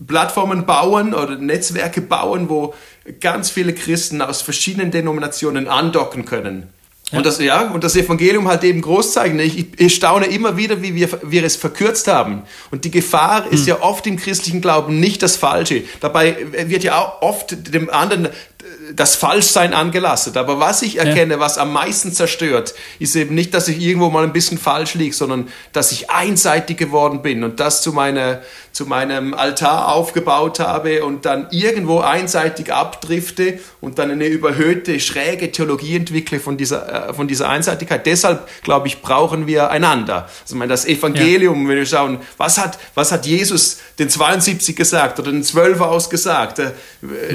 [0.07, 2.75] Plattformen bauen oder Netzwerke bauen, wo
[3.21, 6.69] ganz viele Christen aus verschiedenen Denominationen andocken können.
[7.11, 7.19] Ja.
[7.19, 9.39] Und, das, ja, und das Evangelium halt eben groß zeigen.
[9.39, 12.43] Ich, ich staune immer wieder, wie wir, wir es verkürzt haben.
[12.71, 13.69] Und die Gefahr ist hm.
[13.69, 15.83] ja oft im christlichen Glauben nicht das Falsche.
[16.01, 16.37] Dabei
[16.67, 18.31] wird ja auch oft dem anderen
[18.95, 20.37] das Falschsein angelastet.
[20.37, 21.41] Aber was ich erkenne, ja.
[21.41, 25.15] was am meisten zerstört, ist eben nicht, dass ich irgendwo mal ein bisschen falsch liege,
[25.15, 28.43] sondern dass ich einseitig geworden bin und das zu, meiner,
[28.73, 35.53] zu meinem Altar aufgebaut habe und dann irgendwo einseitig abdrifte und dann eine überhöhte, schräge
[35.53, 38.07] Theologie entwickle von dieser, äh, von dieser Einseitigkeit.
[38.07, 40.29] Deshalb, glaube ich, brauchen wir einander.
[40.43, 41.69] Also, ich meine, das Evangelium, ja.
[41.69, 46.59] wenn wir schauen, was hat, was hat Jesus den 72 gesagt oder den 12 ausgesagt?
[46.59, 46.73] Er,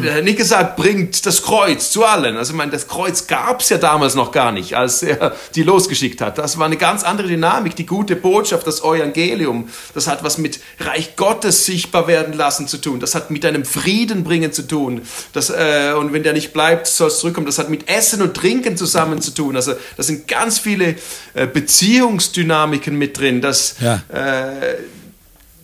[0.03, 2.35] er hat nicht gesagt, bringt das Kreuz zu allen.
[2.35, 5.63] Also ich meine, das Kreuz gab es ja damals noch gar nicht, als er die
[5.63, 6.39] losgeschickt hat.
[6.39, 7.75] Das war eine ganz andere Dynamik.
[7.75, 11.26] Die gute Botschaft, das Evangelium, das hat was mit Reich Gottes
[11.65, 12.99] sichtbar werden lassen zu tun.
[12.99, 15.01] Das hat mit einem Frieden bringen zu tun.
[15.33, 17.45] Das, äh, und wenn der nicht bleibt, soll es zurückkommen.
[17.45, 19.55] Das hat mit Essen und Trinken zusammen zu tun.
[19.55, 20.95] Also das sind ganz viele
[21.33, 23.41] äh, Beziehungsdynamiken mit drin.
[23.41, 24.01] Das, ja.
[24.13, 24.75] äh,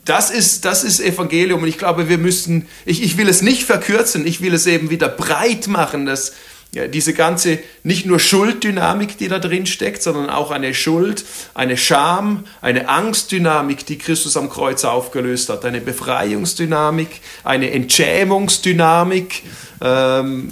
[0.05, 3.64] das ist, das ist Evangelium und ich glaube, wir müssen, ich, ich will es nicht
[3.64, 6.34] verkürzen, ich will es eben wieder breit machen, dass
[6.74, 11.78] ja, diese ganze, nicht nur Schulddynamik, die da drin steckt, sondern auch eine Schuld, eine
[11.78, 19.44] Scham, eine Angstdynamik, die Christus am Kreuz aufgelöst hat, eine Befreiungsdynamik, eine Entschämungsdynamik,
[19.82, 20.52] ähm,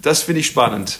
[0.00, 0.98] das finde ich spannend.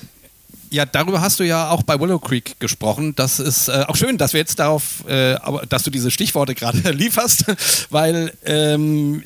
[0.73, 3.16] Ja, darüber hast du ja auch bei Willow Creek gesprochen.
[3.16, 5.37] Das ist äh, auch schön, dass wir jetzt darauf, äh,
[5.68, 7.45] dass du diese Stichworte gerade lieferst,
[7.91, 9.23] weil ähm,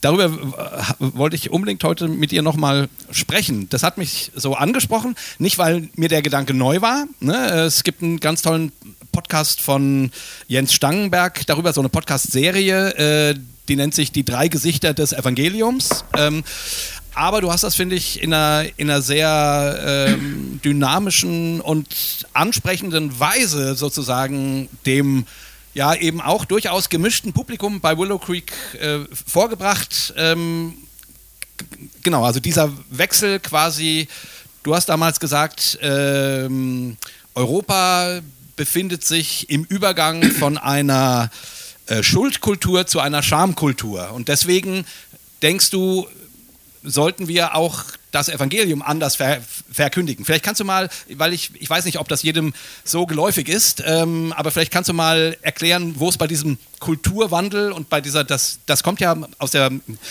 [0.00, 0.30] darüber
[0.98, 3.68] wollte ich unbedingt heute mit dir nochmal sprechen.
[3.68, 7.06] Das hat mich so angesprochen, nicht weil mir der Gedanke neu war.
[7.20, 7.36] Ne?
[7.50, 8.72] Es gibt einen ganz tollen
[9.12, 10.10] Podcast von
[10.48, 13.34] Jens Stangenberg darüber, so eine Podcast-Serie, äh,
[13.68, 16.04] die nennt sich Die drei Gesichter des Evangeliums.
[16.18, 16.42] Ähm,
[17.14, 23.18] aber du hast das, finde ich, in einer, in einer sehr ähm, dynamischen und ansprechenden
[23.18, 25.26] Weise sozusagen dem
[25.74, 30.14] ja eben auch durchaus gemischten Publikum bei Willow Creek äh, vorgebracht.
[30.16, 30.74] Ähm,
[32.02, 34.08] genau, also dieser Wechsel quasi,
[34.62, 36.96] du hast damals gesagt, ähm,
[37.34, 38.20] Europa
[38.56, 41.30] befindet sich im Übergang von einer
[41.86, 44.12] äh, Schuldkultur zu einer Schamkultur.
[44.12, 44.84] Und deswegen
[45.42, 46.06] denkst du,
[46.82, 49.40] sollten wir auch das Evangelium anders ver
[49.72, 50.24] verkündigen.
[50.24, 52.52] Vielleicht kannst du mal, weil ich, ich weiß nicht, ob das jedem
[52.84, 57.72] so geläufig ist, ähm, aber vielleicht kannst du mal erklären, wo es bei diesem Kulturwandel
[57.72, 59.70] und bei dieser, das, das kommt ja aus der,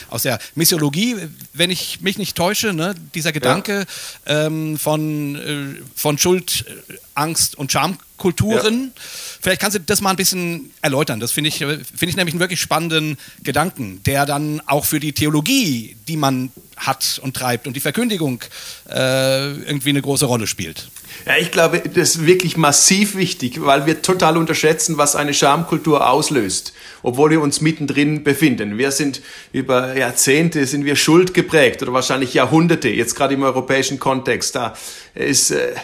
[0.09, 1.15] aus der Missiologie,
[1.53, 2.95] wenn ich mich nicht täusche, ne?
[3.13, 3.85] dieser Gedanke
[4.25, 4.45] ja.
[4.47, 6.65] ähm, von, äh, von Schuld,
[7.13, 8.85] Angst und Schamkulturen.
[8.85, 9.01] Ja.
[9.41, 11.19] Vielleicht kannst du das mal ein bisschen erläutern.
[11.19, 15.13] Das finde ich, find ich nämlich einen wirklich spannenden Gedanken, der dann auch für die
[15.13, 16.51] Theologie, die man
[16.81, 18.41] hat und treibt und die Verkündigung
[18.89, 20.89] äh, irgendwie eine große Rolle spielt.
[21.25, 26.09] Ja, ich glaube, das ist wirklich massiv wichtig, weil wir total unterschätzen, was eine Schamkultur
[26.09, 26.73] auslöst,
[27.03, 28.77] obwohl wir uns mittendrin befinden.
[28.77, 29.21] Wir sind
[29.51, 34.55] über Jahrzehnte sind wir schuldgeprägt oder wahrscheinlich Jahrhunderte, jetzt gerade im europäischen Kontext.
[34.55, 34.73] Da
[35.13, 35.75] ist äh,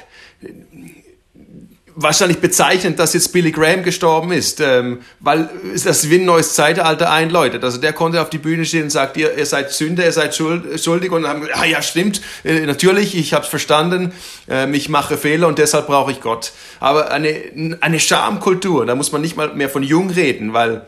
[1.99, 5.49] wahrscheinlich bezeichnend, dass jetzt Billy Graham gestorben ist, ähm, weil
[5.83, 7.63] das wie ein neues Zeitalter einläutet.
[7.63, 10.35] Also der konnte auf die Bühne stehen und sagt, ihr, ihr seid Sünder, ihr seid
[10.35, 14.13] schuld, schuldig und haben ah ja, stimmt, äh, natürlich, ich habe es verstanden,
[14.47, 16.51] äh, ich mache Fehler und deshalb brauche ich Gott.
[16.79, 20.85] Aber eine, eine Schamkultur, da muss man nicht mal mehr von jung reden, weil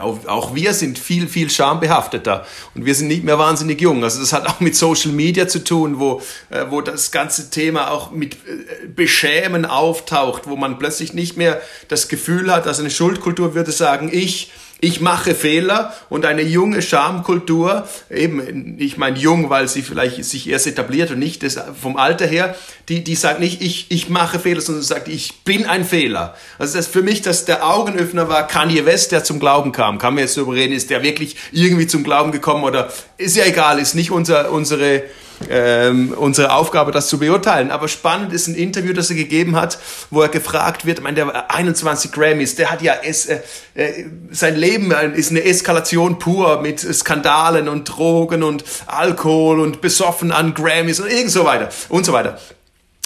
[0.00, 4.02] auch, auch, wir sind viel, viel schambehafteter und wir sind nicht mehr wahnsinnig jung.
[4.04, 7.90] Also das hat auch mit Social Media zu tun, wo, äh, wo das ganze Thema
[7.90, 12.90] auch mit äh, Beschämen auftaucht, wo man plötzlich nicht mehr das Gefühl hat, also eine
[12.90, 14.50] Schuldkultur würde sagen, ich
[14.84, 20.48] ich mache Fehler und eine junge Schamkultur, eben, ich meine jung, weil sie vielleicht sich
[20.48, 22.56] erst etabliert und nicht das, vom Alter her,
[22.88, 26.34] die, die sagt nicht, ich, ich mache Fehler, sondern sagt, ich bin ein Fehler.
[26.58, 29.98] Also das für mich, dass der Augenöffner war Kanye West, der zum Glauben kam.
[29.98, 33.44] Kann man jetzt darüber reden, ist der wirklich irgendwie zum Glauben gekommen oder ist ja
[33.44, 35.04] egal, ist nicht unser, unsere,
[35.50, 37.70] ähm, unsere Aufgabe, das zu beurteilen.
[37.70, 39.78] Aber spannend ist ein Interview, das er gegeben hat,
[40.10, 43.40] wo er gefragt wird, ich meine, der 21 Grammys, der hat ja es, äh,
[43.74, 50.32] äh, sein Leben ist eine Eskalation pur mit Skandalen und Drogen und Alkohol und besoffen
[50.32, 52.38] an Grammys und irgend so weiter und so weiter.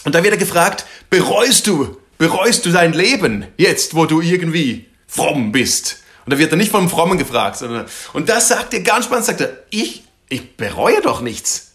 [0.04, 4.86] Und da wird er gefragt, bereust du, bereust du dein Leben jetzt, wo du irgendwie
[5.06, 6.02] fromm bist?
[6.24, 9.26] Und da wird er nicht vom Frommen gefragt, sondern, und das sagt er ganz spannend,
[9.26, 11.65] sagt er, ich, ich bereue doch nichts.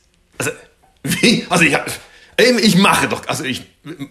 [0.41, 0.57] Also,
[1.03, 1.45] wie?
[1.49, 1.77] Also ich,
[2.37, 3.61] ich mache doch, also ich,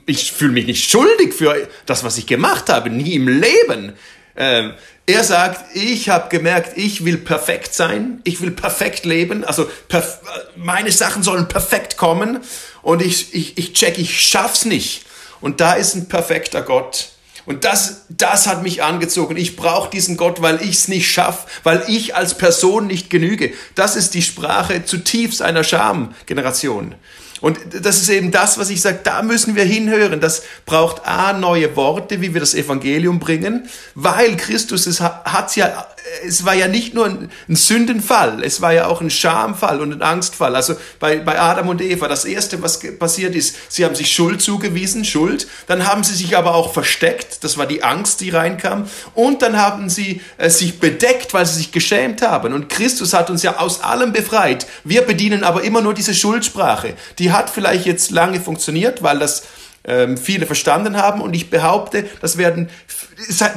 [0.07, 3.95] ich fühle mich nicht schuldig für das, was ich gemacht habe, nie im Leben.
[4.37, 4.75] Ähm,
[5.07, 10.21] er sagt, ich habe gemerkt, ich will perfekt sein, ich will perfekt leben, also perf
[10.55, 12.39] meine Sachen sollen perfekt kommen
[12.83, 15.07] und ich, ich, ich check, ich schaff's nicht.
[15.41, 17.09] Und da ist ein perfekter Gott.
[17.47, 19.37] Und das, das hat mich angezogen.
[19.37, 23.53] Ich brauche diesen Gott, weil ich es nicht schaffe, weil ich als Person nicht genüge.
[23.75, 26.95] Das ist die Sprache zutiefst einer Schamgeneration.
[27.41, 30.21] Und das ist eben das, was ich sage, da müssen wir hinhören.
[30.21, 35.87] Das braucht A, neue Worte, wie wir das Evangelium bringen, weil Christus, es hat ja,
[36.25, 40.03] es war ja nicht nur ein, Sündenfall, es war ja auch ein Schamfall und ein
[40.03, 40.57] Angstfall.
[40.57, 44.41] Also bei, bei Adam und Eva, das erste, was passiert ist, sie haben sich Schuld
[44.41, 48.89] zugewiesen, Schuld, dann haben sie sich aber auch versteckt, das war die Angst, die reinkam,
[49.15, 52.53] und dann haben sie äh, sich bedeckt, weil sie sich geschämt haben.
[52.53, 54.67] Und Christus hat uns ja aus allem befreit.
[54.85, 56.95] Wir bedienen aber immer nur diese Schuldsprache.
[57.19, 59.43] Die hat vielleicht jetzt lange funktioniert, weil das
[59.85, 62.69] ähm, viele verstanden haben und ich behaupte, das werden,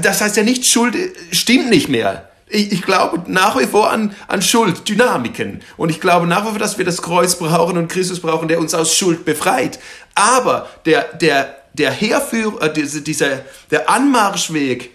[0.02, 0.96] das heißt ja nicht, Schuld
[1.32, 2.30] stimmt nicht mehr.
[2.48, 5.62] Ich, ich glaube nach wie vor an, an Schuld, Dynamiken.
[5.78, 8.60] Und ich glaube nach wie vor, dass wir das Kreuz brauchen und Christus brauchen, der
[8.60, 9.80] uns aus Schuld befreit.
[10.16, 13.41] Aber der, der, der Herführer, äh, dieser,
[13.72, 14.91] der Anmarschweg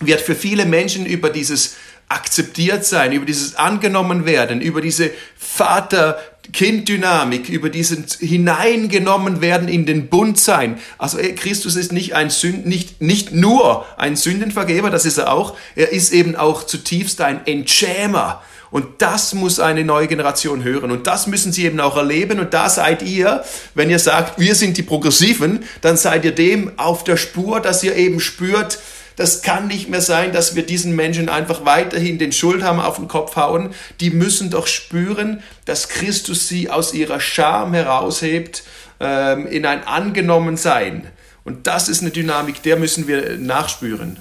[0.00, 1.76] wird für viele Menschen über dieses
[2.08, 6.18] akzeptiert sein, über dieses angenommen werden, über diese Vater
[6.52, 10.78] Kind-Dynamik, über diesen hineingenommen werden in den Bund sein.
[10.98, 15.56] Also Christus ist nicht ein Sünd, nicht, nicht nur ein Sündenvergeber, das ist er auch,
[15.74, 18.42] er ist eben auch zutiefst ein Entschämer.
[18.70, 20.90] Und das muss eine neue Generation hören.
[20.90, 22.40] Und das müssen sie eben auch erleben.
[22.40, 23.44] Und da seid ihr,
[23.74, 27.84] wenn ihr sagt, wir sind die Progressiven, dann seid ihr dem auf der Spur, dass
[27.84, 28.80] ihr eben spürt,
[29.16, 33.08] das kann nicht mehr sein, dass wir diesen Menschen einfach weiterhin den Schuldhammer auf den
[33.08, 33.70] Kopf hauen.
[34.00, 38.64] Die müssen doch spüren, dass Christus sie aus ihrer Scham heraushebt
[39.00, 41.06] ähm, in ein angenommen Sein.
[41.44, 44.18] Und das ist eine Dynamik, der müssen wir nachspüren.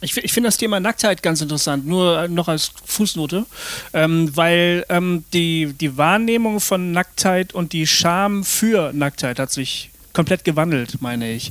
[0.00, 3.46] Ich, ich finde das Thema Nacktheit ganz interessant, nur noch als Fußnote,
[3.92, 9.91] ähm, weil ähm, die, die Wahrnehmung von Nacktheit und die Scham für Nacktheit hat sich
[10.12, 11.50] komplett gewandelt, meine ich.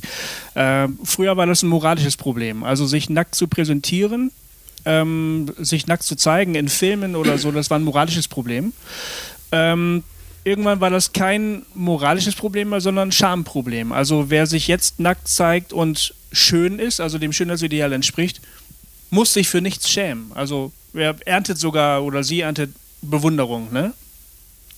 [0.54, 2.64] Äh, früher war das ein moralisches Problem.
[2.64, 4.30] Also sich nackt zu präsentieren,
[4.84, 8.72] ähm, sich nackt zu zeigen in Filmen oder so, das war ein moralisches Problem.
[9.52, 10.02] Ähm,
[10.44, 13.92] irgendwann war das kein moralisches Problem mehr, sondern ein Schamproblem.
[13.92, 18.40] Also wer sich jetzt nackt zeigt und schön ist, also dem Schönheitsideal entspricht,
[19.10, 20.32] muss sich für nichts schämen.
[20.34, 23.92] Also wer erntet sogar oder sie erntet Bewunderung, ne?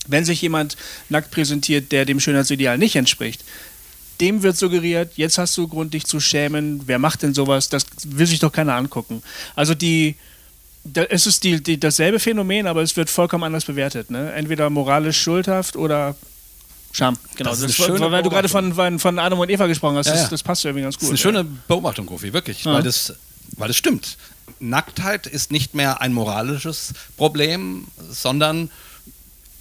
[0.07, 0.77] Wenn sich jemand
[1.09, 3.43] nackt präsentiert, der dem Schönheitsideal nicht entspricht,
[4.21, 6.81] dem wird suggeriert, jetzt hast du Grund, dich zu schämen.
[6.85, 7.69] Wer macht denn sowas?
[7.69, 9.21] Das will sich doch keiner angucken.
[9.55, 10.15] Also die,
[10.83, 14.11] da, es ist die, die, dasselbe Phänomen, aber es wird vollkommen anders bewertet.
[14.11, 14.31] Ne?
[14.33, 16.15] Entweder moralisch schuldhaft oder
[16.95, 17.17] Scham.
[17.35, 20.07] Genau, das, das war, weil du gerade von, von Adam und Eva gesprochen hast.
[20.07, 21.11] Ja, das, das, passt irgendwie ganz gut.
[21.11, 22.73] Das ist eine schöne Beobachtung, Kofi, wirklich, ja.
[22.73, 23.13] weil, das,
[23.57, 24.17] weil das stimmt.
[24.59, 28.71] Nacktheit ist nicht mehr ein moralisches Problem, sondern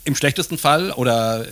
[0.05, 1.45] im schlechtesten Fall oder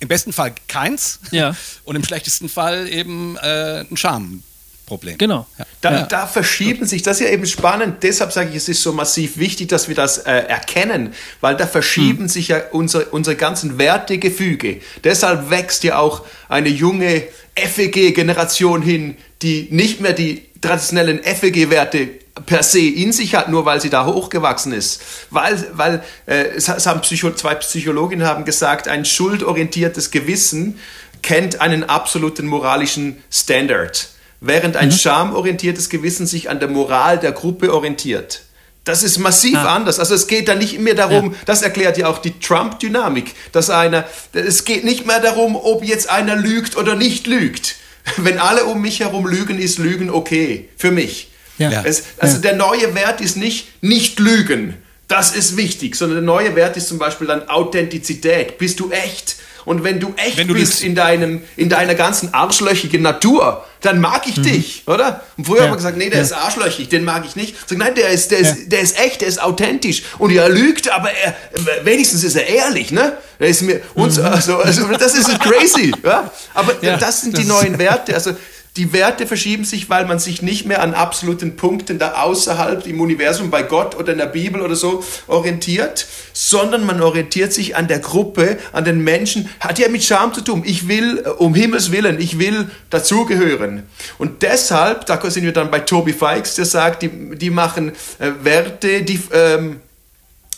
[0.00, 1.54] im besten Fall keins ja.
[1.84, 4.42] und im schlechtesten Fall eben äh, ein Scham.
[4.86, 5.16] Problem.
[5.16, 5.46] Genau.
[5.58, 5.66] Ja.
[5.80, 6.02] Da, ja.
[6.02, 9.38] da, verschieben sich, das ist ja eben spannend, deshalb sage ich, es ist so massiv
[9.38, 12.28] wichtig, dass wir das äh, erkennen, weil da verschieben hm.
[12.28, 14.80] sich ja unsere, unsere ganzen Wertegefüge.
[15.02, 17.22] Deshalb wächst ja auch eine junge
[17.56, 23.80] FEG-Generation hin, die nicht mehr die traditionellen FEG-Werte per se in sich hat, nur weil
[23.80, 25.00] sie da hochgewachsen ist.
[25.30, 30.78] Weil, weil äh, es haben Psycho zwei Psychologinnen haben gesagt, ein schuldorientiertes Gewissen
[31.22, 34.08] kennt einen absoluten moralischen Standard,
[34.40, 34.92] während ein mhm.
[34.92, 38.42] schamorientiertes Gewissen sich an der Moral der Gruppe orientiert.
[38.82, 39.76] Das ist massiv ah.
[39.76, 39.98] anders.
[39.98, 41.38] Also es geht da nicht mehr darum, ja.
[41.46, 46.10] das erklärt ja auch die Trump-Dynamik, dass einer, es geht nicht mehr darum, ob jetzt
[46.10, 47.76] einer lügt oder nicht lügt.
[48.18, 50.68] Wenn alle um mich herum lügen, ist Lügen okay.
[50.76, 51.30] Für mich.
[51.58, 51.82] Ja.
[51.84, 52.42] Es, also ja.
[52.42, 54.74] der neue Wert ist nicht nicht lügen.
[55.08, 58.58] Das ist wichtig, sondern der neue Wert ist zum Beispiel dann Authentizität.
[58.58, 59.36] Bist du echt?
[59.64, 64.00] Und wenn du echt wenn du bist in, deinem, in deiner ganzen arschlöchigen Natur, dann
[64.00, 64.42] mag ich mhm.
[64.42, 65.22] dich, oder?
[65.36, 65.62] Und früher ja.
[65.64, 66.24] haben wir gesagt, nee, der ja.
[66.24, 67.56] ist arschlöchig, den mag ich nicht.
[67.66, 70.02] Sag, nein, der ist, der, ist, der ist echt, der ist authentisch.
[70.18, 71.34] Und er lügt, aber er,
[71.82, 73.16] wenigstens ist er ehrlich, ne?
[73.40, 74.02] Der ist mir, mhm.
[74.02, 74.22] also,
[74.58, 76.30] also, das ist crazy, ja?
[76.52, 78.14] Aber das sind das die neuen Werte.
[78.14, 78.32] Also,
[78.76, 83.00] die Werte verschieben sich, weil man sich nicht mehr an absoluten Punkten da außerhalb im
[83.00, 87.86] Universum bei Gott oder in der Bibel oder so orientiert, sondern man orientiert sich an
[87.86, 89.48] der Gruppe, an den Menschen.
[89.60, 90.64] Hat ja mit Scham zu tun.
[90.66, 93.84] Ich will, äh, um Himmels Willen, ich will dazugehören.
[94.18, 98.32] Und deshalb, da sind wir dann bei Toby Fikes, der sagt, die, die machen äh,
[98.42, 99.80] Werte, die, ähm,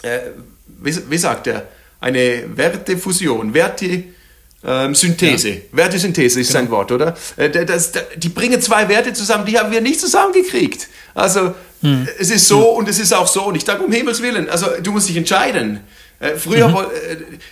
[0.01, 0.21] äh,
[0.81, 1.69] wie, wie sagt er?
[2.01, 4.05] Eine Wertefusion, Werte,
[4.67, 5.49] ähm, Synthese.
[5.51, 5.57] Ja.
[5.73, 6.61] Wertesynthese ist genau.
[6.61, 7.17] sein Wort, oder?
[7.37, 10.89] Äh, das, das, die bringen zwei Werte zusammen, die haben wir nicht zusammengekriegt.
[11.15, 12.09] Also hm.
[12.19, 12.79] es ist so hm.
[12.79, 13.45] und es ist auch so.
[13.45, 15.81] Und ich denke, um Himmels Willen, also du musst dich entscheiden.
[16.19, 16.77] Äh, früher, mhm.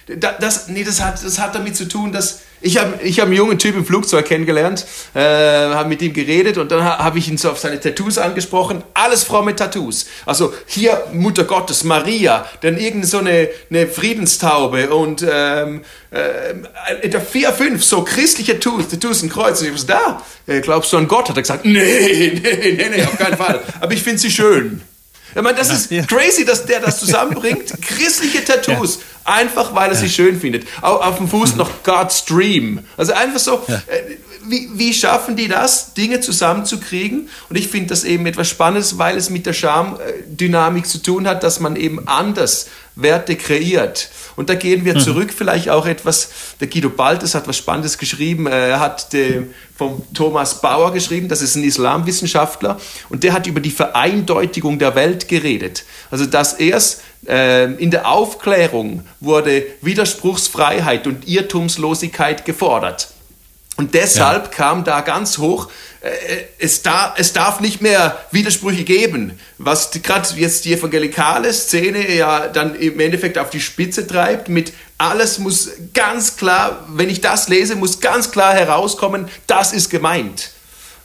[0.09, 3.27] äh, das, nee, das hat, das hat damit zu tun, dass ich habe ich hab
[3.27, 7.29] einen jungen Typ im Flugzeug kennengelernt, äh, habe mit ihm geredet und dann habe ich
[7.29, 8.83] ihn so auf seine Tattoos angesprochen.
[8.95, 10.07] Alles fromme Tattoos.
[10.25, 17.53] Also hier Mutter Gottes, Maria, dann irgend so eine, eine Friedenstaube und ähm, äh, vier,
[17.53, 19.61] fünf so christliche Tattoos, Tattoos ein Kreuz.
[19.61, 20.23] Und ich was da?
[20.47, 21.29] Äh, glaubst du an Gott?
[21.29, 21.73] Hat er gesagt, nee,
[22.43, 23.61] nee, nee, nee, auf keinen Fall.
[23.81, 24.81] Aber ich finde sie schön.
[25.35, 26.05] Ich meine, das ist ja.
[26.05, 27.73] crazy, dass der das zusammenbringt.
[27.81, 28.97] Christliche Tattoos.
[28.97, 29.03] Ja.
[29.35, 30.67] Einfach, weil er sie schön findet.
[30.83, 32.81] Auf, auf dem Fuß noch God's Dream.
[32.97, 34.17] Also einfach so, äh,
[34.47, 37.29] wie, wie schaffen die das, Dinge zusammenzukriegen?
[37.49, 41.43] Und ich finde das eben etwas Spannendes, weil es mit der Schamdynamik zu tun hat,
[41.43, 44.11] dass man eben anders Werte kreiert.
[44.37, 45.01] Und da gehen wir mhm.
[45.01, 46.31] zurück, vielleicht auch etwas,
[46.61, 51.43] der Guido Baltes hat was Spannendes geschrieben, er hat de, vom Thomas Bauer geschrieben, das
[51.43, 52.79] ist ein Islamwissenschaftler,
[53.09, 55.85] und der hat über die Vereindeutigung der Welt geredet.
[56.11, 63.14] Also dass erst äh, in der Aufklärung wurde Widerspruchsfreiheit und Irrtumslosigkeit gefordert.
[63.77, 64.51] Und deshalb ja.
[64.51, 65.69] kam da ganz hoch,
[66.01, 66.11] äh,
[66.59, 72.47] es, da, es darf nicht mehr Widersprüche geben, was gerade jetzt die evangelikale Szene ja
[72.47, 77.49] dann im Endeffekt auf die Spitze treibt, mit alles muss ganz klar, wenn ich das
[77.49, 80.51] lese, muss ganz klar herauskommen, das ist gemeint.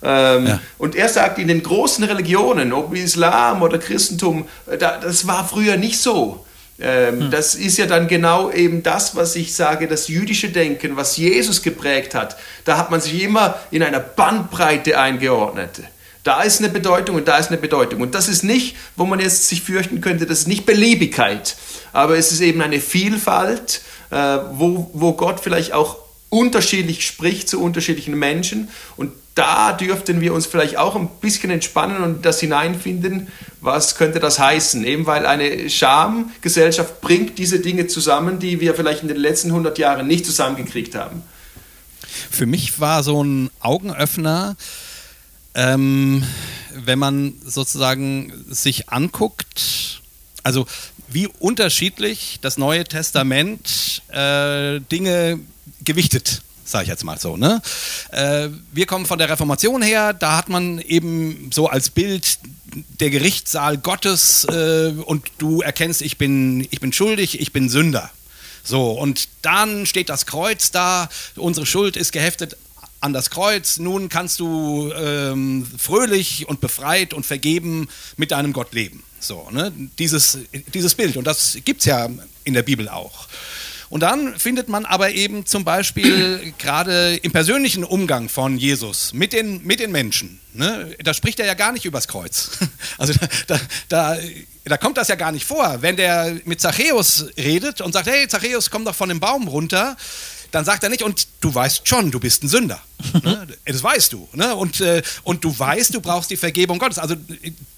[0.02, 0.60] Ähm, ja.
[0.78, 5.78] Und er sagt, in den großen Religionen, ob Islam oder Christentum, äh, das war früher
[5.78, 6.46] nicht so.
[6.82, 7.32] Ähm, hm.
[7.32, 11.62] Das ist ja dann genau eben das, was ich sage, das jüdische Denken, was Jesus
[11.62, 12.38] geprägt hat.
[12.66, 15.82] Da hat man sich immer in einer Bandbreite eingeordnet.
[16.24, 18.02] Da ist eine Bedeutung und da ist eine Bedeutung.
[18.02, 21.56] Und das ist nicht, wo man jetzt sich fürchten könnte, das ist nicht Beliebigkeit,
[21.94, 25.98] aber es ist eben eine Vielfalt, äh, wo, wo Gott vielleicht auch
[26.30, 28.70] unterschiedlich spricht zu unterschiedlichen Menschen.
[28.98, 33.30] Und da dürften wir uns vielleicht auch ein bisschen entspannen und das hineinfinden,
[33.62, 34.84] was könnte das heißen?
[34.84, 39.78] Eben weil eine Schamgesellschaft bringt diese Dinge zusammen, die wir vielleicht in den letzten 100
[39.78, 41.24] Jahren nicht zusammengekriegt haben.
[42.30, 44.56] Für mich war so ein Augenöffner,
[45.56, 46.24] ähm,
[46.74, 50.02] wenn man sozusagen sich anguckt,
[50.44, 50.66] also
[51.08, 55.40] wie unterschiedlich das Neue Testament äh, Dinge
[55.84, 57.36] gewichtet sage ich jetzt mal so.
[57.36, 57.62] Ne?
[58.12, 62.38] Äh, wir kommen von der Reformation her, da hat man eben so als Bild
[63.00, 68.12] der Gerichtssaal Gottes äh, und du erkennst, ich bin, ich bin schuldig, ich bin Sünder.
[68.64, 72.56] So, und dann steht das Kreuz da, unsere Schuld ist geheftet
[73.02, 78.74] an das Kreuz, nun kannst du ähm, fröhlich und befreit und vergeben mit deinem Gott
[78.74, 79.04] leben.
[79.20, 79.72] So, ne?
[79.98, 80.38] dieses,
[80.74, 82.10] dieses Bild, und das gibt es ja
[82.44, 83.28] in der Bibel auch.
[83.90, 89.34] Und dann findet man aber eben zum Beispiel gerade im persönlichen Umgang von Jesus mit
[89.34, 92.52] den, mit den Menschen, ne, da spricht er ja gar nicht übers Kreuz.
[92.98, 93.14] Also
[93.48, 94.18] da, da,
[94.66, 95.82] da kommt das ja gar nicht vor.
[95.82, 99.96] Wenn der mit Zachäus redet und sagt, hey Zachäus, komm doch von dem Baum runter,
[100.52, 102.82] dann sagt er nicht, und du weißt schon, du bist ein Sünder.
[103.24, 103.48] ne?
[103.66, 104.28] Das weißt du.
[104.34, 104.56] Ne?
[104.56, 107.00] Und, äh, und du weißt, du brauchst die Vergebung Gottes.
[107.00, 107.16] Also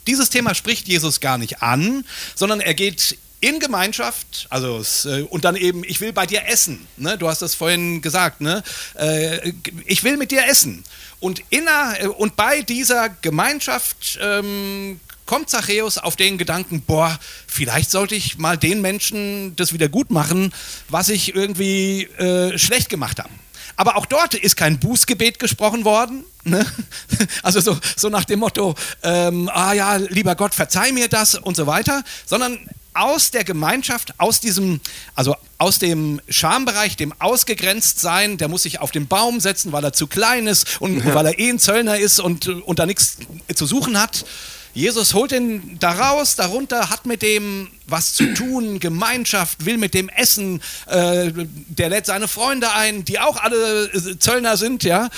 [0.07, 2.05] dieses Thema spricht Jesus gar nicht an,
[2.36, 6.87] sondern er geht in Gemeinschaft, also äh, und dann eben, ich will bei dir essen.
[6.95, 7.17] Ne?
[7.17, 8.63] Du hast das vorhin gesagt, ne?
[8.93, 9.53] Äh,
[9.85, 10.83] ich will mit dir essen.
[11.19, 17.89] Und, inner, äh, und bei dieser Gemeinschaft ähm, kommt Zachäus auf den Gedanken, boah, vielleicht
[17.89, 20.53] sollte ich mal den Menschen das wieder gut machen,
[20.89, 23.29] was ich irgendwie äh, schlecht gemacht habe.
[23.75, 26.25] Aber auch dort ist kein Bußgebet gesprochen worden.
[26.43, 26.65] Ne?
[27.43, 31.55] Also so, so nach dem Motto, ähm, ah ja, lieber Gott, verzeih mir das und
[31.55, 32.59] so weiter, sondern
[32.93, 34.81] aus der Gemeinschaft, aus diesem,
[35.15, 39.93] also aus dem Schambereich, dem Ausgegrenztsein, der muss sich auf den Baum setzen, weil er
[39.93, 41.15] zu klein ist und ja.
[41.15, 43.17] weil er eh ein Zöllner ist und, und da nichts
[43.53, 44.25] zu suchen hat.
[44.73, 49.93] Jesus holt ihn da raus, darunter, hat mit dem was zu tun, Gemeinschaft, will mit
[49.93, 55.09] dem essen, äh, der lädt seine Freunde ein, die auch alle Zöllner sind, ja.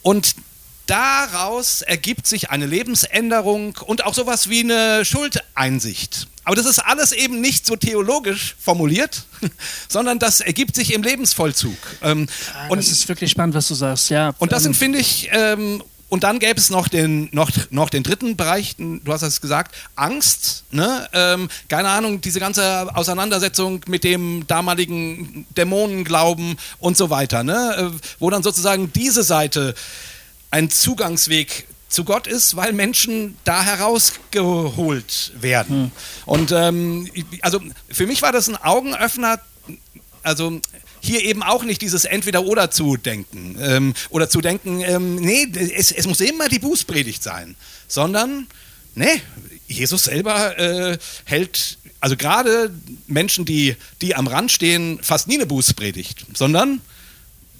[0.00, 0.36] Und
[0.88, 6.26] daraus ergibt sich eine Lebensänderung und auch sowas wie eine Schuldeinsicht.
[6.44, 9.24] Aber das ist alles eben nicht so theologisch formuliert,
[9.88, 11.76] sondern das ergibt sich im Lebensvollzug.
[12.02, 14.34] Ähm, ja, und das ist wirklich spannend, was du sagst, ja.
[14.38, 17.90] Und das sind, ähm, finde ich, ähm, und dann gäbe es noch den, noch, noch
[17.90, 20.64] den dritten Bereich, du hast es gesagt, Angst.
[20.70, 21.06] Ne?
[21.12, 27.42] Ähm, keine Ahnung, diese ganze Auseinandersetzung mit dem damaligen Dämonenglauben und so weiter.
[27.42, 27.92] Ne?
[27.94, 29.74] Äh, wo dann sozusagen diese Seite
[30.50, 35.84] ein Zugangsweg zu Gott ist, weil Menschen da herausgeholt werden.
[35.84, 35.90] Hm.
[36.26, 39.40] Und ähm, also für mich war das ein Augenöffner,
[40.22, 40.60] also
[41.00, 45.92] hier eben auch nicht dieses Entweder-Oder zu denken ähm, oder zu denken, ähm, nee, es,
[45.92, 48.48] es, muss immer die Bußpredigt sein, sondern,
[48.94, 49.22] nee,
[49.68, 52.70] Jesus selber äh, hält, also gerade
[53.06, 56.80] Menschen, die, die am Rand stehen, fast nie eine Bußpredigt, sondern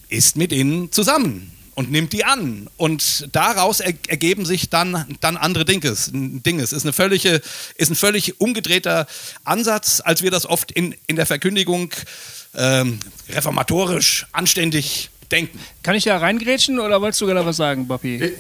[0.09, 2.68] ist mit ihnen zusammen und nimmt die an.
[2.76, 6.11] Und daraus er, ergeben sich dann, dann andere Dinges.
[6.12, 6.72] Dinges.
[6.72, 7.41] Ist, eine völlige,
[7.76, 9.07] ist ein völlig umgedrehter
[9.45, 11.93] Ansatz, als wir das oft in, in der Verkündigung
[12.57, 12.99] ähm,
[13.29, 15.57] reformatorisch anständig denken.
[15.85, 18.33] Kann ich da reingrätschen oder wolltest du gerade was sagen, Bobby?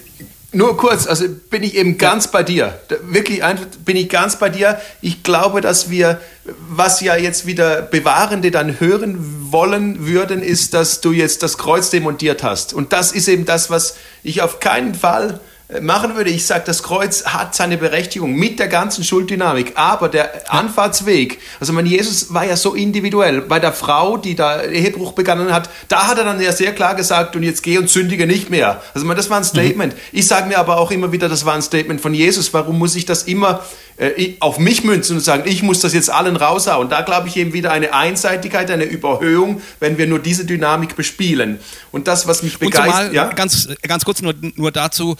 [0.50, 2.30] Nur kurz, also bin ich eben ganz ja.
[2.30, 2.80] bei dir.
[3.02, 3.42] Wirklich
[3.84, 4.80] bin ich ganz bei dir.
[5.02, 6.20] Ich glaube, dass wir,
[6.68, 11.90] was ja jetzt wieder Bewahrende dann hören wollen würden, ist, dass du jetzt das Kreuz
[11.90, 12.72] demontiert hast.
[12.72, 15.40] Und das ist eben das, was ich auf keinen Fall
[15.82, 16.30] machen würde.
[16.30, 21.74] Ich sage, das Kreuz hat seine Berechtigung mit der ganzen Schulddynamik, aber der Anfahrtsweg, also
[21.74, 23.42] mein Jesus war ja so individuell.
[23.42, 26.94] Bei der Frau, die da Ehebruch begangen hat, da hat er dann ja sehr klar
[26.94, 28.82] gesagt, und jetzt geh und sündige nicht mehr.
[28.94, 29.46] Also man, das war ein mhm.
[29.46, 29.94] Statement.
[30.10, 32.54] Ich sage mir aber auch immer wieder, das war ein Statement von Jesus.
[32.54, 33.62] Warum muss ich das immer
[33.98, 36.84] äh, auf mich münzen und sagen, ich muss das jetzt allen raushauen?
[36.84, 40.96] Und da glaube ich eben wieder eine Einseitigkeit, eine Überhöhung, wenn wir nur diese Dynamik
[40.96, 41.58] bespielen.
[41.92, 43.12] Und das, was mich begeistert...
[43.12, 43.26] Ja?
[43.26, 45.16] Ganz, ganz kurz nur, nur dazu,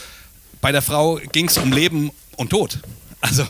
[0.61, 2.79] bei der Frau ging es um Leben und Tod.
[3.21, 3.45] Also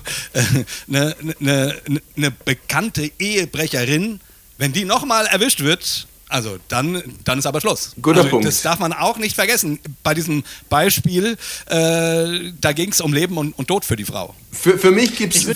[0.88, 4.20] eine äh, ne, ne, ne bekannte Ehebrecherin,
[4.56, 7.94] wenn die nochmal erwischt wird, also dann, dann ist aber Schluss.
[8.00, 8.46] Guter also, Punkt.
[8.46, 9.78] Das darf man auch nicht vergessen.
[10.02, 11.36] Bei diesem Beispiel,
[11.66, 14.34] äh, da ging es um Leben und, und, Tod für die Frau.
[14.52, 15.46] Für, für mich gibt es...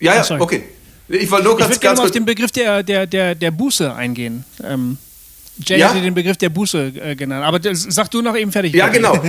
[0.00, 0.64] Ja, ja, okay.
[1.08, 4.44] Ich wollte nur ganz, ich ganz auf den Begriff der, der, der, der Buße eingehen.
[4.62, 4.96] Ähm,
[5.66, 5.88] Jay ja?
[5.88, 7.44] hatte den Begriff der Buße äh, genannt.
[7.44, 8.74] Aber das, sag du noch eben fertig.
[8.74, 9.18] Ja, genau.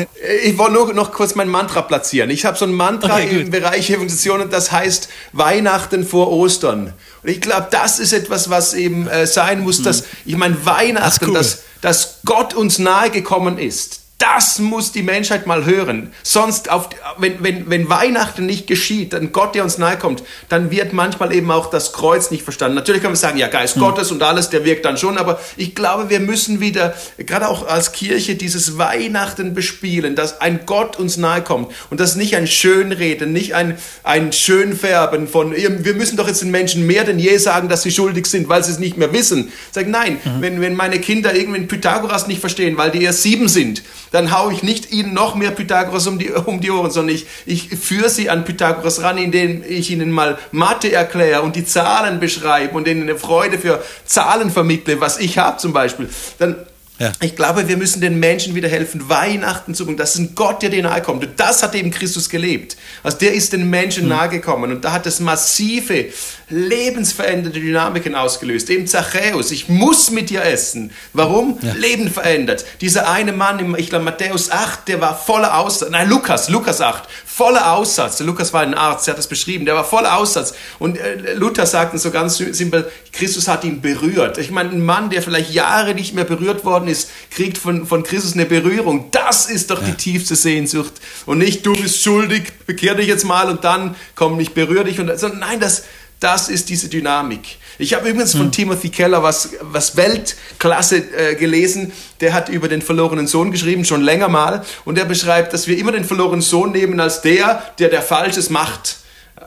[0.43, 2.29] Ich wollte nur noch kurz mein Mantra platzieren.
[2.29, 6.93] Ich habe so ein Mantra okay, im Bereich Evangelisation und das heißt Weihnachten vor Ostern.
[7.21, 9.83] Und ich glaube, das ist etwas, was eben äh, sein muss, hm.
[9.85, 11.33] dass, ich meine, Weihnachten, cool.
[11.33, 16.13] dass, dass Gott uns nahe gekommen ist das muss die Menschheit mal hören.
[16.23, 20.71] Sonst, auf, wenn, wenn, wenn Weihnachten nicht geschieht, dann Gott, der uns nahe kommt, dann
[20.71, 22.75] wird manchmal eben auch das Kreuz nicht verstanden.
[22.75, 23.81] Natürlich kann man sagen, ja, Geist hm.
[23.81, 27.67] Gottes und alles, der wirkt dann schon, aber ich glaube, wir müssen wieder, gerade auch
[27.67, 32.47] als Kirche, dieses Weihnachten bespielen, dass ein Gott uns nahe kommt und das nicht ein
[32.47, 37.35] Schönreden, nicht ein, ein Schönfärben von, wir müssen doch jetzt den Menschen mehr denn je
[37.35, 39.51] sagen, dass sie schuldig sind, weil sie es nicht mehr wissen.
[39.71, 40.41] Sag, nein, mhm.
[40.41, 43.83] wenn, wenn meine Kinder irgendwie Pythagoras nicht verstehen, weil die erst sieben sind,
[44.13, 47.25] dann haue ich nicht ihnen noch mehr Pythagoras um die, um die Ohren, sondern ich,
[47.47, 52.19] ich führe sie an Pythagoras ran, indem ich ihnen mal Mathe erkläre und die Zahlen
[52.19, 56.07] beschreibe und ihnen eine Freude für Zahlen vermittle, was ich habe zum Beispiel.
[56.37, 56.57] Dann
[56.99, 57.11] ja.
[57.21, 59.97] Ich glaube, wir müssen den Menschen wieder helfen, Weihnachten zu bringen.
[59.97, 61.23] Das ist ein Gott, der dir nahe kommt.
[61.25, 62.77] Und das hat eben Christus gelebt.
[63.01, 64.09] Also der ist den Menschen mhm.
[64.09, 64.71] nahe gekommen.
[64.71, 66.05] Und da hat es massive
[66.53, 68.69] lebensverändernde Dynamiken ausgelöst.
[68.69, 70.91] Eben Zachäus, ich muss mit dir essen.
[71.11, 71.57] Warum?
[71.61, 71.73] Ja.
[71.73, 72.65] Leben verändert.
[72.81, 75.89] Dieser eine Mann, im, ich glaube Matthäus 8, der war voller Aussatz.
[75.89, 78.17] Nein, Lukas, Lukas 8, voller Aussatz.
[78.17, 79.65] Der Lukas war ein Arzt, der hat das beschrieben.
[79.65, 80.53] Der war voller Aussatz.
[80.77, 84.37] Und äh, Luther sagten so ganz simpel, Christus hat ihn berührt.
[84.37, 88.03] Ich meine, ein Mann, der vielleicht Jahre nicht mehr berührt worden ist, kriegt von, von
[88.03, 89.09] Christus eine Berührung.
[89.11, 89.87] Das ist doch ja.
[89.87, 90.93] die tiefste Sehnsucht.
[91.25, 94.99] Und nicht, du bist schuldig, bekehr dich jetzt mal und dann komm, ich berühre dich.
[94.99, 95.83] Und, sondern nein, das,
[96.23, 97.57] das ist diese Dynamik.
[97.79, 98.51] Ich habe übrigens von hm.
[98.51, 101.91] Timothy Keller was, was Weltklasse äh, gelesen.
[102.21, 104.63] Der hat über den verlorenen Sohn geschrieben, schon länger mal.
[104.85, 108.49] Und er beschreibt, dass wir immer den verlorenen Sohn nehmen als der, der der Falsches
[108.49, 108.97] macht.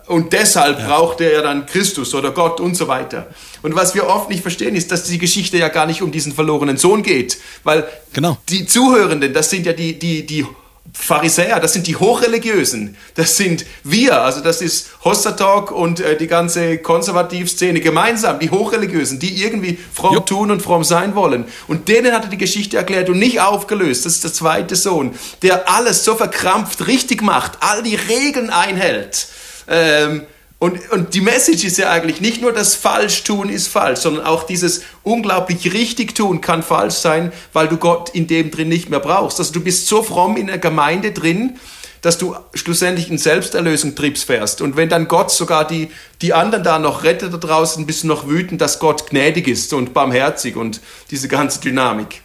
[0.07, 0.87] Und deshalb ja.
[0.87, 3.29] braucht er ja dann Christus oder Gott und so weiter.
[3.63, 6.33] Und was wir oft nicht verstehen, ist, dass die Geschichte ja gar nicht um diesen
[6.33, 7.39] verlorenen Sohn geht.
[7.65, 8.37] Weil genau.
[8.49, 10.47] die Zuhörenden, das sind ja die, die, die
[10.93, 16.27] Pharisäer, das sind die Hochreligiösen, das sind wir, also das ist Hostatalk und äh, die
[16.27, 20.27] ganze Konservativszene gemeinsam, die Hochreligiösen, die irgendwie fromm Jupp.
[20.27, 21.45] tun und fromm sein wollen.
[21.69, 24.07] Und denen hat er die Geschichte erklärt und nicht aufgelöst.
[24.07, 29.29] Das ist der zweite Sohn, der alles so verkrampft richtig macht, all die Regeln einhält.
[29.69, 30.23] Ähm,
[30.59, 34.45] und, und die Message ist ja eigentlich nicht nur das Falschtun ist falsch, sondern auch
[34.45, 39.01] dieses unglaublich richtig tun kann falsch sein, weil du Gott in dem drin nicht mehr
[39.01, 39.39] brauchst.
[39.39, 41.59] Also du bist so fromm in der Gemeinde drin,
[42.01, 44.63] dass du schlussendlich in Selbsterlösung triebst fährst.
[44.63, 45.91] Und wenn dann Gott sogar die,
[46.23, 49.75] die anderen da noch rettet da draußen, bist du noch wütend, dass Gott gnädig ist
[49.75, 50.81] und barmherzig und
[51.11, 52.23] diese ganze Dynamik.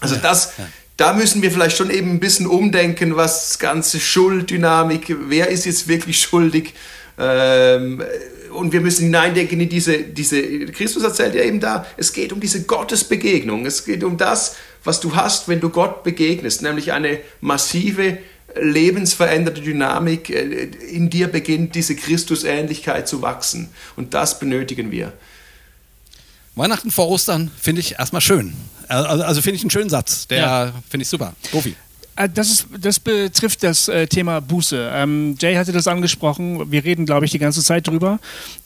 [0.00, 0.52] Also das,
[0.98, 5.64] da müssen wir vielleicht schon eben ein bisschen umdenken, was das ganze Schulddynamik, wer ist
[5.64, 6.74] jetzt wirklich schuldig,
[7.18, 8.02] ähm,
[8.52, 12.40] und wir müssen hineindenken in diese, diese, Christus erzählt ja eben da, es geht um
[12.40, 13.66] diese Gottesbegegnung.
[13.66, 18.18] Es geht um das, was du hast, wenn du Gott begegnest, nämlich eine massive,
[18.60, 20.30] lebensveränderte Dynamik.
[20.30, 23.70] Äh, in dir beginnt diese Christusähnlichkeit zu wachsen.
[23.96, 25.12] Und das benötigen wir.
[26.54, 28.54] Weihnachten vor Ostern finde ich erstmal schön.
[28.86, 30.28] Also, also finde ich einen schönen Satz.
[30.28, 30.72] Der ja.
[30.88, 31.34] finde ich super.
[31.50, 31.74] Profi.
[32.16, 34.90] Äh, das, ist, das betrifft das äh, Thema Buße.
[34.92, 36.70] Ähm, Jay hatte das angesprochen.
[36.70, 38.18] Wir reden, glaube ich, die ganze Zeit drüber.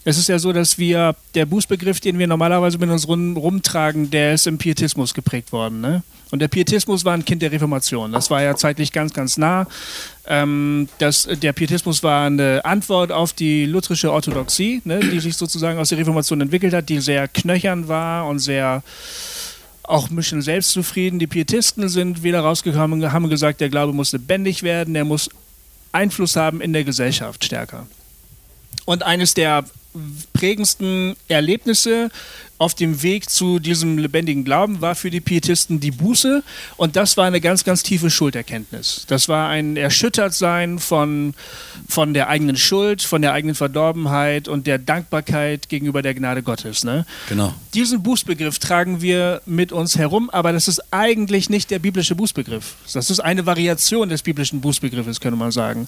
[0.04, 4.10] Es ist ja so, dass wir, der Bußbegriff, den wir normalerweise mit uns rum, rumtragen,
[4.10, 5.80] der ist im Pietismus geprägt worden.
[5.80, 6.02] Ne?
[6.30, 8.12] Und der Pietismus war ein Kind der Reformation.
[8.12, 9.66] Das war ja zeitlich ganz, ganz nah.
[10.26, 15.78] Ähm, das, der Pietismus war eine Antwort auf die lutherische Orthodoxie, ne, die sich sozusagen
[15.78, 18.82] aus der Reformation entwickelt hat, die sehr knöchern war und sehr
[19.88, 21.18] auch ein bisschen selbstzufrieden.
[21.18, 25.30] Die Pietisten sind wieder rausgekommen, haben gesagt, der Glaube muss lebendig werden, der muss
[25.92, 27.86] Einfluss haben in der Gesellschaft stärker.
[28.84, 29.64] Und eines der
[30.32, 32.10] prägendsten Erlebnisse
[32.58, 36.42] auf dem Weg zu diesem lebendigen Glauben war für die Pietisten die Buße
[36.76, 39.04] und das war eine ganz, ganz tiefe Schulderkenntnis.
[39.06, 41.34] Das war ein Erschüttertsein von,
[41.88, 46.82] von der eigenen Schuld, von der eigenen Verdorbenheit und der Dankbarkeit gegenüber der Gnade Gottes.
[46.82, 47.06] Ne?
[47.28, 47.54] Genau.
[47.74, 52.74] Diesen Bußbegriff tragen wir mit uns herum, aber das ist eigentlich nicht der biblische Bußbegriff.
[52.92, 55.86] Das ist eine Variation des biblischen Bußbegriffes, könnte man sagen.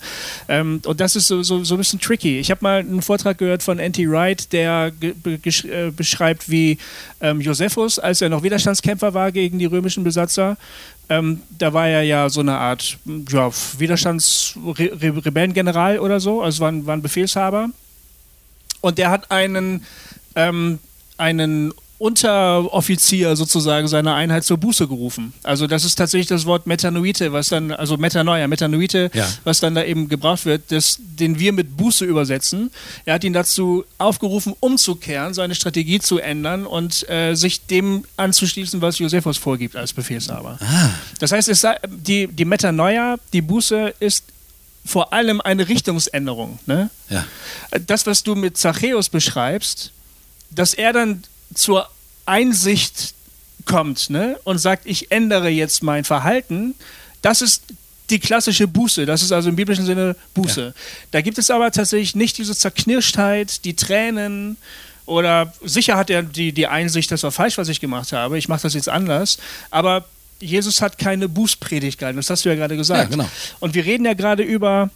[0.48, 2.38] Ähm, und das ist so, so, so ein bisschen tricky.
[2.38, 4.08] Ich habe mal einen Vortrag gehört von N.T.
[4.08, 6.78] Wright, der äh, beschreibt, wie wie
[7.20, 10.58] ähm, Josephus, als er noch Widerstandskämpfer war gegen die römischen Besatzer.
[11.08, 12.98] Ähm, da war er ja so eine Art
[13.30, 17.70] ja, Widerstandsrebellengeneral oder so, also war ein, war ein Befehlshaber.
[18.80, 19.84] Und der hat einen,
[20.36, 20.78] ähm,
[21.18, 25.34] einen Unteroffizier sozusagen seiner Einheit zur Buße gerufen.
[25.42, 29.28] Also das ist tatsächlich das Wort Metanoite, was dann, also Metanoia, Metanoite, ja.
[29.44, 32.70] was dann da eben gebraucht wird, das, den wir mit Buße übersetzen.
[33.04, 38.80] Er hat ihn dazu aufgerufen, umzukehren, seine Strategie zu ändern und äh, sich dem anzuschließen,
[38.80, 40.58] was Josephus vorgibt als Befehlshaber.
[40.62, 40.88] Ah.
[41.18, 44.24] Das heißt, es, die, die Metanoia, die Buße ist
[44.86, 46.60] vor allem eine Richtungsänderung.
[46.64, 46.88] Ne?
[47.10, 47.26] Ja.
[47.86, 49.92] Das, was du mit Zachäus beschreibst,
[50.50, 51.24] dass er dann
[51.54, 51.88] zur
[52.26, 53.14] Einsicht
[53.64, 56.74] kommt ne, und sagt, ich ändere jetzt mein Verhalten,
[57.22, 57.62] das ist
[58.10, 59.06] die klassische Buße.
[59.06, 60.66] Das ist also im biblischen Sinne Buße.
[60.66, 60.72] Ja.
[61.12, 64.56] Da gibt es aber tatsächlich nicht diese Zerknirschtheit, die Tränen
[65.06, 68.38] oder sicher hat er die, die Einsicht, das war falsch, was ich gemacht habe.
[68.38, 69.38] Ich mache das jetzt anders.
[69.70, 70.04] Aber
[70.40, 72.16] Jesus hat keine Bußpredigt gehalten.
[72.16, 73.10] Das hast du ja gerade gesagt.
[73.10, 73.28] Ja, genau.
[73.58, 74.90] Und wir reden ja gerade über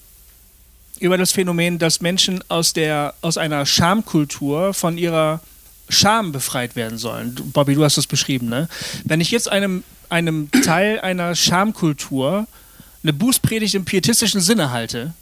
[1.00, 5.40] über das Phänomen, dass Menschen aus, der, aus einer Schamkultur von ihrer
[5.88, 7.34] Scham befreit werden sollen.
[7.52, 8.68] Bobby, du hast das beschrieben, ne?
[9.04, 12.46] Wenn ich jetzt einem, einem Teil einer Schamkultur
[13.02, 15.12] eine Bußpredigt im pietistischen Sinne halte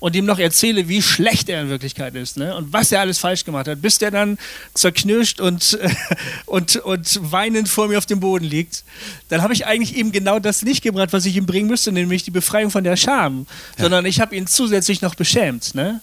[0.00, 2.54] und ihm noch erzähle, wie schlecht er in Wirklichkeit ist ne?
[2.54, 4.38] und was er alles falsch gemacht hat, bis der dann
[4.74, 5.78] zerknirscht und,
[6.46, 8.84] und, und weinend vor mir auf dem Boden liegt,
[9.28, 12.22] dann habe ich eigentlich eben genau das nicht gebracht, was ich ihm bringen müsste, nämlich
[12.22, 13.46] die Befreiung von der Scham,
[13.76, 13.84] ja.
[13.84, 15.74] sondern ich habe ihn zusätzlich noch beschämt.
[15.74, 16.00] Ne?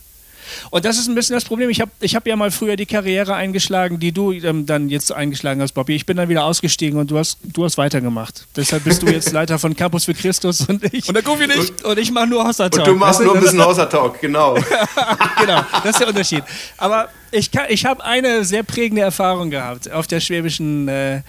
[0.69, 1.69] Und das ist ein bisschen das Problem.
[1.69, 5.11] Ich habe ich hab ja mal früher die Karriere eingeschlagen, die du ähm, dann jetzt
[5.11, 5.95] eingeschlagen hast, Bobby.
[5.95, 8.47] Ich bin dann wieder ausgestiegen und du hast, du hast weitergemacht.
[8.55, 11.07] Deshalb bist du jetzt Leiter von Campus für Christus und ich.
[11.07, 11.83] Und der Goofy nicht.
[11.83, 12.87] Und, und ich mache nur Hossa Talk.
[12.87, 14.53] Und du machst nur ein bisschen Hossa Talk, genau.
[15.39, 16.43] genau, das ist der Unterschied.
[16.77, 21.21] Aber ich, ich habe eine sehr prägende Erfahrung gehabt auf der Schwäbischen äh,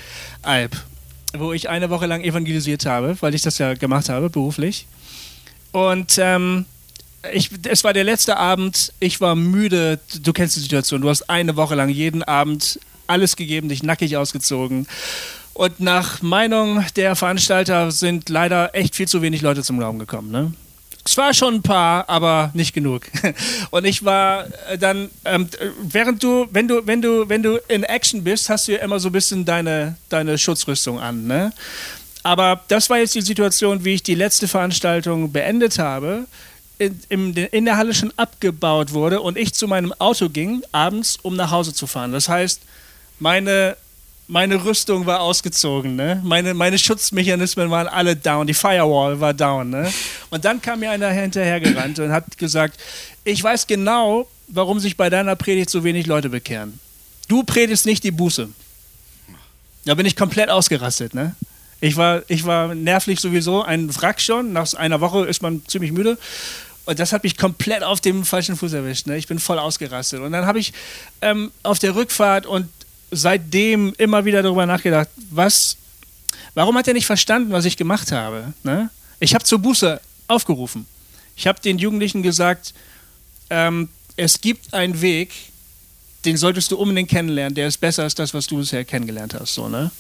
[0.43, 0.77] Alb,
[1.37, 4.87] wo ich eine Woche lang evangelisiert habe, weil ich das ja gemacht habe, beruflich.
[5.73, 6.65] Und ähm,
[7.33, 11.29] ich, es war der letzte Abend, ich war müde, du kennst die Situation, du hast
[11.29, 14.87] eine Woche lang jeden Abend alles gegeben, dich nackig ausgezogen.
[15.55, 20.31] Und nach Meinung der Veranstalter sind leider echt viel zu wenig Leute zum Glauben gekommen.
[20.31, 20.53] Ne?
[21.05, 23.07] Es war schon ein paar, aber nicht genug.
[23.71, 25.49] Und ich war äh, dann, ähm,
[25.81, 28.99] während du, wenn du, wenn du, wenn du in Action bist, hast du ja immer
[28.99, 31.27] so ein bisschen deine, deine Schutzrüstung an.
[31.27, 31.53] Ne?
[32.23, 36.27] Aber das war jetzt die Situation, wie ich die letzte Veranstaltung beendet habe.
[36.79, 41.35] In, in, der Halle schon abgebaut wurde und ich zu meinem Auto ging, abends, um
[41.35, 42.13] nach Hause zu fahren.
[42.13, 42.61] Das heißt,
[43.19, 43.77] meine
[44.29, 46.21] meine Rüstung war ausgezogen, ne?
[46.25, 49.93] Meine, meine Schutzmechanismen waren alle down, die Firewall war down, ne?
[50.31, 52.81] Und dann kam mir einer hinterhergerannt und hat gesagt,
[53.25, 56.79] ich weiß genau, warum sich bei deiner Predigt so wenig Leute bekehren.
[57.29, 58.49] Du predigst nicht die Buße.
[59.85, 61.37] Da bin ich komplett ausgerastet, ne?
[61.81, 64.53] Ich war, ich war nervlich sowieso ein Wrack schon.
[64.53, 66.19] Nach einer Woche ist man ziemlich müde.
[66.87, 69.07] Und das hat mich komplett auf dem falschen Fuß erwischt.
[69.07, 69.17] Ne?
[69.19, 70.21] Ich bin voll ausgerastet.
[70.21, 70.73] Und dann habe ich
[71.21, 72.69] ähm, auf der Rückfahrt und
[73.11, 75.77] seitdem immer wieder darüber nachgedacht, was,
[76.55, 78.53] warum hat er nicht verstanden, was ich gemacht habe?
[78.63, 78.91] Ne?
[79.19, 80.87] Ich habe zur Buße aufgerufen.
[81.37, 82.73] Ich habe den Jugendlichen gesagt,
[83.51, 85.33] ähm, es gibt einen Weg,
[86.25, 89.55] den solltest du unbedingt kennenlernen, der ist besser als das, was du bisher kennengelernt hast.
[89.55, 89.91] So, ne?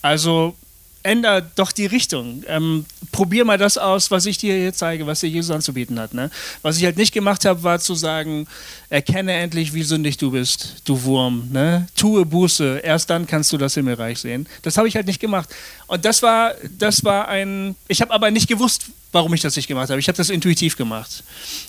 [0.00, 0.56] Also
[1.02, 2.44] änder doch die Richtung.
[2.46, 6.14] Ähm, probier mal das aus, was ich dir hier zeige, was dir Jesus anzubieten hat.
[6.14, 6.30] Ne?
[6.62, 8.46] Was ich halt nicht gemacht habe, war zu sagen,
[8.88, 11.48] erkenne endlich, wie sündig du bist, du Wurm.
[11.52, 11.86] Ne?
[11.94, 14.46] Tue Buße, erst dann kannst du das Himmelreich sehen.
[14.62, 15.48] Das habe ich halt nicht gemacht.
[15.86, 17.76] Und das war, das war ein.
[17.88, 20.00] Ich habe aber nicht gewusst, warum ich das nicht gemacht habe.
[20.00, 21.22] Ich habe das intuitiv gemacht.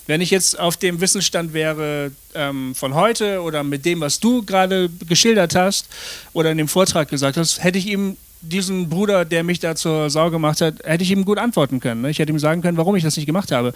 [0.07, 4.43] Wenn ich jetzt auf dem Wissensstand wäre ähm, von heute oder mit dem, was du
[4.43, 5.87] gerade geschildert hast
[6.31, 10.09] oder in dem Vortrag gesagt hast, hätte ich ihm diesen Bruder, der mich da zur
[10.09, 12.01] Sau gemacht hat, hätte ich ihm gut antworten können.
[12.01, 12.09] Ne?
[12.09, 13.73] Ich hätte ihm sagen können, warum ich das nicht gemacht habe.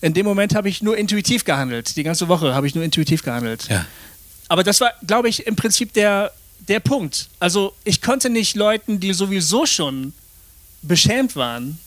[0.00, 1.96] In dem Moment habe ich nur intuitiv gehandelt.
[1.96, 3.66] Die ganze Woche habe ich nur intuitiv gehandelt.
[3.68, 3.86] Ja.
[4.48, 6.32] Aber das war, glaube ich, im Prinzip der,
[6.68, 7.28] der Punkt.
[7.40, 10.12] Also ich konnte nicht Leuten, die sowieso schon
[10.82, 11.78] beschämt waren,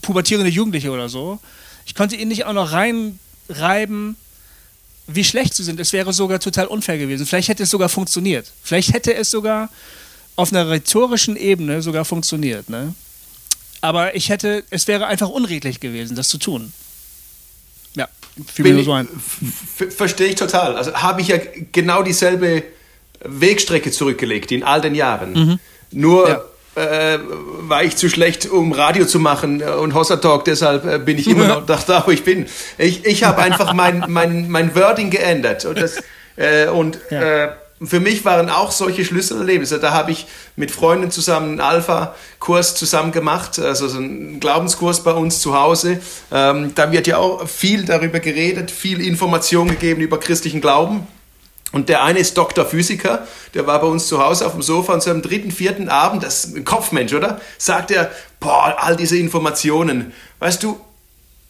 [0.00, 1.40] pubertierende Jugendliche oder so,
[1.86, 4.16] ich konnte ihnen nicht auch noch reinreiben,
[5.06, 5.78] wie schlecht sie sind.
[5.80, 7.26] Es wäre sogar total unfair gewesen.
[7.26, 8.50] Vielleicht hätte es sogar funktioniert.
[8.62, 9.68] Vielleicht hätte es sogar
[10.36, 12.68] auf einer rhetorischen Ebene sogar funktioniert.
[12.68, 12.94] Ne?
[13.80, 16.72] Aber ich hätte, es wäre einfach unredlich gewesen, das zu tun.
[17.94, 18.08] Ja,
[18.52, 19.08] fiel mir so ein.
[19.90, 20.76] Verstehe ich total.
[20.76, 21.36] Also habe ich ja
[21.70, 22.64] genau dieselbe
[23.20, 25.32] Wegstrecke zurückgelegt in all den Jahren.
[25.32, 25.58] Mhm.
[25.90, 26.42] Nur ja.
[26.76, 27.20] Äh,
[27.60, 31.28] war ich zu schlecht, um Radio zu machen und Hossa Talk, deshalb äh, bin ich
[31.30, 32.46] immer noch da, wo ich bin.
[32.78, 36.02] Ich, ich habe einfach mein, mein, mein Wording geändert und, das,
[36.36, 37.44] äh, und ja.
[37.44, 37.52] äh,
[37.82, 39.80] für mich waren auch solche Schlüsselerlebnisse.
[39.80, 45.12] Da habe ich mit Freunden zusammen einen Alpha-Kurs zusammen gemacht, also so einen Glaubenskurs bei
[45.12, 46.00] uns zu Hause.
[46.32, 51.06] Ähm, da wird ja auch viel darüber geredet, viel Information gegeben über christlichen Glauben.
[51.72, 52.64] Und der eine ist Dr.
[52.64, 55.88] Physiker, der war bei uns zu Hause auf dem Sofa und so am dritten, vierten
[55.88, 57.40] Abend, das ist ein Kopfmensch, oder?
[57.58, 60.12] Sagt er, boah, all diese Informationen.
[60.38, 60.78] Weißt du,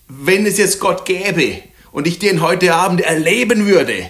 [0.08, 1.58] wenn es jetzt Gott gäbe
[1.92, 4.08] und ich den heute Abend erleben würde,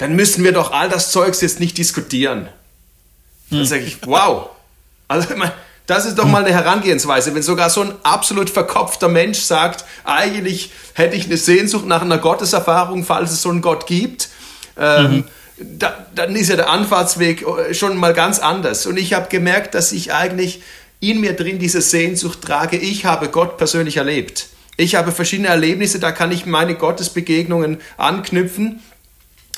[0.00, 2.48] dann müssen wir doch all das Zeugs jetzt nicht diskutieren.
[3.50, 4.48] Dann sage ich, wow.
[5.08, 5.28] Also,
[5.86, 10.72] das ist doch mal eine Herangehensweise, wenn sogar so ein absolut verkopfter Mensch sagt, eigentlich
[10.94, 14.30] hätte ich eine Sehnsucht nach einer Gotteserfahrung, falls es so einen Gott gibt.
[14.78, 15.24] Ähm, mhm.
[15.78, 18.86] da, dann ist ja der Anfahrtsweg äh, schon mal ganz anders.
[18.86, 20.62] Und ich habe gemerkt, dass ich eigentlich
[21.00, 22.78] in mir drin diese Sehnsucht trage.
[22.78, 24.46] Ich habe Gott persönlich erlebt.
[24.78, 28.80] Ich habe verschiedene Erlebnisse, da kann ich meine Gottesbegegnungen anknüpfen.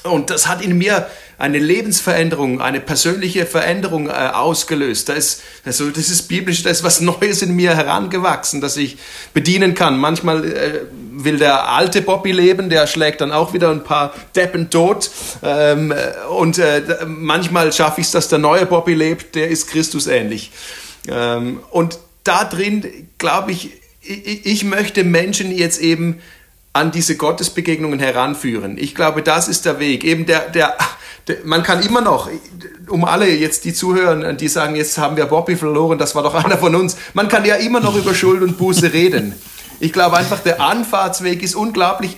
[0.04, 1.06] Und das hat in mir
[1.38, 5.08] eine Lebensveränderung, eine persönliche Veränderung äh, ausgelöst.
[5.08, 8.96] Da ist, also das ist biblisch, da ist was Neues in mir herangewachsen, das ich
[9.34, 9.98] bedienen kann.
[9.98, 10.80] Manchmal äh,
[11.12, 15.10] will der alte Bobby leben, der schlägt dann auch wieder ein paar Deppen tot.
[15.42, 15.92] Ähm,
[16.30, 20.52] und äh, manchmal schaffe ich es, dass der neue Bobby lebt, der ist Christus ähnlich.
[21.08, 26.20] Ähm, und da drin, glaube ich, ich, ich möchte Menschen jetzt eben
[26.72, 28.78] an diese Gottesbegegnungen heranführen.
[28.78, 30.04] Ich glaube, das ist der Weg.
[30.04, 30.76] Eben der, der,
[31.28, 32.30] der, man kann immer noch,
[32.88, 36.34] um alle jetzt, die zuhören, die sagen, jetzt haben wir Bobby verloren, das war doch
[36.44, 36.96] einer von uns.
[37.14, 39.34] Man kann ja immer noch über Schuld und Buße reden.
[39.80, 42.16] Ich glaube einfach, der Anfahrtsweg ist unglaublich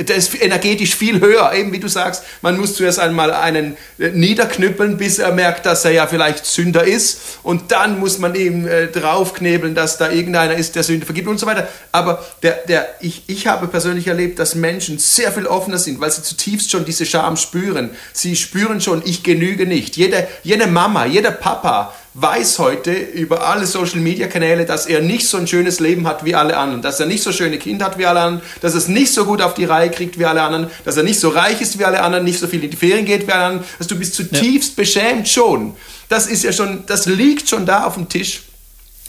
[0.00, 1.52] der ist energetisch viel höher.
[1.52, 5.84] Eben wie du sagst, man muss zuerst einmal einen äh, niederknüppeln, bis er merkt, dass
[5.84, 7.20] er ja vielleicht Sünder ist.
[7.42, 11.38] Und dann muss man ihm äh, draufknebeln, dass da irgendeiner ist, der Sünde vergibt und
[11.38, 11.68] so weiter.
[11.92, 16.10] Aber der, der, ich, ich habe persönlich erlebt, dass Menschen sehr viel offener sind, weil
[16.10, 17.90] sie zutiefst schon diese Scham spüren.
[18.12, 19.96] Sie spüren schon, ich genüge nicht.
[19.96, 25.48] Jede, jede Mama, jeder Papa weiß heute über alle Social-Media-Kanäle, dass er nicht so ein
[25.48, 28.20] schönes Leben hat wie alle anderen, dass er nicht so schöne Kinder hat wie alle
[28.20, 30.96] anderen, dass er es nicht so gut auf die Reihe kriegt wie alle anderen, dass
[30.96, 33.26] er nicht so reich ist wie alle anderen, nicht so viel in die Ferien geht
[33.26, 34.82] wie alle anderen, dass du bist zutiefst ja.
[34.82, 35.74] beschämt schon.
[36.08, 38.42] Das ist ja schon, das liegt schon da auf dem Tisch.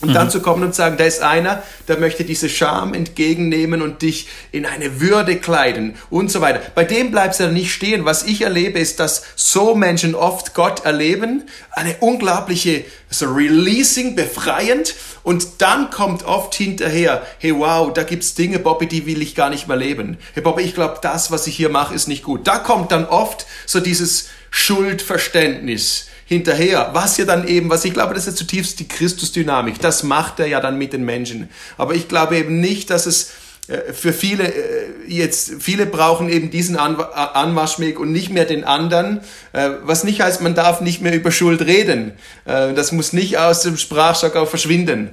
[0.01, 0.31] Und dann mhm.
[0.31, 4.65] zu kommen und sagen, da ist einer, der möchte diese Scham entgegennehmen und dich in
[4.65, 6.61] eine Würde kleiden und so weiter.
[6.75, 8.03] Bei dem bleibst du nicht stehen.
[8.03, 14.95] Was ich erlebe, ist, dass so Menschen oft Gott erleben, eine unglaubliche so Releasing, befreiend
[15.23, 19.49] und dann kommt oft hinterher, hey wow, da gibt's Dinge, Bobby, die will ich gar
[19.49, 20.17] nicht mehr leben.
[20.33, 22.45] Hey Bobby, ich glaube, das, was ich hier mache, ist nicht gut.
[22.47, 28.13] Da kommt dann oft so dieses Schuldverständnis hinterher, was ja dann eben, was ich glaube,
[28.13, 31.49] das ist zutiefst die Christusdynamik, das macht er ja dann mit den Menschen.
[31.77, 33.31] Aber ich glaube eben nicht, dass es
[33.67, 39.21] äh, für viele äh, jetzt, viele brauchen eben diesen Anmarschweg und nicht mehr den anderen,
[39.53, 42.13] äh, was nicht heißt, man darf nicht mehr über Schuld reden.
[42.45, 45.11] Das muss nicht aus dem Sprachstock auch verschwinden.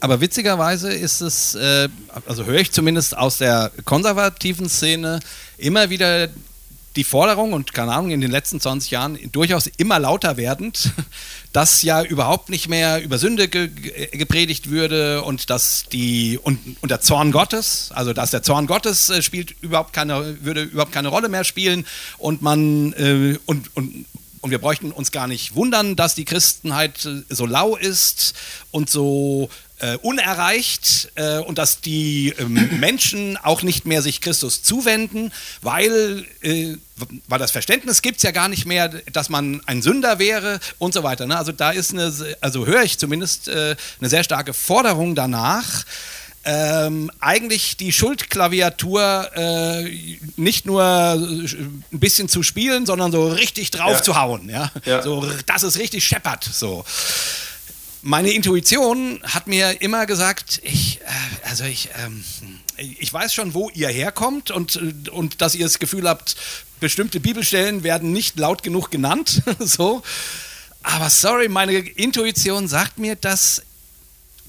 [0.00, 1.56] Aber witzigerweise ist es,
[2.26, 5.20] also höre ich zumindest aus der konservativen Szene
[5.58, 6.28] immer wieder
[6.96, 10.92] die Forderung und keine Ahnung, in den letzten 20 Jahren durchaus immer lauter werdend,
[11.52, 13.70] dass ja überhaupt nicht mehr über Sünde ge
[14.12, 19.10] gepredigt würde und dass die und, und der Zorn Gottes, also dass der Zorn Gottes
[19.10, 21.86] äh, spielt überhaupt keine, würde überhaupt keine Rolle mehr spielen
[22.18, 24.06] und man äh, und, und
[24.42, 28.34] und wir bräuchten uns gar nicht wundern, dass die Christenheit äh, so lau ist
[28.72, 29.48] und so
[29.82, 36.24] äh, unerreicht äh, und dass die ähm, Menschen auch nicht mehr sich Christus zuwenden, weil,
[36.40, 36.76] äh,
[37.26, 40.94] weil das Verständnis gibt es ja gar nicht mehr, dass man ein Sünder wäre und
[40.94, 41.26] so weiter.
[41.26, 41.36] Ne?
[41.36, 45.84] Also da ist eine, also höre ich zumindest äh, eine sehr starke Forderung danach.
[46.44, 53.98] Ähm, eigentlich die Schuldklaviatur äh, nicht nur ein bisschen zu spielen, sondern so richtig drauf
[53.98, 54.02] ja.
[54.02, 54.48] zu hauen.
[54.48, 54.72] Ja?
[54.84, 55.02] ja?
[55.02, 56.42] So, dass es richtig scheppert.
[56.44, 56.84] So
[58.02, 62.24] meine Intuition hat mir immer gesagt, ich, äh, also ich, ähm,
[62.76, 66.36] ich weiß schon, wo ihr herkommt und, und dass ihr das Gefühl habt,
[66.80, 69.42] bestimmte Bibelstellen werden nicht laut genug genannt.
[69.60, 70.02] so.
[70.82, 73.62] Aber sorry, meine Intuition sagt mir, dass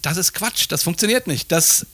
[0.01, 1.51] das ist Quatsch, das funktioniert nicht.
[1.51, 1.85] Das,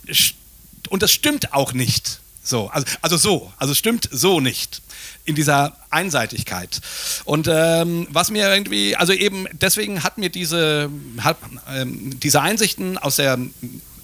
[0.90, 2.22] und das stimmt auch nicht.
[2.42, 4.82] So, also, also so, also stimmt so nicht
[5.30, 6.82] in dieser Einseitigkeit.
[7.24, 10.90] Und ähm, was mir irgendwie, also eben deswegen hat mir diese,
[11.20, 11.38] hat,
[11.72, 13.38] ähm, diese Einsichten aus der,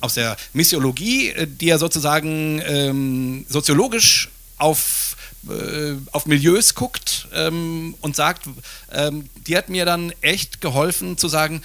[0.02, 7.94] aus der Missiologie, äh, die ja sozusagen ähm, soziologisch auf äh, auf Milieus guckt ähm,
[8.02, 8.48] und sagt,
[8.92, 11.62] ähm, die hat mir dann echt geholfen zu sagen,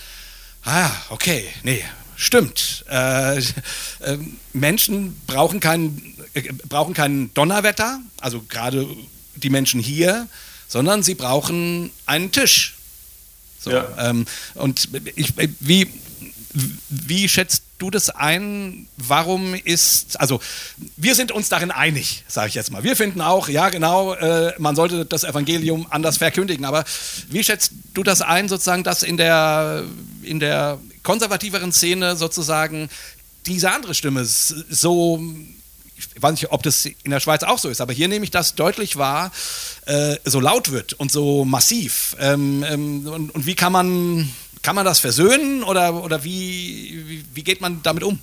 [0.64, 1.82] ah, okay, nee,
[2.14, 2.84] stimmt.
[2.90, 3.42] Äh, äh,
[4.52, 8.86] Menschen brauchen keinen, äh, brauchen kein Donnerwetter, also gerade
[9.42, 10.28] die Menschen hier,
[10.68, 12.76] sondern sie brauchen einen Tisch.
[13.58, 13.88] So, ja.
[13.98, 15.88] ähm, und ich, wie,
[16.88, 18.86] wie schätzt du das ein?
[18.96, 20.40] Warum ist, also
[20.96, 22.82] wir sind uns darin einig, sage ich jetzt mal.
[22.84, 26.64] Wir finden auch, ja genau, äh, man sollte das Evangelium anders verkündigen.
[26.64, 26.84] Aber
[27.28, 29.84] wie schätzt du das ein, sozusagen, dass in der,
[30.22, 32.88] in der konservativeren Szene sozusagen
[33.46, 35.22] diese andere Stimme so
[36.20, 38.30] ich weiß nicht, ob das in der Schweiz auch so ist, aber hier nehme ich
[38.30, 39.32] das deutlich wahr,
[39.86, 42.14] äh, so laut wird und so massiv.
[42.20, 44.30] Ähm, ähm, und, und, wie kann man,
[44.60, 48.18] kann man das versöhnen oder, oder wie, wie, wie geht man damit um?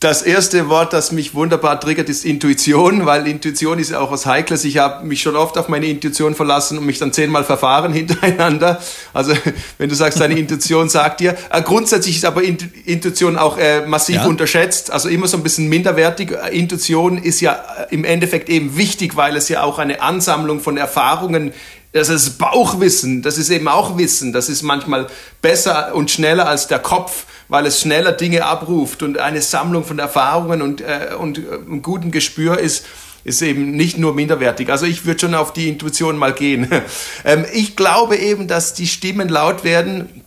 [0.00, 4.24] Das erste Wort, das mich wunderbar triggert, ist Intuition, weil Intuition ist ja auch was
[4.24, 4.64] Heikles.
[4.64, 8.80] Ich habe mich schon oft auf meine Intuition verlassen und mich dann zehnmal verfahren hintereinander.
[9.12, 9.34] Also
[9.76, 11.36] wenn du sagst, deine Intuition sagt dir.
[11.50, 14.24] Äh, grundsätzlich ist aber Intuition auch äh, massiv ja.
[14.24, 16.32] unterschätzt, also immer so ein bisschen minderwertig.
[16.32, 20.60] Äh, Intuition ist ja äh, im Endeffekt eben wichtig, weil es ja auch eine Ansammlung
[20.60, 21.52] von Erfahrungen
[21.92, 25.08] das ist Bauchwissen, das ist eben auch Wissen, das ist manchmal
[25.42, 29.98] besser und schneller als der Kopf weil es schneller Dinge abruft und eine Sammlung von
[29.98, 32.86] Erfahrungen und, äh, und äh, einem guten Gespür ist,
[33.24, 34.70] ist eben nicht nur minderwertig.
[34.70, 36.70] Also ich würde schon auf die Intuition mal gehen.
[37.24, 40.22] ähm, ich glaube eben, dass die Stimmen laut werden,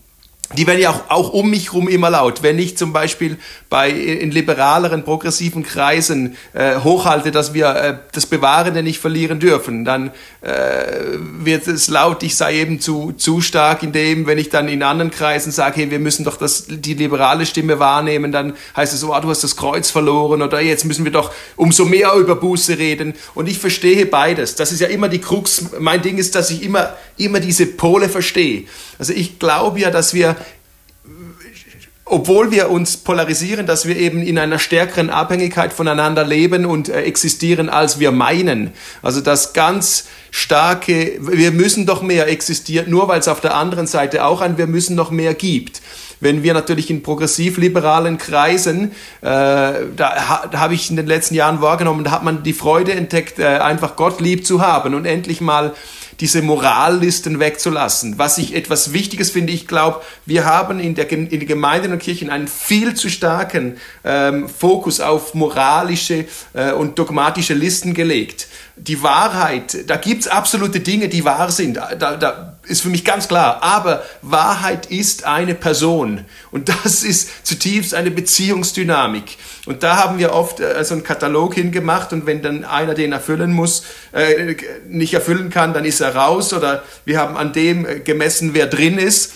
[0.57, 2.43] die werden ja auch, auch um mich herum immer laut.
[2.43, 3.37] Wenn ich zum Beispiel
[3.69, 9.85] bei in liberaleren, progressiven Kreisen äh, hochhalte, dass wir äh, das Bewahrende nicht verlieren dürfen,
[9.85, 10.11] dann
[10.41, 14.67] äh, wird es laut, ich sei eben zu, zu stark in dem, wenn ich dann
[14.67, 18.93] in anderen Kreisen sage, hey, wir müssen doch das, die liberale Stimme wahrnehmen, dann heißt
[18.93, 22.13] es so, oh, du hast das Kreuz verloren oder jetzt müssen wir doch umso mehr
[22.13, 23.13] über Buße reden.
[23.35, 24.55] Und ich verstehe beides.
[24.55, 25.65] Das ist ja immer die Krux.
[25.79, 28.65] Mein Ding ist, dass ich immer, immer diese Pole verstehe.
[28.99, 30.35] Also ich glaube ja, dass wir
[32.05, 37.01] obwohl wir uns polarisieren, dass wir eben in einer stärkeren Abhängigkeit voneinander leben und äh,
[37.03, 38.71] existieren, als wir meinen.
[39.01, 43.87] Also das ganz starke, wir müssen doch mehr existiert, nur weil es auf der anderen
[43.87, 45.81] Seite auch ein Wir müssen noch mehr gibt.
[46.19, 51.35] Wenn wir natürlich in progressiv-liberalen Kreisen, äh, da, ha, da habe ich in den letzten
[51.35, 55.05] Jahren wahrgenommen, da hat man die Freude entdeckt, äh, einfach Gott lieb zu haben und
[55.05, 55.73] endlich mal
[56.19, 58.17] diese Morallisten wegzulassen.
[58.17, 61.99] Was ich etwas Wichtiges finde, ich glaube, wir haben in, der, in den Gemeinden und
[61.99, 68.47] Kirchen einen viel zu starken ähm, Fokus auf moralische äh, und dogmatische Listen gelegt.
[68.75, 71.77] Die Wahrheit, da gibt's absolute Dinge, die wahr sind.
[71.77, 73.61] Da, da ist für mich ganz klar.
[73.61, 76.25] Aber Wahrheit ist eine Person.
[76.51, 79.37] Und das ist zutiefst eine Beziehungsdynamik.
[79.65, 83.11] Und da haben wir oft äh, so einen Katalog hingemacht und wenn dann einer den
[83.11, 84.55] erfüllen muss, äh,
[84.87, 88.67] nicht erfüllen kann, dann ist er raus oder wir haben an dem äh, gemessen, wer
[88.67, 89.33] drin ist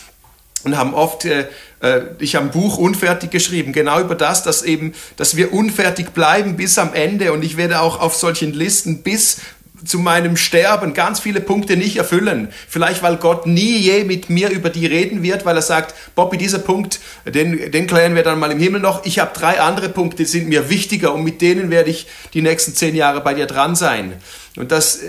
[0.64, 1.48] und haben oft, äh,
[1.82, 6.10] äh, ich habe ein Buch unfertig geschrieben, genau über das, dass eben, dass wir unfertig
[6.12, 9.40] bleiben bis am Ende und ich werde auch auf solchen Listen bis
[9.86, 12.50] zu meinem Sterben ganz viele Punkte nicht erfüllen.
[12.68, 16.38] Vielleicht, weil Gott nie je mit mir über die reden wird, weil er sagt, Bobby,
[16.38, 19.06] dieser Punkt, den, den klären wir dann mal im Himmel noch.
[19.06, 22.42] Ich habe drei andere Punkte, die sind mir wichtiger und mit denen werde ich die
[22.42, 24.14] nächsten zehn Jahre bei dir dran sein.
[24.56, 25.08] Und das, äh,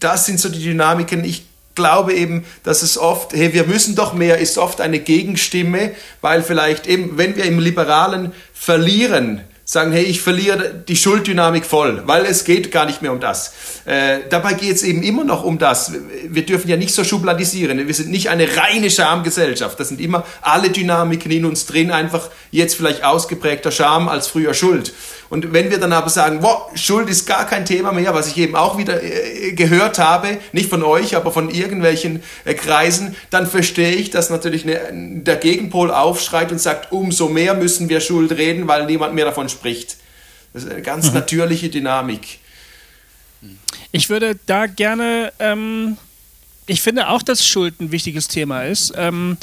[0.00, 1.24] das sind so die Dynamiken.
[1.24, 1.44] Ich
[1.74, 6.42] glaube eben, dass es oft, hey, wir müssen doch mehr, ist oft eine Gegenstimme, weil
[6.42, 12.24] vielleicht eben, wenn wir im Liberalen verlieren, sagen, hey, ich verliere die Schulddynamik voll, weil
[12.24, 13.52] es geht gar nicht mehr um das.
[13.84, 15.92] Äh, dabei geht es eben immer noch um das.
[16.28, 17.84] Wir dürfen ja nicht so schubladisieren.
[17.84, 19.80] Wir sind nicht eine reine Schamgesellschaft.
[19.80, 24.54] Das sind immer alle Dynamiken in uns drin, einfach jetzt vielleicht ausgeprägter Scham als früher
[24.54, 24.92] Schuld.
[25.28, 28.36] Und wenn wir dann aber sagen, wow, Schuld ist gar kein Thema mehr, was ich
[28.38, 33.46] eben auch wieder äh, gehört habe, nicht von euch, aber von irgendwelchen äh, Kreisen, dann
[33.46, 38.32] verstehe ich, dass natürlich ne, der Gegenpol aufschreit und sagt, umso mehr müssen wir Schuld
[38.32, 39.96] reden, weil niemand mehr davon spricht.
[40.52, 41.14] Das ist eine ganz mhm.
[41.14, 42.38] natürliche Dynamik.
[43.92, 45.96] Ich würde da gerne, ähm,
[46.66, 48.92] ich finde auch, dass Schuld ein wichtiges Thema ist.
[48.96, 49.38] Ähm,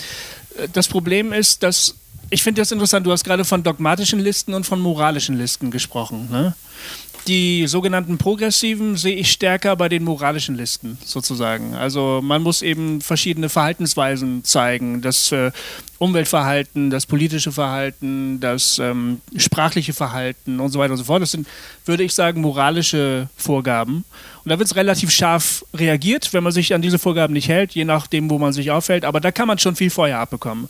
[0.74, 1.96] das Problem ist, dass
[2.34, 6.30] ich finde das interessant, du hast gerade von dogmatischen Listen und von moralischen Listen gesprochen.
[6.32, 6.56] Ne?
[7.28, 11.76] Die sogenannten Progressiven sehe ich stärker bei den moralischen Listen sozusagen.
[11.76, 15.02] Also man muss eben verschiedene Verhaltensweisen zeigen.
[15.02, 15.52] Das äh,
[16.00, 21.22] Umweltverhalten, das politische Verhalten, das ähm, sprachliche Verhalten und so weiter und so fort.
[21.22, 21.48] Das sind,
[21.86, 24.04] würde ich sagen, moralische Vorgaben.
[24.44, 27.74] Und da wird es relativ scharf reagiert, wenn man sich an diese Vorgaben nicht hält,
[27.74, 29.06] je nachdem, wo man sich aufhält.
[29.06, 30.68] Aber da kann man schon viel Feuer abbekommen.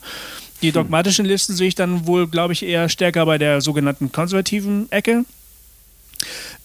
[0.64, 4.90] Die dogmatischen Listen sehe ich dann wohl, glaube ich, eher stärker bei der sogenannten konservativen
[4.90, 5.26] Ecke.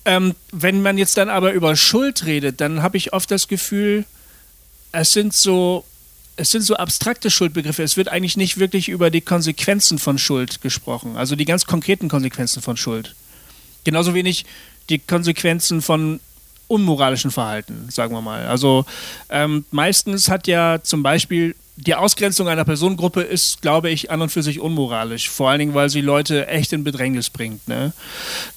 [0.05, 4.05] Ähm, wenn man jetzt dann aber über Schuld redet, dann habe ich oft das Gefühl,
[4.93, 5.83] es sind so
[6.37, 7.83] es sind so abstrakte Schuldbegriffe.
[7.83, 12.07] Es wird eigentlich nicht wirklich über die Konsequenzen von Schuld gesprochen, also die ganz konkreten
[12.07, 13.15] Konsequenzen von Schuld.
[13.83, 14.45] Genauso wenig
[14.87, 16.21] die Konsequenzen von
[16.69, 18.47] unmoralischen Verhalten, sagen wir mal.
[18.47, 18.85] Also
[19.29, 21.53] ähm, meistens hat ja zum Beispiel
[21.85, 25.29] die Ausgrenzung einer Personengruppe ist, glaube ich, an und für sich unmoralisch.
[25.29, 27.67] Vor allen Dingen, weil sie Leute echt in Bedrängnis bringt.
[27.69, 27.93] Ne?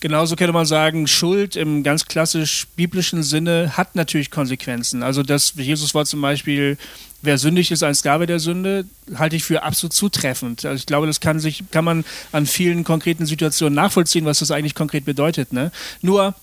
[0.00, 5.04] Genauso könnte man sagen, Schuld im ganz klassisch biblischen Sinne hat natürlich Konsequenzen.
[5.04, 6.76] Also, dass Jesus war zum Beispiel,
[7.22, 10.64] wer sündig ist, ein Sklave der Sünde, halte ich für absolut zutreffend.
[10.64, 14.50] Also ich glaube, das kann sich, kann man an vielen konkreten Situationen nachvollziehen, was das
[14.50, 15.52] eigentlich konkret bedeutet.
[15.52, 15.70] Ne?
[16.00, 16.34] Nur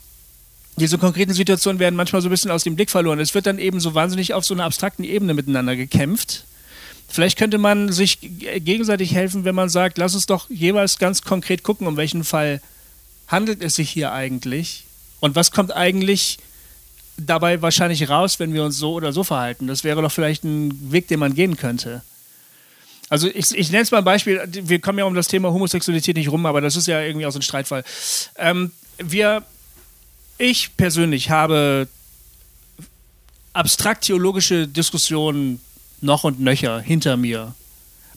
[0.78, 3.20] diese konkreten Situationen werden manchmal so ein bisschen aus dem Blick verloren.
[3.20, 6.46] Es wird dann eben so wahnsinnig auf so einer abstrakten Ebene miteinander gekämpft
[7.10, 11.64] Vielleicht könnte man sich gegenseitig helfen, wenn man sagt, lass uns doch jeweils ganz konkret
[11.64, 12.62] gucken, um welchen Fall
[13.28, 14.86] handelt es sich hier eigentlich
[15.20, 16.38] und was kommt eigentlich
[17.18, 19.68] dabei wahrscheinlich raus, wenn wir uns so oder so verhalten.
[19.68, 22.04] Das wäre doch vielleicht ein Weg, den man gehen könnte.
[23.10, 26.16] Also ich, ich nenne es mal ein Beispiel, wir kommen ja um das Thema Homosexualität
[26.16, 27.84] nicht rum, aber das ist ja irgendwie auch so ein Streitfall.
[28.38, 29.44] Ähm, wir,
[30.38, 31.88] ich persönlich habe
[33.54, 35.60] abstrakt theologische Diskussionen
[36.02, 37.54] noch und nöcher hinter mir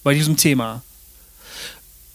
[0.03, 0.83] bei diesem Thema.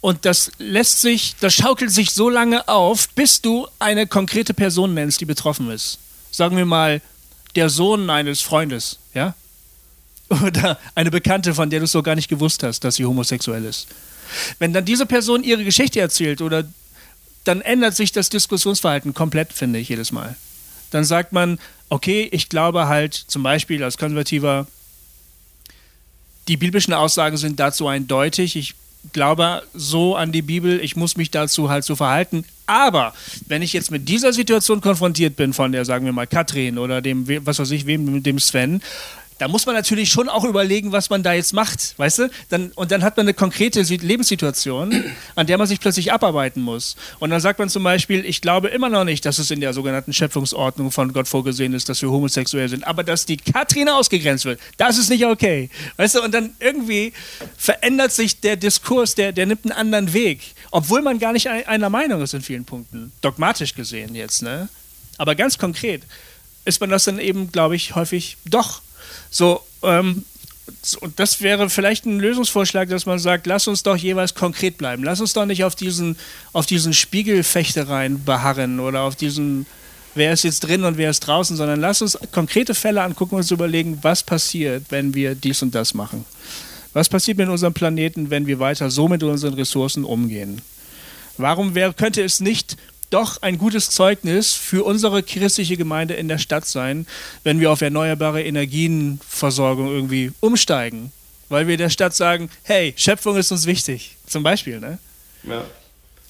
[0.02, 4.94] Und das lässt sich, das schaukelt sich so lange auf, bis du eine konkrete Person
[4.94, 6.00] nennst, die betroffen ist.
[6.32, 7.02] Sagen wir mal,
[7.56, 9.34] der Sohn eines Freundes, ja?
[10.30, 13.88] oder eine Bekannte, von der du so gar nicht gewusst hast, dass sie homosexuell ist.
[14.60, 16.66] Wenn dann diese Person ihre Geschichte erzählt oder
[17.46, 20.36] dann ändert sich das Diskussionsverhalten komplett, finde ich jedes Mal.
[20.92, 24.68] Dann sagt man, okay, ich glaube halt zum Beispiel als Konservativer,
[26.48, 28.56] die biblischen Aussagen sind dazu eindeutig.
[28.56, 28.76] Ich
[29.14, 32.46] glaube so an die Bibel, ich muss mich dazu halt so verhalten.
[32.66, 33.14] Aber
[33.48, 37.02] wenn ich jetzt mit dieser Situation konfrontiert bin von der, sagen wir mal, Katrin oder
[37.02, 38.82] dem, was weiß ich, wem, dem Sven,
[39.40, 42.30] da muss man natürlich schon auch überlegen, was man da jetzt macht, weißt du?
[42.50, 45.04] Dann, und dann hat man eine konkrete Lebenssituation,
[45.36, 46.96] an der man sich plötzlich abarbeiten muss.
[47.20, 49.74] Und dann sagt man zum Beispiel, ich glaube immer noch nicht, dass es in der
[49.74, 54.46] sogenannten Schöpfungsordnung von Gott vorgesehen ist, dass wir homosexuell sind, aber dass die Katrin ausgegrenzt
[54.46, 55.70] wird, das ist nicht okay.
[55.98, 56.24] Weißt du?
[56.24, 57.14] Und dann irgendwie
[57.58, 60.42] verändert sich der Diskurs, der, der nimmt einen anderen Weg,
[60.72, 64.70] obwohl man gar nicht einer Meinung ist in vielen Punkten, dogmatisch gesehen jetzt, ne?
[65.18, 66.04] Aber ganz konkret
[66.66, 68.82] ist man das dann eben, glaube ich, häufig doch
[69.30, 70.24] so, ähm,
[71.00, 75.04] und das wäre vielleicht ein Lösungsvorschlag, dass man sagt, lass uns doch jeweils konkret bleiben.
[75.04, 76.18] Lass uns doch nicht auf diesen,
[76.54, 79.66] auf diesen Spiegelfechtereien beharren oder auf diesen,
[80.14, 83.42] wer ist jetzt drin und wer ist draußen, sondern lass uns konkrete Fälle angucken und
[83.42, 86.26] uns überlegen, was passiert, wenn wir dies und das machen.
[86.94, 90.62] Was passiert mit unserem Planeten, wenn wir weiter so mit unseren Ressourcen umgehen?
[91.38, 92.76] Warum wär, könnte es nicht
[93.10, 97.08] doch ein gutes Zeugnis für unsere christliche Gemeinde in der Stadt sein,
[97.44, 101.12] wenn wir auf erneuerbare Energienversorgung irgendwie umsteigen.
[101.50, 104.18] Weil wir der Stadt sagen, hey, Schöpfung ist uns wichtig.
[104.28, 105.00] Zum Beispiel, ne?
[105.44, 105.64] Ja.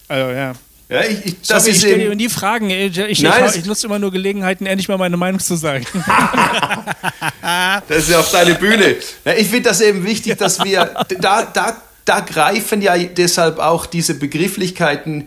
[0.07, 0.53] Also, ja.
[0.89, 2.69] Ja, ich, ich, das Sorry, ich stelle dir die Fragen.
[2.69, 5.85] Ich, ich, Nein, ich, nutze immer nur Gelegenheiten, endlich mal meine Meinung zu sagen.
[7.89, 8.95] das ist ja auf deine Bühne.
[9.37, 10.85] Ich finde das eben wichtig, dass wir,
[11.19, 15.25] da, da, da greifen ja deshalb auch diese Begrifflichkeiten äh,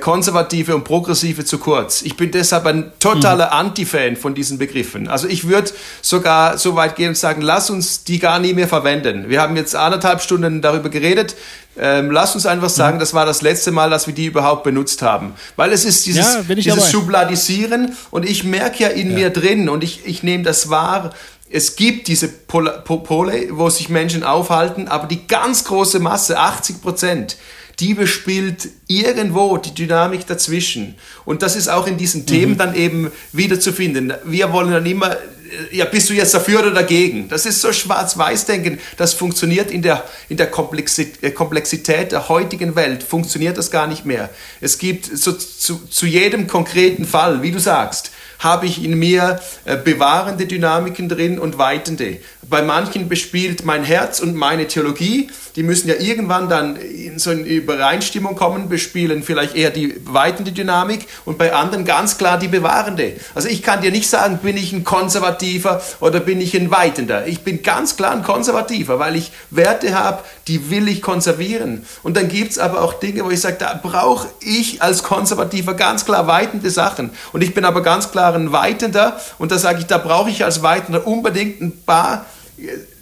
[0.00, 2.02] Konservative und Progressive zu kurz.
[2.02, 3.52] Ich bin deshalb ein totaler mhm.
[3.52, 5.08] Anti-Fan von diesen Begriffen.
[5.08, 5.70] Also ich würde
[6.00, 9.28] sogar so weit gehen und sagen, lass uns die gar nie mehr verwenden.
[9.28, 11.34] Wir haben jetzt anderthalb Stunden darüber geredet.
[11.76, 13.00] Ähm, lass uns einfach sagen, mhm.
[13.00, 15.34] das war das letzte Mal, dass wir die überhaupt benutzt haben.
[15.56, 19.14] Weil es ist dieses, ja, dieses Schubladisieren und ich merke ja in ja.
[19.16, 21.10] mir drin und ich, ich nehme das wahr,
[21.50, 27.36] es gibt diese Pole, wo sich Menschen aufhalten, aber die ganz große Masse, 80 Prozent,
[27.80, 30.94] die bespielt irgendwo die Dynamik dazwischen.
[31.24, 32.26] Und das ist auch in diesen mhm.
[32.26, 34.14] Themen dann eben wiederzufinden.
[34.24, 37.28] Wir wollen dann immer, äh, ja, bist du jetzt dafür oder dagegen?
[37.28, 38.78] Das ist so schwarz-weiß-denken.
[38.96, 44.04] Das funktioniert in der, in der äh, Komplexität der heutigen Welt, funktioniert das gar nicht
[44.04, 44.30] mehr.
[44.60, 49.40] Es gibt so, zu, zu jedem konkreten Fall, wie du sagst, habe ich in mir
[49.64, 52.18] äh, bewahrende Dynamiken drin und weitende.
[52.42, 57.30] Bei manchen bespielt mein Herz und meine Theologie, die müssen ja irgendwann dann in so
[57.30, 62.48] eine Übereinstimmung kommen, bespielen vielleicht eher die weitende Dynamik und bei anderen ganz klar die
[62.48, 63.14] bewahrende.
[63.34, 67.26] Also ich kann dir nicht sagen, bin ich ein Konservativer oder bin ich ein Weitender.
[67.28, 71.86] Ich bin ganz klar ein Konservativer, weil ich Werte habe, die will ich konservieren.
[72.02, 75.74] Und dann gibt es aber auch Dinge, wo ich sage, da brauche ich als Konservativer
[75.74, 77.10] ganz klar weitende Sachen.
[77.32, 80.44] Und ich bin aber ganz klar ein Weitender und da sage ich, da brauche ich
[80.44, 82.26] als Weitender unbedingt ein paar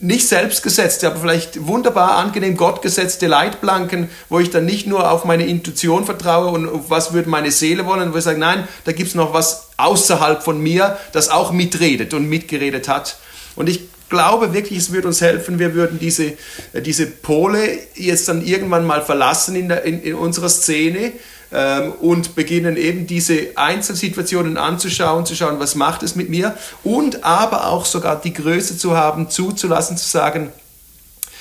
[0.01, 5.47] nicht selbstgesetzte, aber vielleicht wunderbar angenehm gottgesetzte Leitplanken, wo ich dann nicht nur auf meine
[5.47, 9.15] Intuition vertraue und was würde meine Seele wollen, wo ich sage, nein, da gibt es
[9.15, 13.19] noch was außerhalb von mir, das auch mitredet und mitgeredet hat.
[13.55, 16.33] Und ich glaube wirklich, es würde uns helfen, wir würden diese,
[16.75, 21.13] diese Pole jetzt dann irgendwann mal verlassen in, der, in, in unserer Szene
[21.53, 27.25] ähm, und beginnen eben diese Einzelsituationen anzuschauen, zu schauen, was macht es mit mir und
[27.25, 30.53] aber auch sogar die Größe zu haben, zuzulassen, zu sagen,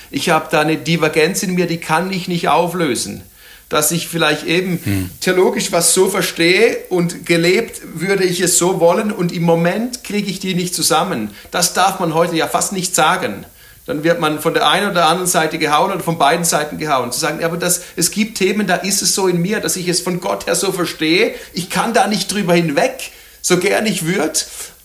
[0.09, 3.23] ich habe da eine Divergenz in mir, die kann ich nicht auflösen
[3.69, 5.09] dass ich vielleicht eben hm.
[5.21, 10.29] theologisch was so verstehe und gelebt würde ich es so wollen und im Moment kriege
[10.29, 11.29] ich die nicht zusammen.
[11.51, 13.45] Das darf man heute ja fast nicht sagen
[13.85, 17.11] dann wird man von der einen oder anderen Seite gehauen oder von beiden Seiten gehauen.
[17.11, 19.87] Zu sagen, aber das, es gibt Themen, da ist es so in mir, dass ich
[19.87, 24.05] es von Gott her so verstehe, ich kann da nicht drüber hinweg, so gern ich
[24.05, 24.39] würde,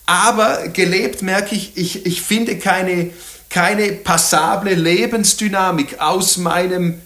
[0.06, 3.10] aber gelebt merke ich, ich, ich finde keine,
[3.50, 7.02] keine passable Lebensdynamik aus meinem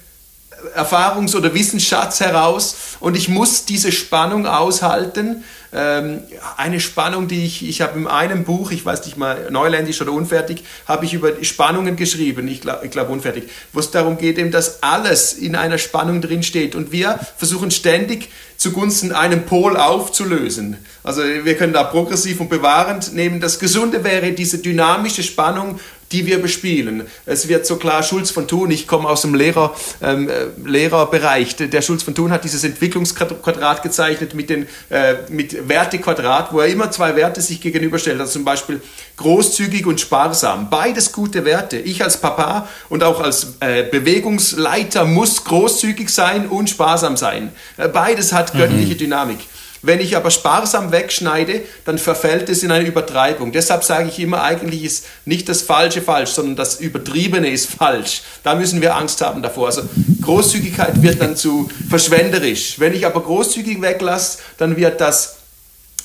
[0.74, 2.76] Erfahrungs- oder Wissensschatz heraus.
[3.00, 5.44] Und ich muss diese Spannung aushalten.
[5.72, 6.22] Ähm,
[6.56, 10.12] eine Spannung, die ich, ich habe in einem Buch, ich weiß nicht mal, Neuländisch oder
[10.12, 14.50] Unfertig, habe ich über Spannungen geschrieben, ich glaube glaub Unfertig, wo es darum geht, eben,
[14.50, 16.74] dass alles in einer Spannung drin steht.
[16.74, 20.76] Und wir versuchen ständig zugunsten einem Pol aufzulösen.
[21.04, 23.40] Also wir können da progressiv und bewahrend nehmen.
[23.40, 25.78] Das Gesunde wäre diese dynamische Spannung
[26.12, 27.06] die wir bespielen.
[27.24, 31.56] Es wird so klar, Schulz von Thun, ich komme aus dem Lehrer, ähm, äh, Lehrerbereich,
[31.56, 36.66] der Schulz von Thun hat dieses Entwicklungsquadrat gezeichnet mit, den, äh, mit Wertequadrat, wo er
[36.66, 38.80] immer zwei Werte sich gegenüberstellt, also zum Beispiel
[39.16, 40.68] großzügig und sparsam.
[40.68, 41.78] Beides gute Werte.
[41.78, 47.52] Ich als Papa und auch als äh, Bewegungsleiter muss großzügig sein und sparsam sein.
[47.76, 48.98] Äh, beides hat göttliche mhm.
[48.98, 49.38] Dynamik.
[49.82, 53.50] Wenn ich aber sparsam wegschneide, dann verfällt es in eine Übertreibung.
[53.50, 58.22] Deshalb sage ich immer, eigentlich ist nicht das Falsche falsch, sondern das Übertriebene ist falsch.
[58.42, 59.66] Da müssen wir Angst haben davor.
[59.66, 59.82] Also
[60.20, 62.78] Großzügigkeit wird dann zu verschwenderisch.
[62.78, 65.36] Wenn ich aber großzügig weglasse, dann wird das,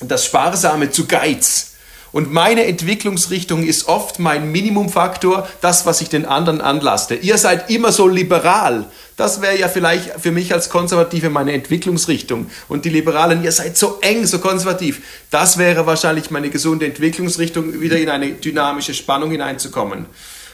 [0.00, 1.72] das Sparsame zu Geiz.
[2.16, 7.14] Und meine Entwicklungsrichtung ist oft mein Minimumfaktor, das, was ich den anderen anlaste.
[7.14, 8.86] Ihr seid immer so liberal.
[9.18, 12.50] Das wäre ja vielleicht für mich als Konservative meine Entwicklungsrichtung.
[12.68, 15.02] Und die Liberalen, ihr seid so eng, so konservativ.
[15.30, 20.06] Das wäre wahrscheinlich meine gesunde Entwicklungsrichtung, wieder in eine dynamische Spannung hineinzukommen.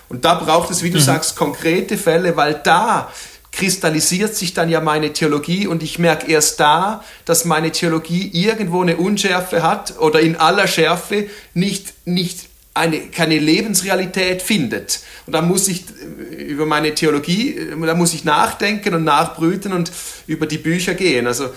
[0.09, 1.03] Und da braucht es, wie du mhm.
[1.03, 3.09] sagst, konkrete Fälle, weil da
[3.53, 8.83] kristallisiert sich dann ja meine Theologie und ich merke erst da, dass meine Theologie irgendwo
[8.83, 15.01] eine Unschärfe hat oder in aller Schärfe nicht, nicht eine, keine Lebensrealität findet.
[15.27, 15.85] Und da muss ich
[16.31, 19.93] äh, über meine Theologie, äh, da muss ich nachdenken und nachbrüten und
[20.27, 21.27] über die Bücher gehen.
[21.27, 21.51] Also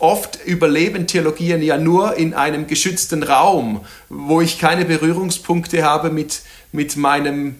[0.00, 6.40] oft überleben Theologien ja nur in einem geschützten Raum, wo ich keine Berührungspunkte habe mit,
[6.72, 7.56] mit meinem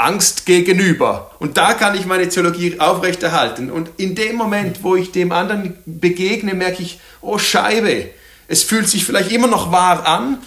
[0.00, 1.30] Angst gegenüber.
[1.38, 3.70] Und da kann ich meine Theologie aufrechterhalten.
[3.70, 8.06] Und in dem Moment, wo ich dem anderen begegne, merke ich, oh Scheibe,
[8.48, 10.38] es fühlt sich vielleicht immer noch wahr an.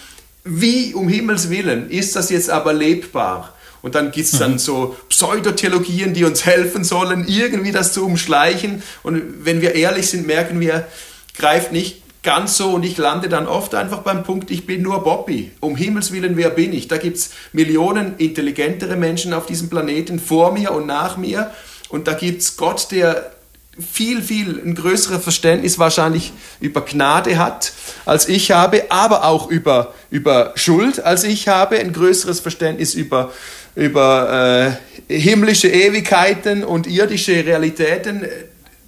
[0.44, 3.54] Wie um Himmels Willen ist das jetzt aber lebbar?
[3.80, 4.58] Und dann gibt es dann mhm.
[4.58, 8.82] so Pseudotheologien, die uns helfen sollen, irgendwie das zu umschleichen.
[9.02, 10.86] Und wenn wir ehrlich sind, merken wir,
[11.36, 15.04] greift nicht ganz so und ich lande dann oft einfach beim Punkt, ich bin nur
[15.04, 15.52] Bobby.
[15.60, 16.88] Um Himmels Willen, wer bin ich?
[16.88, 21.52] Da gibt es Millionen intelligentere Menschen auf diesem Planeten vor mir und nach mir
[21.90, 23.30] und da gibt es Gott, der
[23.78, 27.72] viel, viel ein größeres Verständnis wahrscheinlich über Gnade hat,
[28.04, 33.32] als ich habe, aber auch über, über Schuld, als ich habe, ein größeres Verständnis über,
[33.74, 34.78] über
[35.08, 38.24] äh, himmlische Ewigkeiten und irdische Realitäten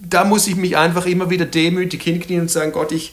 [0.08, 3.12] da muss ich mich einfach immer wieder demütig hinknien und sagen, Gott, ich,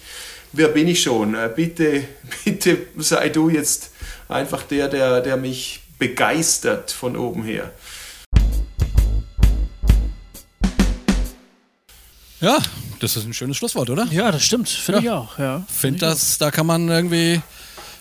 [0.51, 1.35] wer bin ich schon?
[1.35, 2.03] Äh, bitte,
[2.45, 3.91] bitte sei du jetzt
[4.29, 7.71] einfach der, der, der mich begeistert von oben her.
[12.39, 12.57] Ja,
[12.99, 14.05] das ist ein schönes Schlusswort, oder?
[14.11, 15.03] Ja, das stimmt, finde ja.
[15.03, 15.39] ich auch.
[15.39, 17.41] Ja, finde das, da kann man irgendwie,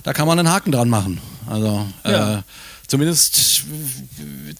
[0.02, 1.20] da kann man einen Haken dran machen.
[1.48, 2.38] Also ja.
[2.38, 2.42] äh,
[2.88, 3.62] zumindest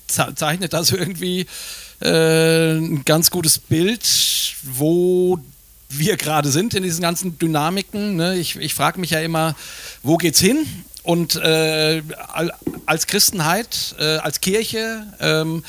[0.06, 1.46] zeichnet das irgendwie
[2.02, 4.04] äh, ein ganz gutes Bild,
[4.62, 5.38] wo
[5.88, 8.16] wir gerade sind in diesen ganzen Dynamiken.
[8.16, 8.36] Ne?
[8.36, 9.54] Ich, ich frage mich ja immer,
[10.02, 10.66] wo geht's hin?
[11.02, 12.02] Und äh,
[12.86, 15.64] als Christenheit, äh, als Kirche, ähm,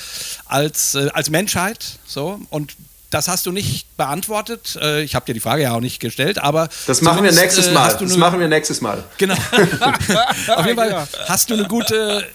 [0.46, 2.76] als, äh, als Menschheit, so und
[3.10, 4.78] das hast du nicht beantwortet.
[4.82, 7.72] Äh, ich habe dir die Frage ja auch nicht gestellt, aber das machen wir nächstes
[7.72, 7.96] Mal.
[8.00, 9.04] Das machen wir nächstes Mal.
[9.18, 9.36] Genau.
[10.56, 12.28] Auf jeden Fall hast du eine gute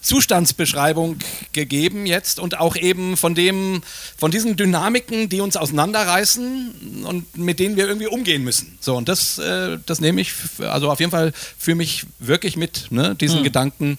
[0.00, 1.18] Zustandsbeschreibung
[1.52, 3.82] gegeben jetzt und auch eben von dem,
[4.16, 8.78] von diesen Dynamiken, die uns auseinanderreißen und mit denen wir irgendwie umgehen müssen.
[8.80, 12.86] So, und das, äh, das nehme ich, also auf jeden Fall für mich wirklich mit,
[12.90, 13.44] ne, diesen hm.
[13.44, 13.98] Gedanken.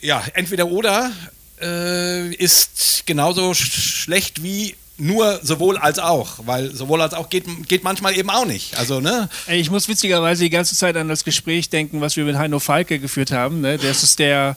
[0.00, 1.12] Ja, entweder oder
[1.60, 7.82] äh, ist genauso schlecht wie nur sowohl als auch, weil sowohl als auch geht, geht
[7.82, 8.78] manchmal eben auch nicht.
[8.78, 9.28] Also, ne?
[9.48, 13.00] Ich muss witzigerweise die ganze Zeit an das Gespräch denken, was wir mit Heino Falke
[13.00, 13.60] geführt haben.
[13.60, 13.78] Ne?
[13.78, 14.56] Das ist der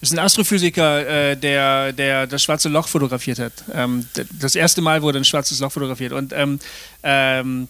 [0.00, 3.52] ist ein Astrophysiker, äh, der, der das schwarze Loch fotografiert hat.
[3.72, 4.06] Ähm,
[4.38, 6.12] das erste Mal wurde ein schwarzes Loch fotografiert.
[6.12, 6.60] Und ähm,
[7.02, 7.68] ähm,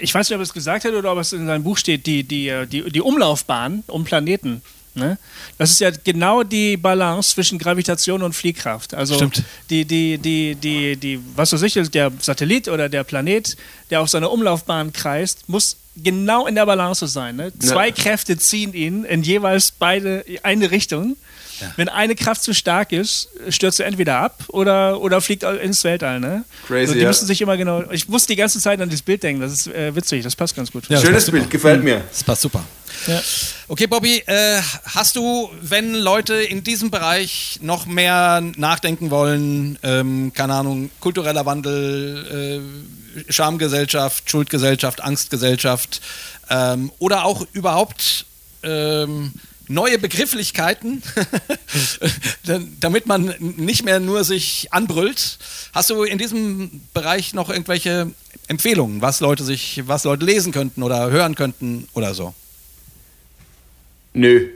[0.00, 2.06] ich weiß nicht, ob er es gesagt hat oder ob es in seinem Buch steht,
[2.06, 4.62] die, die, die, die Umlaufbahn um Planeten
[4.94, 5.18] Ne?
[5.56, 8.94] Das ist ja genau die Balance zwischen Gravitation und Fliehkraft.
[8.94, 9.42] Also Stimmt.
[9.70, 13.56] die, die, die, die, die, was weiß ich, der Satellit oder der Planet,
[13.90, 17.36] der auf seiner Umlaufbahn kreist, muss genau in der Balance sein.
[17.36, 17.52] Ne?
[17.58, 17.94] Zwei ja.
[17.94, 21.16] Kräfte ziehen ihn in jeweils beide eine Richtung.
[21.62, 21.72] Ja.
[21.76, 26.20] Wenn eine Kraft zu stark ist, stürzt er entweder ab oder, oder fliegt ins Weltall.
[26.20, 26.44] Ne?
[26.66, 26.80] Crazy.
[26.80, 27.08] Also die ja.
[27.08, 27.84] müssen sich immer genau.
[27.90, 29.40] Ich muss die ganze Zeit an dieses Bild denken.
[29.40, 30.24] Das ist äh, witzig.
[30.24, 30.88] Das passt ganz gut.
[30.88, 32.02] Ja, Schönes Bild, gefällt mir.
[32.10, 32.64] Das passt super.
[33.06, 33.20] Ja.
[33.68, 40.32] Okay, Bobby, äh, hast du, wenn Leute in diesem Bereich noch mehr nachdenken wollen, ähm,
[40.34, 46.00] keine Ahnung, kultureller Wandel, äh, Schamgesellschaft, Schuldgesellschaft, Angstgesellschaft
[46.50, 48.26] ähm, oder auch überhaupt
[48.62, 49.32] ähm,
[49.72, 51.02] neue Begrifflichkeiten,
[52.80, 55.38] damit man nicht mehr nur sich anbrüllt.
[55.72, 58.12] Hast du in diesem Bereich noch irgendwelche
[58.48, 62.34] Empfehlungen, was Leute sich, was Leute lesen könnten oder hören könnten oder so?
[64.14, 64.48] Nö.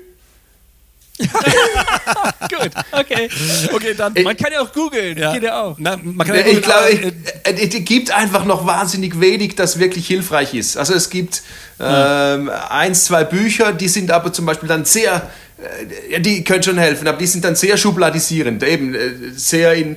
[1.19, 3.29] Gut, okay.
[3.73, 4.13] Okay, dann.
[4.23, 5.17] Man kann ja auch googeln.
[5.17, 5.33] Ja.
[5.33, 5.77] Geht ja auch.
[5.79, 7.13] Na, man kann ja ich glaube,
[7.45, 10.77] es gibt einfach noch wahnsinnig wenig, das wirklich hilfreich ist.
[10.77, 11.43] Also es gibt
[11.81, 15.31] ähm, eins, zwei Bücher, die sind aber zum Beispiel dann sehr,
[16.11, 19.97] äh, die können schon helfen, aber die sind dann sehr schubladisierend, eben äh, sehr in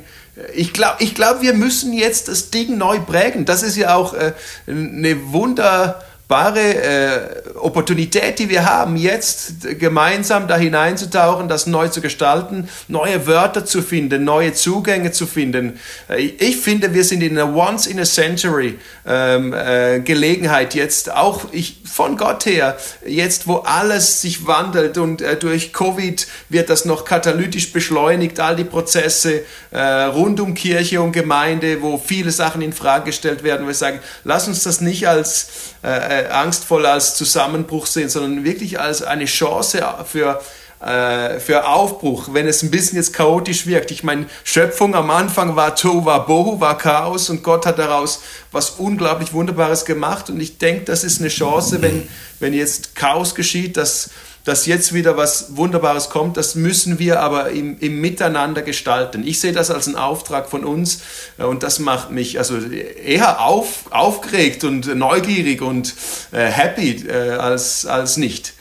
[0.54, 3.44] ich glaube, ich glaub, wir müssen jetzt das Ding neu prägen.
[3.44, 4.32] Das ist ja auch äh,
[4.68, 12.02] eine Wunder wunderbare äh, Opportunität, die wir haben, jetzt gemeinsam da hineinzutauchen, das neu zu
[12.02, 15.80] gestalten, neue Wörter zu finden, neue Zugänge zu finden.
[16.08, 18.78] Äh, ich finde, wir sind in einer once in a century
[19.08, 25.22] ähm, äh, Gelegenheit jetzt, auch ich, von Gott her, jetzt wo alles sich wandelt und
[25.22, 29.42] äh, durch Covid wird das noch katalytisch beschleunigt, all die Prozesse
[29.72, 33.74] äh, rund um Kirche und Gemeinde, wo viele Sachen in Frage gestellt werden, wo wir
[33.74, 35.48] sagen, lass uns das nicht als
[35.82, 40.40] äh, angstvoll als Zusammenbruch sehen, sondern wirklich als eine Chance für
[40.82, 43.92] äh, für Aufbruch, wenn es ein bisschen jetzt chaotisch wirkt.
[43.92, 48.22] Ich meine, Schöpfung am Anfang war To, war Bohu, war Chaos und Gott hat daraus
[48.54, 52.08] was unglaublich Wunderbares gemacht und ich denke, das ist eine Chance, wenn,
[52.40, 54.10] wenn jetzt Chaos geschieht, dass
[54.44, 59.26] dass jetzt wieder was Wunderbares kommt, das müssen wir aber im, im Miteinander gestalten.
[59.26, 61.02] Ich sehe das als einen Auftrag von uns
[61.38, 65.94] äh, und das macht mich also eher auf, aufgeregt und neugierig und
[66.32, 68.54] äh, happy äh, als, als nicht.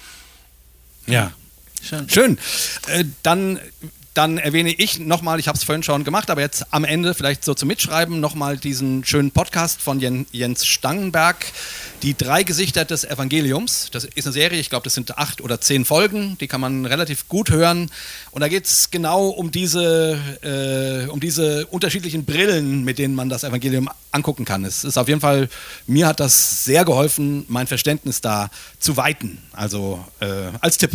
[1.06, 1.32] Ja,
[1.82, 2.08] schön.
[2.08, 2.38] Schön.
[2.88, 3.58] Äh, dann
[4.18, 7.44] dann erwähne ich nochmal, ich habe es vorhin schon gemacht, aber jetzt am Ende vielleicht
[7.44, 11.46] so zum Mitschreiben nochmal diesen schönen Podcast von Jens Stangenberg,
[12.02, 13.90] Die drei Gesichter des Evangeliums.
[13.92, 16.84] Das ist eine Serie, ich glaube, das sind acht oder zehn Folgen, die kann man
[16.84, 17.92] relativ gut hören.
[18.32, 23.28] Und da geht es genau um diese, äh, um diese unterschiedlichen Brillen, mit denen man
[23.28, 24.64] das Evangelium angucken kann.
[24.64, 25.48] Es ist auf jeden Fall,
[25.86, 28.50] mir hat das sehr geholfen, mein Verständnis da
[28.80, 29.38] zu weiten.
[29.52, 30.26] Also äh,
[30.60, 30.90] als Tipp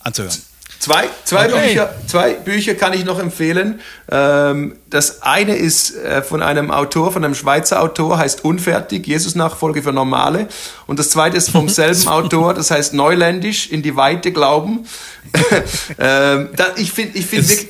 [0.00, 0.51] anzuhören.
[0.82, 1.68] Zwei, zwei, okay.
[1.68, 3.78] Bücher, zwei Bücher kann ich noch empfehlen.
[4.10, 9.84] Ähm, das eine ist äh, von einem Autor, von einem Schweizer Autor, heißt Unfertig, Jesus-Nachfolge
[9.84, 10.48] für Normale.
[10.88, 14.84] Und das zweite ist vom selben Autor, das heißt Neuländisch, in die Weite glauben.
[15.98, 17.68] Ähm, ich finde ich find wirklich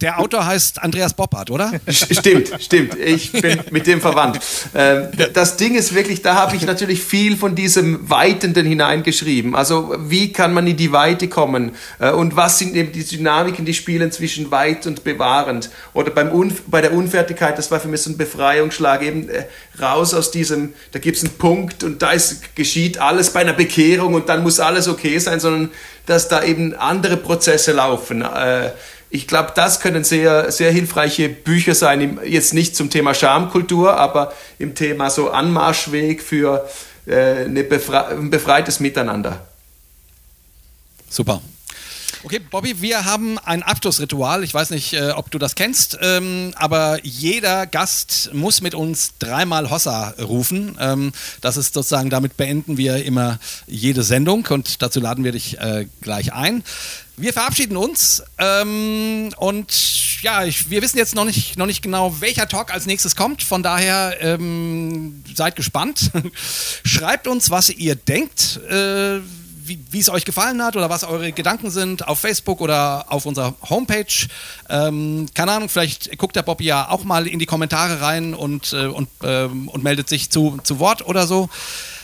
[0.00, 1.72] der Autor heißt Andreas Boppard, oder?
[1.88, 2.96] Stimmt, stimmt.
[2.96, 4.40] Ich bin mit dem verwandt.
[4.74, 9.54] Ähm, das Ding ist wirklich, da habe ich natürlich viel von diesem Weitenden hineingeschrieben.
[9.54, 11.72] Also wie kann man in die Weite kommen?
[11.98, 15.70] Äh, und was sind eben die Dynamiken, die spielen zwischen weit und bewahrend?
[15.92, 19.44] Oder beim Unf bei der Unfertigkeit, das war für mich so ein Befreiungsschlag, eben äh,
[19.80, 23.52] raus aus diesem, da gibt es einen Punkt und da ist, geschieht alles bei einer
[23.52, 25.70] Bekehrung und dann muss alles okay sein, sondern
[26.06, 28.24] dass da eben andere Prozesse laufen.
[29.12, 34.32] Ich glaube, das können sehr, sehr hilfreiche Bücher sein, jetzt nicht zum Thema Schamkultur, aber
[34.58, 36.68] im Thema so Anmarschweg für
[37.06, 39.46] äh, Befre ein befreites Miteinander.
[41.08, 41.42] Super.
[42.22, 44.44] Okay, Bobby, wir haben ein Abschlussritual.
[44.44, 49.14] Ich weiß nicht, äh, ob du das kennst, ähm, aber jeder Gast muss mit uns
[49.18, 50.76] dreimal Hossa rufen.
[50.78, 55.58] Ähm, das ist sozusagen, damit beenden wir immer jede Sendung und dazu laden wir dich
[55.60, 56.62] äh, gleich ein.
[57.20, 62.18] Wir verabschieden uns ähm, und ja, ich, wir wissen jetzt noch nicht, noch nicht genau,
[62.20, 63.42] welcher Talk als nächstes kommt.
[63.42, 66.10] Von daher ähm, seid gespannt.
[66.82, 68.58] Schreibt uns, was ihr denkt.
[68.70, 69.20] Äh,
[69.92, 73.54] wie es euch gefallen hat oder was eure Gedanken sind auf Facebook oder auf unserer
[73.68, 74.26] Homepage.
[74.68, 78.72] Ähm, keine Ahnung, vielleicht guckt der Bobby ja auch mal in die Kommentare rein und,
[78.72, 81.48] äh, und, ähm, und meldet sich zu, zu Wort oder so.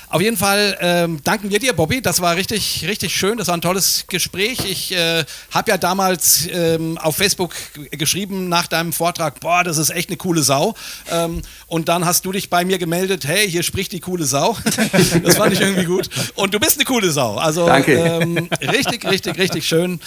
[0.08, 2.00] Auf jeden Fall ähm, danken wir dir, Bobby.
[2.00, 3.38] Das war richtig, richtig schön.
[3.38, 4.60] Das war ein tolles Gespräch.
[4.70, 7.54] Ich äh, habe ja damals ähm, auf Facebook
[7.90, 10.74] geschrieben nach deinem Vortrag, boah, das ist echt eine coole Sau.
[11.10, 14.56] Ähm, und dann hast du dich bei mir gemeldet, hey, hier spricht die coole Sau.
[15.24, 16.08] das fand ich irgendwie gut.
[16.34, 17.36] Und du bist eine coole Sau.
[17.36, 17.94] Also Danke.
[17.94, 20.00] Ähm, richtig, richtig, richtig schön.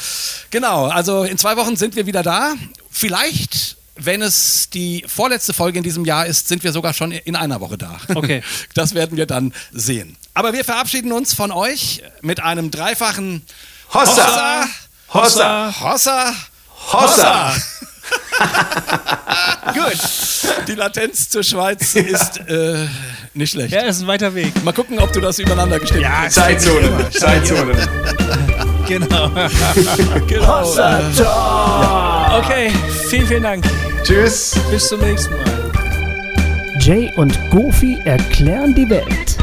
[0.50, 0.86] Genau.
[0.86, 2.54] Also in zwei Wochen sind wir wieder da.
[2.90, 7.36] Vielleicht wenn es die vorletzte Folge in diesem Jahr ist, sind wir sogar schon in
[7.36, 7.98] einer Woche da.
[8.14, 8.42] Okay.
[8.74, 10.16] Das werden wir dann sehen.
[10.34, 13.42] Aber wir verabschieden uns von euch mit einem dreifachen
[13.94, 14.66] Hossa!
[15.14, 15.74] Hossa!
[15.82, 15.82] Hossa!
[15.82, 16.36] Hossa!
[16.94, 17.54] Hossa.
[19.74, 19.98] Gut.
[20.68, 22.88] Die Latenz zur Schweiz ist äh,
[23.34, 23.74] nicht schlecht.
[23.74, 24.64] Ja, ist ein weiter Weg.
[24.64, 26.36] Mal gucken, ob du das übereinander gestellt hast.
[26.38, 27.10] Ja, Zeitzone.
[27.12, 27.74] Zeitzone.
[28.88, 29.30] genau.
[30.28, 30.62] genau.
[30.62, 32.42] Hossa ja.
[32.44, 32.72] Okay,
[33.10, 33.66] vielen, vielen Dank.
[34.04, 34.56] Tschüss.
[34.72, 35.72] Bis zum nächsten Mal.
[36.80, 39.38] Jay und Goofy erklären die Welt.